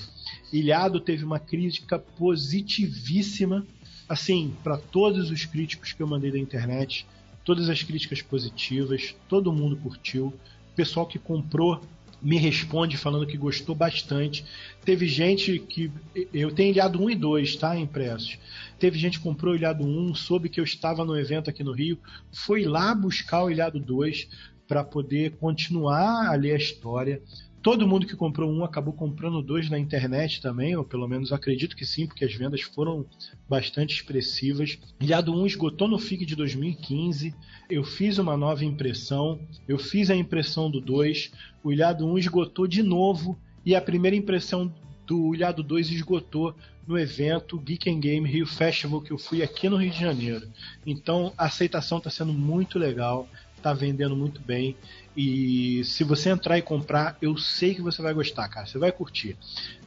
Ilhado 0.52 1.00
teve 1.00 1.24
uma 1.24 1.38
crítica 1.38 1.98
positivíssima, 1.98 3.66
assim, 4.08 4.54
para 4.62 4.76
todos 4.76 5.30
os 5.30 5.44
críticos 5.44 5.92
que 5.92 6.02
eu 6.02 6.06
mandei 6.06 6.30
da 6.30 6.38
internet, 6.38 7.06
todas 7.44 7.68
as 7.68 7.82
críticas 7.82 8.22
positivas, 8.22 9.14
todo 9.28 9.52
mundo 9.52 9.76
curtiu. 9.76 10.26
O 10.26 10.76
pessoal 10.76 11.06
que 11.06 11.18
comprou 11.18 11.80
me 12.22 12.36
responde 12.36 12.96
falando 12.96 13.26
que 13.26 13.36
gostou 13.36 13.74
bastante. 13.74 14.44
Teve 14.84 15.06
gente 15.06 15.58
que. 15.58 15.90
Eu 16.32 16.52
tenho 16.52 16.70
ilhado 16.70 17.02
1 17.02 17.10
e 17.10 17.14
2, 17.14 17.56
tá? 17.56 17.76
Impressos. 17.76 18.38
Teve 18.78 18.98
gente 18.98 19.18
que 19.18 19.24
comprou 19.24 19.54
o 19.54 19.56
ilhado 19.56 19.84
1, 19.84 20.14
soube 20.14 20.48
que 20.48 20.60
eu 20.60 20.64
estava 20.64 21.04
no 21.04 21.18
evento 21.18 21.50
aqui 21.50 21.62
no 21.62 21.72
Rio, 21.72 21.98
foi 22.32 22.64
lá 22.64 22.94
buscar 22.94 23.44
o 23.44 23.50
ilhado 23.50 23.78
2 23.78 24.28
para 24.66 24.82
poder 24.82 25.36
continuar 25.36 26.28
a 26.28 26.34
ler 26.34 26.52
a 26.52 26.58
história. 26.58 27.22
Todo 27.64 27.88
mundo 27.88 28.06
que 28.06 28.14
comprou 28.14 28.52
um 28.52 28.62
acabou 28.62 28.92
comprando 28.92 29.40
dois 29.40 29.70
na 29.70 29.78
internet 29.78 30.42
também, 30.42 30.76
ou 30.76 30.84
pelo 30.84 31.08
menos 31.08 31.32
acredito 31.32 31.74
que 31.74 31.86
sim, 31.86 32.06
porque 32.06 32.22
as 32.22 32.34
vendas 32.34 32.60
foram 32.60 33.06
bastante 33.48 33.94
expressivas. 33.94 34.78
Ilhado 35.00 35.34
1 35.34 35.46
esgotou 35.46 35.88
no 35.88 35.98
FIC 35.98 36.26
de 36.26 36.36
2015. 36.36 37.34
Eu 37.70 37.82
fiz 37.82 38.18
uma 38.18 38.36
nova 38.36 38.66
impressão, 38.66 39.40
eu 39.66 39.78
fiz 39.78 40.10
a 40.10 40.14
impressão 40.14 40.70
do 40.70 40.78
2. 40.78 41.32
O 41.64 41.72
Ilhado 41.72 42.06
1 42.06 42.18
esgotou 42.18 42.66
de 42.66 42.82
novo 42.82 43.34
e 43.64 43.74
a 43.74 43.80
primeira 43.80 44.14
impressão 44.14 44.70
do 45.06 45.34
Ilhado 45.34 45.62
2 45.62 45.90
esgotou 45.90 46.54
no 46.86 46.98
evento 46.98 47.58
Geek 47.58 47.88
and 47.88 47.98
Game 47.98 48.28
Rio 48.28 48.46
Festival 48.46 49.00
que 49.00 49.10
eu 49.10 49.16
fui 49.16 49.42
aqui 49.42 49.70
no 49.70 49.78
Rio 49.78 49.90
de 49.90 50.00
Janeiro. 50.00 50.46
Então 50.84 51.32
a 51.34 51.46
aceitação 51.46 51.96
está 51.96 52.10
sendo 52.10 52.34
muito 52.34 52.78
legal, 52.78 53.26
está 53.64 53.72
vendendo 53.72 54.14
muito 54.14 54.42
bem. 54.42 54.76
E 55.16 55.82
se 55.84 56.04
você 56.04 56.28
entrar 56.28 56.58
e 56.58 56.62
comprar, 56.62 57.16
eu 57.22 57.36
sei 57.38 57.74
que 57.74 57.80
você 57.80 58.02
vai 58.02 58.12
gostar, 58.12 58.46
cara. 58.48 58.66
Você 58.66 58.78
vai 58.78 58.92
curtir. 58.92 59.38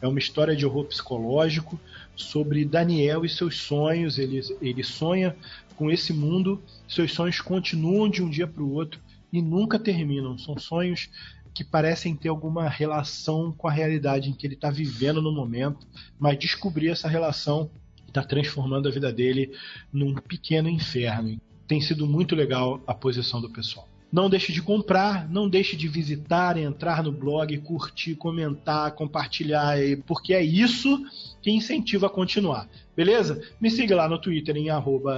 É 0.02 0.08
uma 0.08 0.18
história 0.18 0.56
de 0.56 0.66
horror 0.66 0.86
psicológico 0.86 1.80
sobre 2.16 2.66
Daniel 2.66 3.24
e 3.24 3.30
seus 3.30 3.58
sonhos. 3.58 4.18
Ele, 4.18 4.42
ele 4.60 4.84
sonha 4.84 5.36
com 5.76 5.92
esse 5.92 6.12
mundo, 6.12 6.62
seus 6.88 7.14
sonhos 7.14 7.40
continuam 7.40 8.10
de 8.10 8.24
um 8.24 8.30
dia 8.30 8.48
para 8.48 8.64
o 8.64 8.74
outro 8.74 9.00
e 9.32 9.42
nunca 9.42 9.78
terminam. 9.78 10.38
São 10.40 10.58
sonhos 10.58 11.10
que 11.54 11.64
parecem 11.64 12.16
ter 12.16 12.30
alguma 12.30 12.68
relação 12.68 13.52
com 13.52 13.68
a 13.68 13.72
realidade 13.72 14.30
em 14.30 14.34
que 14.34 14.48
ele 14.48 14.56
está 14.56 14.72
vivendo 14.72 15.22
no 15.22 15.32
momento, 15.32 15.86
mas 16.20 16.40
descobrir 16.40 16.90
essa 16.90 17.08
relação 17.08 17.70
está 18.08 18.24
transformando 18.24 18.88
a 18.88 18.92
vida 18.92 19.12
dele 19.12 19.52
num 19.92 20.16
pequeno 20.16 20.70
inferno. 20.70 21.40
Tem 21.68 21.82
sido 21.82 22.08
muito 22.08 22.36
legal 22.36 22.82
a 22.88 22.94
posição 22.94 23.42
do 23.42 23.50
pessoal. 23.50 23.88
Não 24.12 24.30
deixe 24.30 24.54
de 24.54 24.62
comprar, 24.62 25.30
não 25.30 25.50
deixe 25.50 25.76
de 25.76 25.88
visitar, 25.88 26.58
entrar 26.58 27.04
no 27.04 27.12
blog, 27.12 27.58
curtir, 27.58 28.16
comentar, 28.16 28.92
compartilhar, 28.92 29.76
porque 30.06 30.34
é 30.34 30.42
isso 30.42 31.04
que 31.42 31.52
incentiva 31.52 32.08
a 32.08 32.10
continuar. 32.10 32.70
Beleza? 32.98 33.42
Me 33.62 33.70
siga 33.70 33.96
lá 33.96 34.10
no 34.10 34.18
Twitter 34.18 34.58
em 34.58 34.70